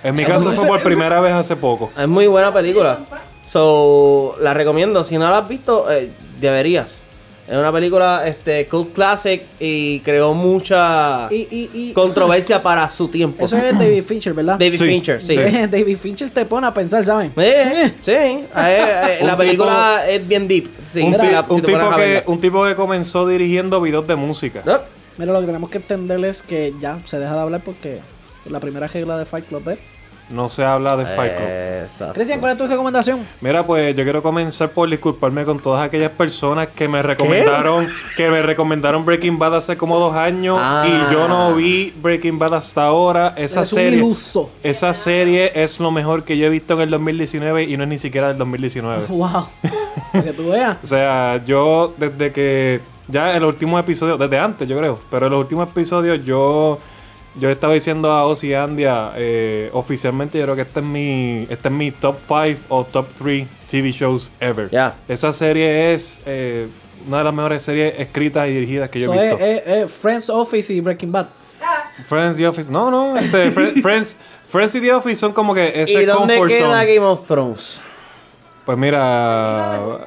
En 0.04 0.14
mi 0.14 0.24
caso 0.24 0.50
fue 0.52 0.66
por 0.66 0.80
primera 0.82 1.20
vez 1.20 1.32
hace 1.34 1.56
poco. 1.56 1.90
Es 1.98 2.06
muy 2.08 2.26
buena 2.28 2.52
película. 2.52 2.98
So, 3.44 4.36
la 4.40 4.54
recomiendo. 4.54 5.02
Si 5.04 5.16
no 5.18 5.30
la 5.30 5.38
has 5.38 5.48
visto, 5.48 5.90
eh, 5.90 6.10
deberías. 6.40 7.04
Es 7.48 7.56
una 7.56 7.72
película 7.72 8.28
este, 8.28 8.66
cult 8.66 8.92
classic 8.92 9.42
y 9.58 10.00
creó 10.00 10.34
mucha 10.34 11.28
Y, 11.30 11.48
y, 11.50 11.70
y 11.72 11.92
controversia 11.94 12.62
para 12.62 12.86
su 12.90 13.08
tiempo. 13.08 13.42
eso 13.46 13.56
es 13.56 13.78
David 13.78 14.02
Fincher, 14.04 14.34
¿verdad? 14.34 14.58
David 14.58 14.78
Sí, 14.78 14.84
Fincher, 14.86 15.22
sí. 15.22 15.34
sí. 15.34 15.40
David 15.70 15.96
Fincher 15.96 16.28
te 16.28 16.44
pone 16.44 16.66
a 16.66 16.74
pensar, 16.74 17.02
¿saben? 17.02 17.32
Eh, 17.38 17.92
sí, 18.02 18.10
eh, 18.12 18.44
eh, 18.54 19.18
la 19.24 19.34
película 19.34 20.02
es 20.06 20.28
bien 20.28 20.46
deep. 20.46 20.68
Sí, 20.92 21.00
un, 21.00 21.14
sí, 21.14 21.26
la- 21.32 21.42
tipo 21.42 21.62
que, 21.96 22.22
un 22.26 22.38
tipo 22.40 22.64
que 22.66 22.74
comenzó 22.74 23.26
dirigiendo 23.26 23.80
videos 23.80 24.06
de 24.06 24.16
música. 24.16 24.62
No, 24.66 24.80
Mira, 25.16 25.32
lo 25.32 25.40
que 25.40 25.46
tenemos 25.46 25.70
que 25.70 25.78
entender 25.78 26.22
es 26.26 26.42
que 26.42 26.74
ya 26.80 26.98
se 27.04 27.18
deja 27.18 27.32
de 27.34 27.40
hablar 27.40 27.62
porque 27.64 28.00
la 28.48 28.60
primera 28.60 28.86
regla 28.88 29.16
de 29.18 29.24
Fight 29.24 29.46
Club 29.46 29.70
es... 29.70 29.78
No 30.30 30.48
se 30.50 30.62
habla 30.64 30.96
de 30.96 31.06
Fight 31.06 31.36
Club. 31.36 31.48
Exacto. 31.82 32.14
Cristian, 32.14 32.38
¿cuál 32.40 32.52
es 32.52 32.58
tu 32.58 32.66
recomendación? 32.66 33.20
Mira, 33.40 33.64
pues 33.66 33.96
yo 33.96 34.04
quiero 34.04 34.22
comenzar 34.22 34.68
por 34.70 34.88
disculparme 34.90 35.44
con 35.44 35.58
todas 35.58 35.84
aquellas 35.86 36.10
personas 36.12 36.68
que 36.68 36.86
me 36.86 37.00
recomendaron 37.00 37.88
que 38.16 38.28
me 38.28 38.42
recomendaron 38.42 39.04
Breaking 39.06 39.38
Bad 39.38 39.56
hace 39.56 39.76
como 39.78 39.98
dos 39.98 40.14
años 40.14 40.58
Ah. 40.60 40.84
y 40.86 41.12
yo 41.12 41.28
no 41.28 41.54
vi 41.54 41.94
Breaking 42.02 42.38
Bad 42.38 42.54
hasta 42.54 42.84
ahora. 42.84 43.32
Esa 43.36 43.60
Eres 43.60 43.72
un 43.72 43.78
serie, 43.78 43.98
iluso. 43.98 44.50
esa 44.62 44.92
serie 44.92 45.50
es 45.54 45.80
lo 45.80 45.90
mejor 45.90 46.24
que 46.24 46.36
yo 46.36 46.46
he 46.46 46.50
visto 46.50 46.74
en 46.74 46.80
el 46.80 46.90
2019 46.90 47.64
y 47.64 47.76
no 47.76 47.84
es 47.84 47.88
ni 47.88 47.98
siquiera 47.98 48.28
del 48.28 48.36
2019. 48.38 49.04
¡Wow! 49.08 49.46
Para 50.12 50.24
que 50.24 50.32
tú 50.34 50.50
veas. 50.50 50.76
O 50.82 50.86
sea, 50.86 51.42
yo 51.46 51.94
desde 51.96 52.32
que 52.32 52.80
ya 53.08 53.34
en 53.34 53.40
los 53.42 53.48
últimos 53.54 53.80
episodios, 53.80 54.18
desde 54.18 54.38
antes 54.38 54.68
yo 54.68 54.76
creo, 54.76 54.98
pero 55.10 55.26
en 55.26 55.32
los 55.32 55.40
últimos 55.40 55.66
episodios 55.68 56.22
yo 57.38 57.48
yo 57.48 57.50
estaba 57.50 57.74
diciendo 57.74 58.10
a 58.12 58.24
Ozzy 58.26 58.54
Andia, 58.54 59.12
eh, 59.16 59.70
oficialmente 59.72 60.38
yo 60.38 60.44
creo 60.44 60.56
que 60.56 60.62
este 60.62 60.80
es 60.80 60.86
mi 60.86 61.46
este 61.48 61.68
es 61.68 61.74
mi 61.74 61.90
top 61.92 62.16
5 62.26 62.60
o 62.68 62.84
top 62.84 63.06
3 63.18 63.46
TV 63.70 63.90
shows 63.92 64.30
ever. 64.40 64.68
Ya. 64.70 64.96
Esa 65.08 65.32
serie 65.32 65.92
es 65.94 66.18
eh, 66.26 66.68
una 67.06 67.18
de 67.18 67.24
las 67.24 67.34
mejores 67.34 67.62
series 67.62 67.94
escritas 67.98 68.48
y 68.48 68.52
dirigidas 68.52 68.90
que 68.90 69.00
yo 69.00 69.12
So, 69.12 69.14
he 69.14 69.22
visto. 69.30 69.38
es- 69.38 69.66
es 69.66 69.90
Friends 69.92 70.28
Office 70.30 70.72
y 70.72 70.80
Breaking 70.80 71.12
Bad. 71.12 71.26
Friends, 72.06 72.36
The 72.36 72.46
Office. 72.46 72.70
No, 72.72 72.90
no, 72.90 73.16
este, 73.16 73.50
Fri- 73.52 73.80
Friends, 73.82 74.16
Friends 74.48 74.74
y 74.76 74.80
The 74.80 74.92
Office 74.92 75.16
son 75.16 75.32
como 75.32 75.52
que 75.54 75.82
ese 75.82 76.02
¿Y 76.02 76.06
dónde 76.06 76.34
comfort 76.38 76.50
queda 76.58 76.70
zone. 76.80 76.94
Game 76.94 77.06
of 77.06 77.26
Thrones? 77.26 77.80
Pues 78.64 78.78
mira, 78.78 80.06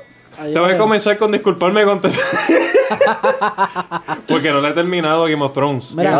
tengo 0.54 0.68
que 0.68 0.78
comenzar 0.78 1.18
con 1.18 1.32
disculparme 1.32 1.84
con 1.84 2.02
porque 4.28 4.52
no 4.52 4.62
le 4.62 4.70
he 4.70 4.74
terminado 4.74 5.24
Game 5.26 5.44
of 5.44 5.54
Thrones. 5.54 5.94
Mira, 5.96 6.12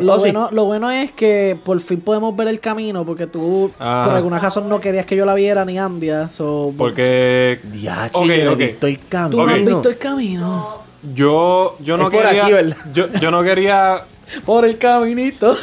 lo, 0.00 0.14
Oh, 0.14 0.18
sí. 0.18 0.32
lo 0.32 0.64
bueno 0.64 0.90
es 0.90 1.12
que 1.12 1.58
por 1.64 1.80
fin 1.80 2.00
podemos 2.00 2.34
ver 2.36 2.48
el 2.48 2.60
camino 2.60 3.04
porque 3.04 3.26
tú 3.26 3.70
Ah. 3.80 4.02
por 4.06 4.14
alguna 4.16 4.38
razón 4.38 4.68
no 4.68 4.80
querías 4.80 5.06
que 5.06 5.16
yo 5.16 5.24
la 5.24 5.34
viera 5.34 5.64
ni 5.64 5.78
Andia. 5.78 6.28
So, 6.28 6.72
Porque 6.76 7.60
Diache, 7.64 8.18
Ok, 8.18 8.26
yo 8.26 8.44
no 8.44 8.50
he 8.50 8.54
ok. 8.54 8.58
visto 8.58 8.86
el 8.86 8.98
tú 8.98 9.06
camino. 9.08 9.46
no 9.46 9.52
has 9.54 9.64
visto 9.64 9.88
el 9.88 9.98
camino. 9.98 10.78
yo 11.14 11.76
yo 11.80 11.96
no 11.96 12.08
Es 12.08 12.14
por 12.14 12.22
quería 12.24 12.42
aquí, 12.44 12.52
¿verdad? 12.52 12.76
yo, 12.92 13.06
yo 13.20 13.30
no 13.30 13.42
quería 13.42 14.04
Por 14.44 14.64
el 14.64 14.78
caminito. 14.78 15.56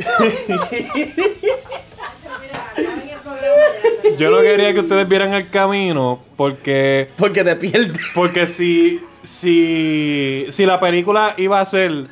yo 4.20 4.30
no 4.30 4.40
quería 4.42 4.72
que 4.72 4.80
ustedes 4.80 5.08
vieran 5.08 5.32
el 5.34 5.48
camino 5.50 6.20
porque 6.36 7.08
Porque 7.16 7.42
te 7.42 7.56
pierdes. 7.56 8.02
porque 8.14 8.46
si 8.46 9.00
si 9.22 10.46
si 10.50 10.66
la 10.66 10.78
película 10.80 11.34
iba 11.36 11.60
a 11.60 11.64
ser 11.64 12.06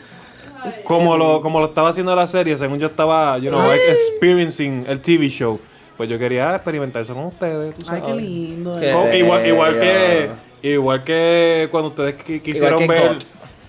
como 0.85 1.17
lo 1.17 1.41
como 1.41 1.61
lo 1.61 1.67
estaba 1.67 1.91
haciendo 1.91 2.15
la 2.17 2.27
serie, 2.27 2.57
según 2.59 2.79
yo 2.79 2.89
estaba, 2.89 3.39
you 3.39 3.49
know, 3.51 3.67
like, 3.67 3.83
experiencing 3.91 4.85
el 4.89 5.01
TV 5.01 5.29
show, 5.29 5.59
pues 5.97 6.09
yo 6.09 6.19
quería 6.19 6.55
experimentar 6.57 7.03
eso 7.03 7.15
con 7.15 7.25
ustedes, 7.27 7.75
tú 7.75 7.83
Ay, 7.89 8.01
sabes. 8.01 8.03
qué 8.05 8.15
lindo. 8.15 8.79
Qué- 8.81 8.91
Como- 8.93 9.13
igual, 9.13 9.47
igual 9.47 9.79
que 9.79 10.29
igual 10.63 11.05
que 11.05 11.69
cuando 11.71 11.91
ustedes 11.91 12.17
qui- 12.19 12.43
quisieron 12.43 12.87
ver 12.87 13.09
God. 13.15 13.17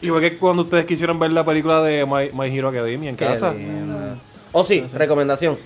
igual 0.01 0.21
que 0.21 0.37
cuando 0.37 0.63
ustedes 0.63 0.85
quisieron 0.85 1.19
ver 1.19 1.31
la 1.31 1.43
película 1.45 1.81
de 1.83 2.05
My, 2.05 2.31
My 2.33 2.55
Hero 2.57 2.69
Academia 2.69 3.09
en 3.09 3.15
Qué 3.15 3.25
casa. 3.25 3.53
lindo. 3.53 4.17
Oh, 4.51 4.63
sí, 4.63 4.83
recomendación. 4.93 5.57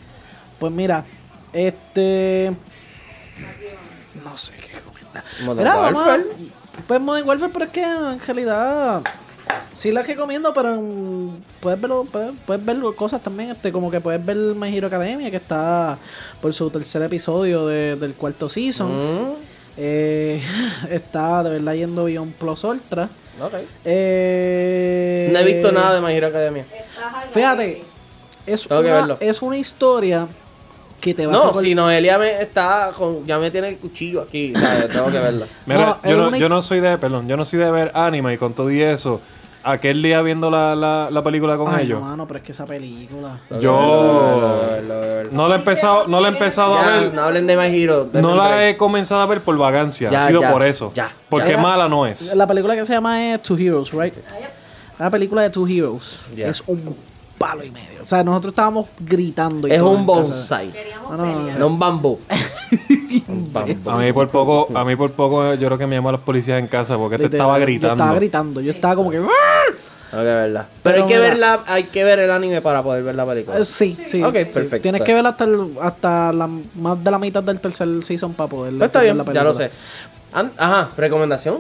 Pues 0.59 0.71
mira, 0.73 1.05
este. 1.53 2.51
No 4.23 4.37
sé 4.37 4.53
qué 4.57 4.79
comentar. 4.79 5.23
Modern 5.43 5.57
Mira, 5.59 5.75
vamos 5.75 5.99
a- 6.05 6.09
Warfare. 6.11 6.23
Pues 6.87 6.99
Modern 7.01 7.27
Warfare, 7.27 7.51
pero 7.53 7.65
es 7.65 7.71
que 7.71 7.83
en 7.83 8.19
realidad. 8.19 9.01
Sí 9.75 9.91
la 9.91 10.03
recomiendo, 10.03 10.53
pero 10.53 10.79
puedes 11.59 11.81
verlo, 11.81 12.05
puedes, 12.11 12.31
puedes 12.45 12.63
ver 12.63 12.77
cosas 12.95 13.21
también, 13.23 13.49
este, 13.51 13.71
como 13.71 13.89
que 13.89 13.99
puedes 13.99 14.23
ver 14.23 14.37
My 14.37 14.75
Hero 14.75 14.85
Academia, 14.87 15.31
que 15.31 15.37
está 15.37 15.97
por 16.41 16.53
su 16.53 16.69
tercer 16.69 17.01
episodio 17.01 17.65
de- 17.65 17.95
del 17.95 18.13
cuarto 18.13 18.49
season. 18.49 18.91
Mm, 18.91 19.33
Eh, 19.75 20.39
está 20.91 21.41
de 21.41 21.49
verdad 21.49 21.73
yendo 21.73 22.03
Beyond 22.03 22.33
Plus 22.35 22.63
Ultra. 22.63 23.09
Eh, 23.83 25.29
No 25.31 25.39
he 25.39 25.43
visto 25.43 25.71
nada 25.71 25.95
de 25.95 26.01
My 26.01 26.13
Hero 26.13 26.27
Academia. 26.27 26.65
Fíjate, 27.31 27.83
es 28.45 28.67
Tengo 28.67 28.81
que 28.83 28.87
una, 28.89 28.97
verlo. 28.97 29.17
es 29.19 29.41
una 29.41 29.57
historia 29.57 30.27
que 31.03 31.13
te 31.13 31.27
va 31.27 31.33
a 31.33 31.35
No, 31.35 31.53
si 31.59 31.75
Noelia 31.75 32.17
me 32.17 32.41
está 32.41 32.91
con, 32.97 33.25
ya 33.25 33.37
me 33.37 33.51
tiene 33.51 33.67
el 33.69 33.77
cuchillo 33.77 34.21
aquí, 34.21 34.53
tengo 34.91 35.07
que 35.11 35.19
verla. 35.19 35.45
Mira, 35.65 35.99
No, 36.03 36.09
yo, 36.09 36.17
no, 36.17 36.27
una- 36.29 36.37
yo 36.37 36.47
no 36.49 36.61
soy 36.61 36.79
de, 36.79 36.97
perdón, 36.97 37.27
yo 37.27 37.35
no 37.35 37.43
soy 37.45 37.59
de 37.59 37.69
ver 37.71 37.91
anime 37.93 38.33
y 38.33 38.37
con 38.37 38.53
todo 38.53 38.71
y 38.71 38.81
eso, 38.81 39.19
aquel 39.65 40.01
día 40.01 40.21
viendo 40.21 40.49
la, 40.49 40.75
la, 40.75 41.09
la 41.11 41.21
película 41.23 41.57
con 41.57 41.73
Ay, 41.73 41.85
ellos, 41.85 41.99
no, 42.01 42.07
mano, 42.07 42.25
pero 42.27 42.39
es 42.39 42.45
que 42.45 42.51
esa 42.53 42.65
película. 42.65 43.39
yo 43.59 44.77
no 45.31 45.47
la 45.47 45.55
he 45.55 45.57
empezado, 45.57 46.07
no 46.07 46.19
la 46.21 46.29
he 46.29 46.31
empezado 46.31 46.77
a 46.77 46.85
ver, 46.89 47.13
no 47.13 47.21
hablen 47.23 47.47
de 47.47 47.57
My 47.57 47.65
Hero. 47.83 48.07
no 48.13 48.35
la 48.35 48.67
he 48.69 48.77
comenzado 48.77 49.21
a 49.21 49.25
ver 49.25 49.41
por 49.41 49.57
vagancia, 49.57 50.09
Ya, 50.09 50.23
ha 50.23 50.27
sido 50.27 50.41
ya, 50.41 50.51
por 50.51 50.63
eso, 50.63 50.91
ya, 50.95 51.11
porque 51.29 51.51
ya. 51.51 51.57
mala 51.57 51.87
no 51.89 52.05
es. 52.05 52.33
La 52.35 52.47
película 52.47 52.75
que 52.75 52.85
se 52.85 52.93
llama 52.93 53.33
es 53.33 53.41
Two 53.41 53.57
Heroes, 53.57 53.91
right? 53.91 54.13
La 54.99 55.09
película 55.09 55.41
de 55.41 55.49
Two 55.49 55.67
Heroes 55.67 56.21
es 56.37 56.63
un 56.67 56.95
palo 57.43 57.63
y 57.63 57.71
medio. 57.71 58.01
O 58.01 58.05
sea, 58.05 58.23
nosotros 58.23 58.51
estábamos 58.53 58.85
gritando. 58.99 59.67
y 59.67 59.71
Es 59.71 59.81
un 59.81 60.05
bonsai, 60.05 60.71
No, 61.09 61.17
no, 61.17 61.25
no, 61.25 61.57
no 61.59 61.67
un 61.67 61.77
bambú. 61.79 62.19
Un 63.27 63.53
bambú. 63.53 63.89
A 63.89 63.97
mí 63.99 64.11
por 64.13 64.27
poco, 64.29 64.67
a 64.77 64.83
mí 64.85 64.95
por 64.95 65.11
poco 65.11 65.53
yo 65.55 65.67
creo 65.67 65.77
que 65.77 65.85
me 65.87 65.95
llaman 65.95 66.13
los 66.13 66.21
policías 66.21 66.57
en 66.59 66.67
casa 66.67 66.97
porque 66.97 67.17
te 67.17 67.23
literal, 67.23 67.41
estaba 67.45 67.59
Yo 67.59 67.65
gritando. 67.65 67.93
estaba 68.03 68.15
gritando. 68.15 68.61
Yo 68.61 68.71
estaba 68.71 68.95
como 68.95 69.11
que. 69.11 69.17
Tengo 69.17 70.23
que 70.23 70.23
verla. 70.23 70.67
Pero, 70.69 70.79
Pero 70.83 70.95
hay 71.03 71.07
que 71.09 71.15
mira. 71.17 71.29
verla, 71.29 71.59
hay 71.67 71.83
que 71.85 72.03
ver 72.03 72.19
el 72.19 72.31
anime 72.31 72.61
para 72.61 72.81
poder 72.83 73.03
ver 73.03 73.15
la 73.15 73.25
película. 73.25 73.57
Eh, 73.59 73.63
Sí, 73.65 73.97
sí. 74.07 74.23
Ok, 74.23 74.35
sí. 74.35 74.45
perfecto. 74.45 74.81
Tienes 74.81 75.01
que 75.01 75.13
ver 75.13 75.25
hasta, 75.25 75.43
el- 75.43 75.75
hasta 75.81 76.31
la, 76.31 76.47
más 76.75 77.03
de 77.03 77.11
la 77.11 77.19
mitad 77.19 77.43
del 77.43 77.59
tercer 77.59 77.87
season 78.03 78.33
para 78.33 78.49
poder 78.49 78.73
Pues 78.77 78.87
está 78.87 78.99
entender 78.99 79.25
bien, 79.25 79.35
la 79.35 79.41
ya 79.41 79.43
lo 79.43 79.53
película. 79.53 79.69
sé. 79.69 80.37
An- 80.37 80.51
Ajá, 80.57 80.89
recomendación. 80.97 81.57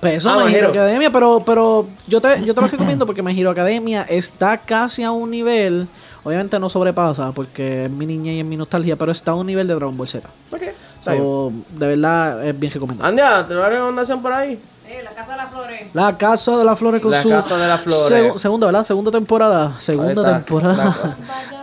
Pues 0.00 0.14
eso, 0.14 0.30
Ah, 0.30 0.44
My 0.44 0.54
Hero. 0.54 0.68
Academia, 0.68 1.10
pero, 1.10 1.42
pero 1.44 1.86
yo 2.06 2.20
te, 2.20 2.44
yo 2.44 2.54
te 2.54 2.60
lo 2.60 2.68
recomiendo 2.68 3.04
porque 3.06 3.22
My 3.22 3.38
Hero 3.38 3.50
Academia 3.50 4.02
está 4.08 4.56
casi 4.58 5.02
a 5.02 5.10
un 5.10 5.30
nivel, 5.30 5.88
obviamente 6.22 6.58
no 6.60 6.68
sobrepasa 6.68 7.32
porque 7.32 7.86
es 7.86 7.90
mi 7.90 8.06
niña 8.06 8.32
y 8.32 8.40
es 8.40 8.44
mi 8.46 8.56
nostalgia, 8.56 8.96
pero 8.96 9.10
está 9.12 9.32
a 9.32 9.34
un 9.34 9.46
nivel 9.46 9.66
de 9.66 9.74
Dragon 9.74 9.96
Ball 9.96 10.06
Z. 10.08 10.28
Ok. 10.52 10.62
So, 11.00 11.52
de 11.70 11.86
verdad 11.86 12.44
es 12.46 12.58
bien 12.58 12.72
recomendable. 12.72 13.08
Andia, 13.08 13.46
¿te 13.46 13.54
una 13.56 13.68
recomendación 13.68 14.20
por 14.22 14.32
ahí? 14.32 14.60
Eh, 14.86 15.02
la 15.04 15.10
Casa 15.10 15.32
de 15.32 15.36
las 15.36 15.50
Flores. 15.50 15.86
La 15.94 16.16
Casa 16.16 16.56
de 16.56 16.64
las 16.64 16.78
Flores 16.78 17.02
con 17.02 17.10
La 17.10 17.22
su 17.22 17.28
Casa 17.28 17.56
de 17.58 17.68
las 17.68 17.80
Flores. 17.80 18.10
segu- 18.34 18.38
segunda, 18.38 18.66
¿verdad? 18.66 18.84
Segunda 18.84 19.10
temporada. 19.10 19.72
Segunda 19.78 20.34
temporada. 20.36 20.94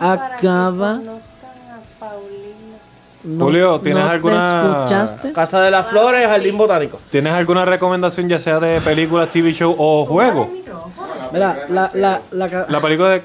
Acaba. 0.00 1.00
No- 3.26 3.44
Julio, 3.44 3.80
¿tienes 3.80 4.02
¿no 4.02 4.08
te 4.08 4.14
alguna- 4.14 4.76
escuchaste? 4.86 5.32
Casa 5.32 5.60
de 5.62 5.70
las 5.70 5.86
Flores, 5.88 6.26
Jardín 6.28 6.56
Botánico. 6.56 7.00
¿Tienes 7.10 7.34
alguna 7.34 7.64
recomendación, 7.64 8.28
ya 8.28 8.38
sea 8.38 8.60
de 8.60 8.80
película, 8.80 9.26
TV 9.28 9.52
show 9.52 9.74
o 9.76 10.04
juego? 10.06 10.48
Mira, 11.32 11.58
la, 11.68 11.90
la, 11.94 12.20
la, 12.30 12.66
La 12.68 12.80
película 12.80 13.08
de. 13.10 13.22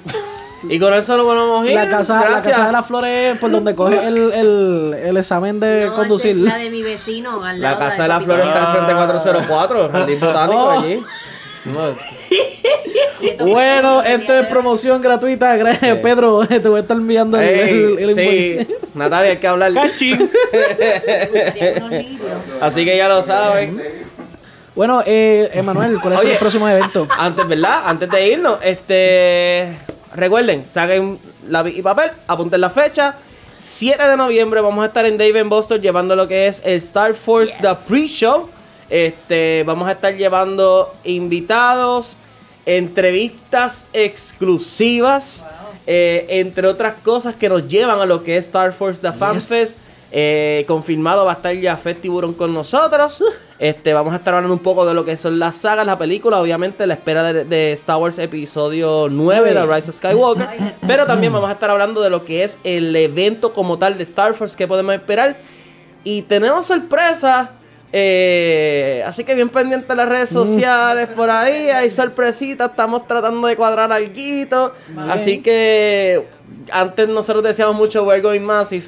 Y 0.70 0.80
con 0.80 0.94
eso 0.94 1.18
lo 1.18 1.24
podemos 1.26 1.66
ir. 1.68 1.74
la 1.74 1.88
casa, 1.90 2.28
la 2.30 2.42
casa 2.42 2.66
de 2.68 2.72
las 2.72 2.86
Flores 2.86 3.38
por 3.40 3.50
donde 3.52 3.74
coge 3.76 4.08
el, 4.08 4.18
el, 4.34 4.96
el 5.06 5.18
examen 5.18 5.60
de 5.60 5.86
No, 5.88 5.96
conducir. 5.96 6.32
es 6.32 6.38
la 6.44 6.56
de 6.58 6.70
mi 6.70 6.82
vecino. 6.84 7.44
Al 7.44 7.60
La 7.60 7.78
Casa 7.78 8.04
de 8.04 8.10
las 8.10 8.24
Flores 8.24 8.46
está 8.46 8.60
al 8.60 8.66
Ah. 8.68 8.72
frente 8.72 8.94
404, 8.94 9.90
Jardín 9.92 10.20
Botánico 10.20 10.60
Oh. 10.64 10.70
allí. 10.72 11.04
Bueno, 13.40 14.02
esto 14.04 14.38
es 14.40 14.48
promoción 14.48 15.02
gratuita. 15.02 15.56
Gracias, 15.56 15.98
Pedro. 16.00 16.46
Te 16.48 16.60
voy 16.60 16.80
a 16.80 16.82
estar 16.82 16.98
enviando 16.98 17.40
el, 17.40 17.60
el, 17.60 18.00
el 18.00 18.16
sí, 18.16 18.22
invoice. 18.22 18.68
Natalia, 18.94 19.32
hay 19.32 19.38
que 19.38 19.48
hablar. 19.48 19.72
Así 22.62 22.86
que 22.86 22.98
ya 22.98 23.08
lo 23.08 23.22
saben. 23.24 23.82
Bueno, 24.76 25.04
eh, 25.06 25.50
Emanuel, 25.54 26.00
¿cuál 26.00 26.14
es 26.14 26.20
Oye. 26.22 26.34
el 26.34 26.40
próximo 26.40 26.68
evento? 26.68 27.08
Antes, 27.18 27.48
¿verdad? 27.48 27.84
Antes 27.86 28.10
de 28.10 28.28
irnos, 28.28 28.60
este. 28.64 29.78
Recuerden, 30.14 30.66
saquen 30.66 31.20
lápiz 31.48 31.78
y 31.78 31.82
papel, 31.82 32.12
apunten 32.28 32.60
la 32.62 32.70
fecha. 32.70 33.16
7 33.60 34.08
de 34.08 34.18
noviembre 34.18 34.60
vamos 34.60 34.84
a 34.84 34.88
estar 34.88 35.06
en 35.06 35.18
Dave 35.18 35.44
Buster 35.44 35.80
llevando 35.80 36.16
lo 36.16 36.28
que 36.28 36.48
es 36.48 36.64
el 36.66 36.78
Star 36.78 37.14
Force 37.14 37.56
The 37.62 37.76
Free 37.76 38.08
Show. 38.08 38.50
Este, 38.90 39.64
vamos 39.66 39.88
a 39.88 39.94
estar 39.94 40.16
llevando 40.16 40.92
invitados, 41.04 42.18
entrevistas 42.78 43.86
exclusivas, 43.94 45.46
eh, 45.88 46.26
entre 46.30 46.68
otras 46.68 46.96
cosas 47.04 47.36
que 47.36 47.50
nos 47.50 47.68
llevan 47.68 48.00
a 48.00 48.06
lo 48.06 48.24
que 48.24 48.38
es 48.38 48.46
Star 48.46 48.74
Force 48.74 49.02
The 49.02 49.12
Fan 49.12 49.36
Yes. 49.36 49.48
Fest. 49.48 49.80
Eh, 50.14 50.66
confirmado 50.68 51.24
va 51.24 51.32
a 51.32 51.36
estar 51.36 51.56
ya 51.56 51.78
Fest 51.78 52.02
Tiburón 52.02 52.34
con 52.34 52.54
nosotros. 52.54 53.24
Este, 53.62 53.94
vamos 53.94 54.12
a 54.12 54.16
estar 54.16 54.34
hablando 54.34 54.56
un 54.56 54.60
poco 54.64 54.88
de 54.88 54.96
lo 54.96 55.06
que 55.06 55.16
son 55.18 55.38
las 55.38 55.56
sagas, 55.56 55.86
la 55.86 55.96
película, 56.00 56.42
obviamente 56.42 56.88
la 56.88 56.96
espera 56.96 57.32
de, 57.32 57.46
de 57.46 57.74
Star 57.74 57.98
Wars 57.98 58.18
episodio 58.18 59.06
9 59.08 59.54
de 59.54 59.66
Rise 59.68 59.92
of 59.92 59.98
Skywalker. 59.98 60.48
Pero 60.88 61.06
también 61.06 61.32
vamos 61.32 61.48
a 61.48 61.54
estar 61.54 61.70
hablando 61.70 62.02
de 62.02 62.10
lo 62.10 62.26
que 62.26 62.44
es 62.44 62.58
el 62.64 62.96
evento 62.96 63.54
como 63.54 63.78
tal 63.78 64.00
de 64.00 64.04
Star 64.04 64.34
Wars 64.40 64.56
que 64.56 64.68
podemos 64.68 64.96
esperar. 64.96 65.38
Y 66.04 66.24
tenemos 66.24 66.66
sorpresa. 66.66 67.52
Eh, 67.94 69.04
así 69.06 69.24
que 69.24 69.36
bien 69.36 69.50
pendiente 69.50 69.88
de 69.88 69.96
las 69.96 70.08
redes 70.08 70.30
sociales 70.30 71.10
por 71.10 71.30
ahí. 71.30 71.70
Hay 71.70 71.90
sorpresitas. 71.90 72.72
Estamos 72.72 73.08
tratando 73.08 73.48
de 73.48 73.56
cuadrar 73.56 73.92
algo. 73.92 74.72
Así 75.10 75.42
que 75.42 76.26
antes 76.72 77.08
nosotros 77.08 77.44
decíamos 77.44 77.76
mucho 77.76 78.04
We're 78.04 78.22
Going 78.22 78.42
Massive. 78.42 78.86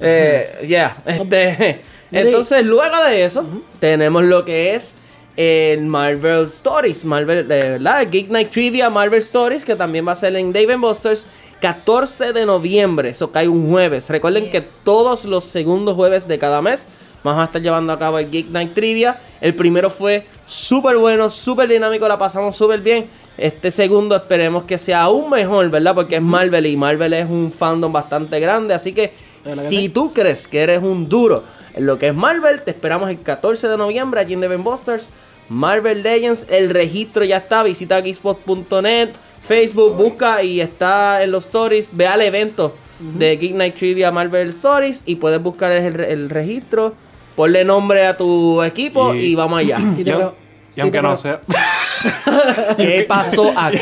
Eh, 0.00 0.64
yeah, 0.66 0.96
este, 1.06 1.80
entonces 2.10 2.64
luego 2.64 3.04
de 3.04 3.24
eso 3.24 3.46
tenemos 3.78 4.24
lo 4.24 4.44
que 4.44 4.74
es 4.74 4.96
el 5.36 5.86
Marvel 5.86 6.44
Stories, 6.44 7.04
Marvel, 7.04 7.50
eh, 7.50 7.70
¿verdad? 7.78 8.08
Geek 8.10 8.28
Night 8.28 8.50
Trivia 8.50 8.90
Marvel 8.90 9.20
Stories, 9.20 9.64
que 9.64 9.76
también 9.76 10.06
va 10.06 10.12
a 10.12 10.16
ser 10.16 10.34
en 10.34 10.52
Dave 10.52 10.76
Busters 10.76 11.26
14 11.60 12.32
de 12.32 12.44
noviembre, 12.44 13.10
eso 13.10 13.30
cae 13.30 13.48
un 13.48 13.70
jueves. 13.70 14.10
Recuerden 14.10 14.50
que 14.50 14.60
todos 14.60 15.24
los 15.24 15.44
segundos 15.44 15.94
jueves 15.94 16.26
de 16.26 16.38
cada 16.38 16.60
mes 16.60 16.88
vamos 17.22 17.42
a 17.42 17.44
estar 17.44 17.62
llevando 17.62 17.92
a 17.92 17.98
cabo 17.98 18.18
el 18.18 18.30
Geek 18.30 18.50
Night 18.50 18.74
Trivia. 18.74 19.18
El 19.40 19.54
primero 19.54 19.90
fue 19.90 20.26
súper 20.46 20.96
bueno, 20.96 21.30
súper 21.30 21.68
dinámico, 21.68 22.06
la 22.08 22.18
pasamos 22.18 22.56
súper 22.56 22.80
bien. 22.80 23.06
Este 23.38 23.70
segundo 23.70 24.14
esperemos 24.14 24.64
que 24.64 24.78
sea 24.78 25.02
aún 25.02 25.30
mejor, 25.30 25.70
¿verdad? 25.70 25.94
Porque 25.94 26.16
es 26.16 26.22
Marvel 26.22 26.66
y 26.66 26.76
Marvel 26.76 27.12
es 27.14 27.28
un 27.28 27.50
fandom 27.50 27.92
bastante 27.92 28.38
grande, 28.40 28.74
así 28.74 28.92
que 28.92 29.12
si 29.46 29.88
tú 29.88 30.12
crees 30.12 30.46
que 30.46 30.60
eres 30.60 30.82
un 30.82 31.08
duro 31.08 31.42
en 31.74 31.86
lo 31.86 31.98
que 31.98 32.08
es 32.08 32.14
Marvel, 32.14 32.62
te 32.62 32.70
esperamos 32.70 33.10
el 33.10 33.20
14 33.20 33.68
de 33.68 33.76
noviembre 33.76 34.20
allí 34.20 34.34
en 34.34 34.40
Devon 34.40 34.62
Busters. 34.62 35.08
Marvel 35.48 36.02
Legends, 36.02 36.46
el 36.50 36.70
registro 36.70 37.24
ya 37.24 37.38
está. 37.38 37.62
Visita 37.62 38.00
geekspot.net, 38.00 39.10
Facebook, 39.42 39.96
busca 39.96 40.42
y 40.42 40.60
está 40.60 41.22
en 41.22 41.32
los 41.32 41.46
stories. 41.46 41.88
Ve 41.92 42.06
al 42.06 42.20
evento 42.20 42.74
de 43.00 43.36
Geek 43.36 43.54
Night 43.54 43.74
Trivia 43.74 44.12
Marvel 44.12 44.48
Stories 44.50 45.02
y 45.04 45.16
puedes 45.16 45.42
buscar 45.42 45.72
el, 45.72 46.00
el 46.00 46.30
registro. 46.30 46.94
Ponle 47.34 47.64
nombre 47.64 48.06
a 48.06 48.16
tu 48.16 48.62
equipo 48.62 49.14
y, 49.14 49.32
Y- 49.32 49.34
vamos 49.34 49.58
allá. 49.60 49.78
Y 50.74 50.80
aunque 50.80 51.02
no 51.02 51.14
sea. 51.18 51.38
¿Qué 52.78 53.04
pasó 53.06 53.52
aquí? 53.56 53.76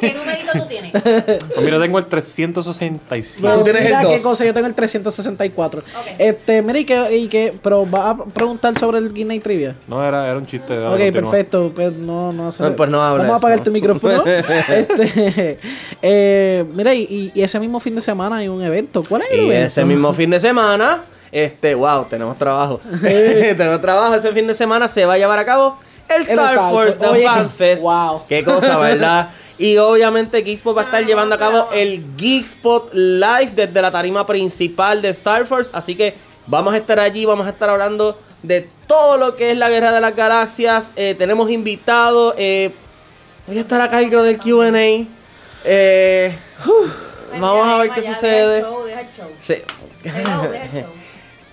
¿Qué 0.00 0.14
numerito 0.14 0.50
tú 0.52 0.66
tienes? 0.66 0.90
Pues 0.92 1.62
mira, 1.64 1.78
tengo 1.80 1.96
el 1.98 2.06
365. 2.06 3.52
Tú 3.58 3.62
tienes 3.62 3.82
el 3.82 3.88
mira 3.96 4.00
qué 4.08 4.20
cosa, 4.20 4.44
yo 4.44 4.52
tengo 4.52 4.66
el 4.66 4.74
364. 4.74 5.82
Este, 6.18 6.60
mira, 6.62 6.78
y 6.80 6.84
que, 6.84 7.16
y 7.16 7.28
que, 7.28 7.54
pero 7.62 7.88
va 7.88 8.10
a 8.10 8.16
preguntar 8.24 8.76
sobre 8.78 8.98
el 8.98 9.12
Guinness 9.14 9.44
Trivia. 9.44 9.76
No, 9.86 10.04
era, 10.04 10.26
era 10.28 10.36
un 10.36 10.44
chiste. 10.46 10.76
Ok, 10.76 10.98
perfecto. 11.12 11.70
Pues 11.72 11.92
no, 11.92 12.32
no 12.32 12.48
hace- 12.48 12.64
No, 12.64 12.74
pues 12.74 12.90
no 12.90 12.98
Vamos 12.98 13.30
a 13.30 13.36
apagarte 13.36 13.68
el 13.68 13.72
micrófono. 13.72 14.24
este, 14.26 15.58
eh, 16.02 16.64
mira, 16.74 16.92
y, 16.94 17.30
y 17.32 17.42
ese 17.42 17.60
mismo 17.60 17.78
fin 17.78 17.94
de 17.94 18.00
semana 18.00 18.38
hay 18.38 18.48
un 18.48 18.60
evento. 18.62 19.04
¿Cuál 19.08 19.22
es 19.22 19.30
el 19.30 19.38
Y 19.40 19.46
evento? 19.46 19.66
ese 19.68 19.84
mismo 19.84 20.12
fin 20.12 20.30
de 20.30 20.40
semana, 20.40 21.04
este, 21.34 21.74
wow, 21.74 22.04
tenemos 22.04 22.38
trabajo. 22.38 22.80
tenemos 23.02 23.80
trabajo. 23.80 24.14
Ese 24.14 24.32
fin 24.32 24.46
de 24.46 24.54
semana 24.54 24.86
se 24.86 25.04
va 25.04 25.14
a 25.14 25.18
llevar 25.18 25.40
a 25.40 25.44
cabo 25.44 25.76
el 26.08 26.22
Star, 26.22 26.54
Star 26.54 26.70
Force. 26.70 26.98
The 26.98 27.06
Oye, 27.08 27.24
Fan 27.24 27.50
Fest. 27.50 27.82
wow. 27.82 28.22
Qué 28.28 28.44
cosa, 28.44 28.78
¿verdad? 28.78 29.30
Y 29.58 29.76
obviamente 29.78 30.42
Geekspot 30.42 30.76
va 30.76 30.82
a 30.82 30.84
estar 30.84 31.04
llevando 31.04 31.34
a 31.34 31.38
cabo 31.38 31.68
el 31.72 32.04
Geekspot 32.16 32.92
Live 32.94 33.50
desde 33.54 33.82
la 33.82 33.90
tarima 33.90 34.24
principal 34.24 35.02
de 35.02 35.08
Star 35.08 35.44
Force. 35.44 35.72
Así 35.74 35.96
que 35.96 36.14
vamos 36.46 36.72
a 36.72 36.76
estar 36.76 37.00
allí, 37.00 37.24
vamos 37.24 37.46
a 37.46 37.50
estar 37.50 37.68
hablando 37.68 38.16
de 38.44 38.68
todo 38.86 39.16
lo 39.16 39.34
que 39.34 39.50
es 39.50 39.56
la 39.56 39.68
Guerra 39.68 39.90
de 39.90 40.00
las 40.00 40.14
Galaxias. 40.14 40.92
Eh, 40.94 41.16
tenemos 41.18 41.50
invitados. 41.50 42.34
eh, 42.38 42.70
voy 43.48 43.58
a 43.58 43.60
estar 43.60 43.80
a 43.80 43.90
cargo 43.90 44.22
del 44.22 44.38
QA. 44.38 45.06
Eh, 45.64 46.36
vamos 47.40 47.66
a 47.66 47.78
ver 47.78 47.90
qué 47.90 48.02
sucede. 48.04 48.56
Deja 48.56 48.58
el 48.60 48.66
show, 48.66 48.84
deja 48.84 49.00
el 49.00 49.06
show. 49.16 49.28
Sí. 49.40 49.54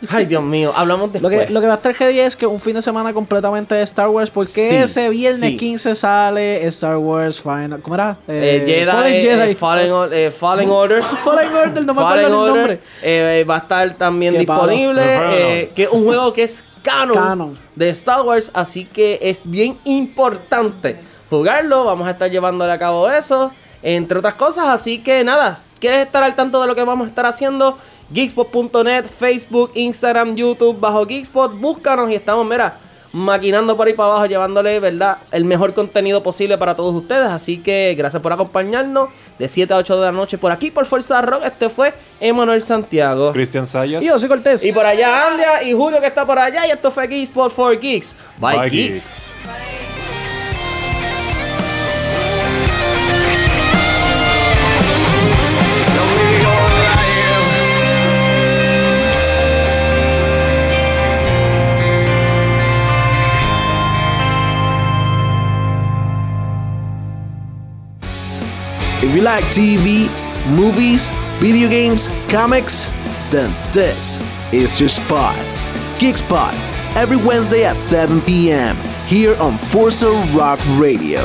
Ay, 0.10 0.26
Dios 0.26 0.44
mío, 0.44 0.74
hablamos 0.76 1.08
Lo 1.14 1.30
después. 1.30 1.48
que, 1.48 1.54
lo 1.54 1.62
que 1.62 1.68
va 1.68 1.74
a 1.74 1.76
estar 1.78 1.94
heavy 1.94 2.20
es 2.20 2.36
que 2.36 2.48
un 2.48 2.60
fin 2.60 2.74
de 2.76 2.82
semana 2.82 3.14
completamente 3.14 3.76
de 3.76 3.82
Star 3.84 4.08
Wars. 4.10 4.30
Porque 4.32 4.70
Sí, 4.70 4.76
ese 4.76 5.10
viernes 5.10 5.40
sí. 5.52 5.58
15 5.58 5.96
sale 5.96 6.66
Star 6.68 6.98
Wars 6.98 7.40
Final. 7.42 7.80
¿Cómo 7.82 7.96
era? 7.96 8.18
Eh, 8.28 8.64
Jedi, 8.66 8.86
Fallen 8.92 9.14
eh, 9.14 9.22
Jedi. 9.22 9.52
eh, 9.52 9.56
Fallen, 9.56 9.92
Or- 9.92 10.14
eh, 10.14 10.32
Fallen 10.32 10.70
Orders. 10.70 11.06
Fallen 11.06 11.54
Order, 11.56 11.86
no 11.86 11.94
me 11.94 12.02
Fallen 12.02 12.26
acuerdo 12.26 12.28
el 12.28 12.34
Order, 12.52 12.56
nombre. 12.58 12.80
eh, 13.04 13.46
va 13.50 13.56
a 13.56 13.60
estar 13.60 13.94
también 13.96 14.34
Qué 14.34 14.40
disponible. 14.40 15.02
Eh, 15.06 15.72
que 15.76 15.84
es 15.84 15.90
un 15.92 16.04
juego 16.06 16.34
que 16.34 16.44
es 16.44 16.66
canon, 16.84 17.16
Canon. 17.16 17.58
de 17.76 17.90
Star 17.90 18.22
Wars. 18.24 18.52
Así 18.54 18.86
que 18.86 19.20
es 19.22 19.42
bien 19.46 19.78
importante 19.86 20.98
jugarlo. 21.30 21.86
Vamos 21.86 22.08
a 22.08 22.12
estar 22.12 22.30
llevándole 22.30 22.72
a 22.72 22.80
cabo 22.80 23.10
eso. 23.10 23.52
Entre 23.84 24.18
otras 24.20 24.36
cosas. 24.36 24.66
Así 24.70 25.00
que 25.00 25.24
nada. 25.24 25.58
¿Quieres 25.80 26.06
estar 26.06 26.22
al 26.24 26.36
tanto 26.36 26.62
de 26.62 26.68
lo 26.68 26.76
que 26.76 26.84
vamos 26.84 27.06
a 27.08 27.10
estar 27.10 27.26
haciendo? 27.26 27.76
Geekspot.net, 28.14 29.06
Facebook, 29.06 29.72
Instagram, 29.76 30.36
YouTube, 30.36 30.80
bajo 30.80 31.06
Geekspot. 31.06 31.54
Búscanos 31.60 32.10
y 32.12 32.16
estamos, 32.16 32.46
mira, 32.46 32.78
maquinando 33.14 33.76
por 33.76 33.88
ahí 33.88 33.94
para 33.94 34.10
abajo, 34.10 34.26
llevándole, 34.26 34.80
¿verdad? 34.80 35.18
El 35.32 35.46
mejor 35.46 35.74
contenido 35.74 36.22
posible 36.24 36.58
para 36.58 36.76
todos 36.76 36.94
ustedes. 36.94 37.28
Así 37.28 37.58
que 37.58 37.96
gracias 37.98 38.22
por 38.22 38.34
acompañarnos 38.34 39.10
de 39.40 39.48
7 39.48 39.74
a 39.74 39.78
8 39.78 39.96
de 39.96 40.02
la 40.06 40.12
noche 40.12 40.38
por 40.38 40.52
aquí, 40.52 40.72
por 40.72 40.86
Fuerza 40.86 41.22
Rock. 41.22 41.44
Este 41.46 41.70
fue 41.70 41.94
Emanuel 42.20 42.62
Santiago. 42.62 43.32
Cristian 43.32 43.66
Sayas. 43.66 44.04
Y 44.04 44.08
yo 44.08 44.20
soy 44.20 44.30
Cortés. 44.30 44.64
Y 44.66 44.72
por 44.72 44.86
allá 44.86 45.28
Andia 45.28 45.64
y 45.64 45.74
Julio 45.74 46.00
que 46.00 46.08
está 46.08 46.26
por 46.26 46.38
allá. 46.40 46.68
Y 46.68 46.72
esto 46.72 46.92
fue 46.92 47.08
Geekspot 47.08 47.52
for 47.52 47.80
Geeks. 47.80 48.16
Bye, 48.40 48.60
Bye, 48.60 48.70
Geeks. 48.70 49.32
geeks. 49.32 49.91
If 69.04 69.16
you 69.16 69.24
like 69.24 69.44
TV, 69.46 70.08
movies, 70.56 71.10
video 71.40 71.68
games, 71.68 72.08
comics, 72.30 72.86
then 73.32 73.52
this 73.74 74.22
is 74.54 74.80
your 74.80 74.90
spot. 74.90 75.36
Geek 76.00 76.18
Spot, 76.18 76.54
every 76.96 77.18
Wednesday 77.18 77.66
at 77.66 77.78
7 77.78 78.22
p.m. 78.22 78.76
here 79.08 79.36
on 79.38 79.58
Forza 79.58 80.12
Rock 80.36 80.60
Radio. 80.78 81.22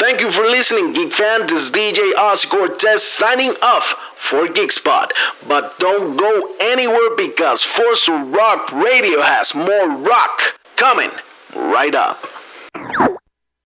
Thank 0.00 0.22
you 0.22 0.30
for 0.32 0.44
listening, 0.44 0.94
Geek 0.94 1.12
fan. 1.12 1.46
This 1.46 1.64
is 1.64 1.70
DJ 1.70 2.14
Oscar 2.16 2.56
Cortez 2.56 3.02
signing 3.02 3.54
off 3.60 3.94
for 4.16 4.46
Geekspot. 4.46 5.10
But 5.46 5.78
don't 5.78 6.16
go 6.16 6.56
anywhere 6.58 7.16
because 7.18 7.62
Force 7.62 8.08
Rock 8.08 8.72
Radio 8.72 9.20
has 9.20 9.54
more 9.54 9.90
rock 9.90 10.40
coming 10.76 11.10
right 11.54 11.94
up. 11.94 12.18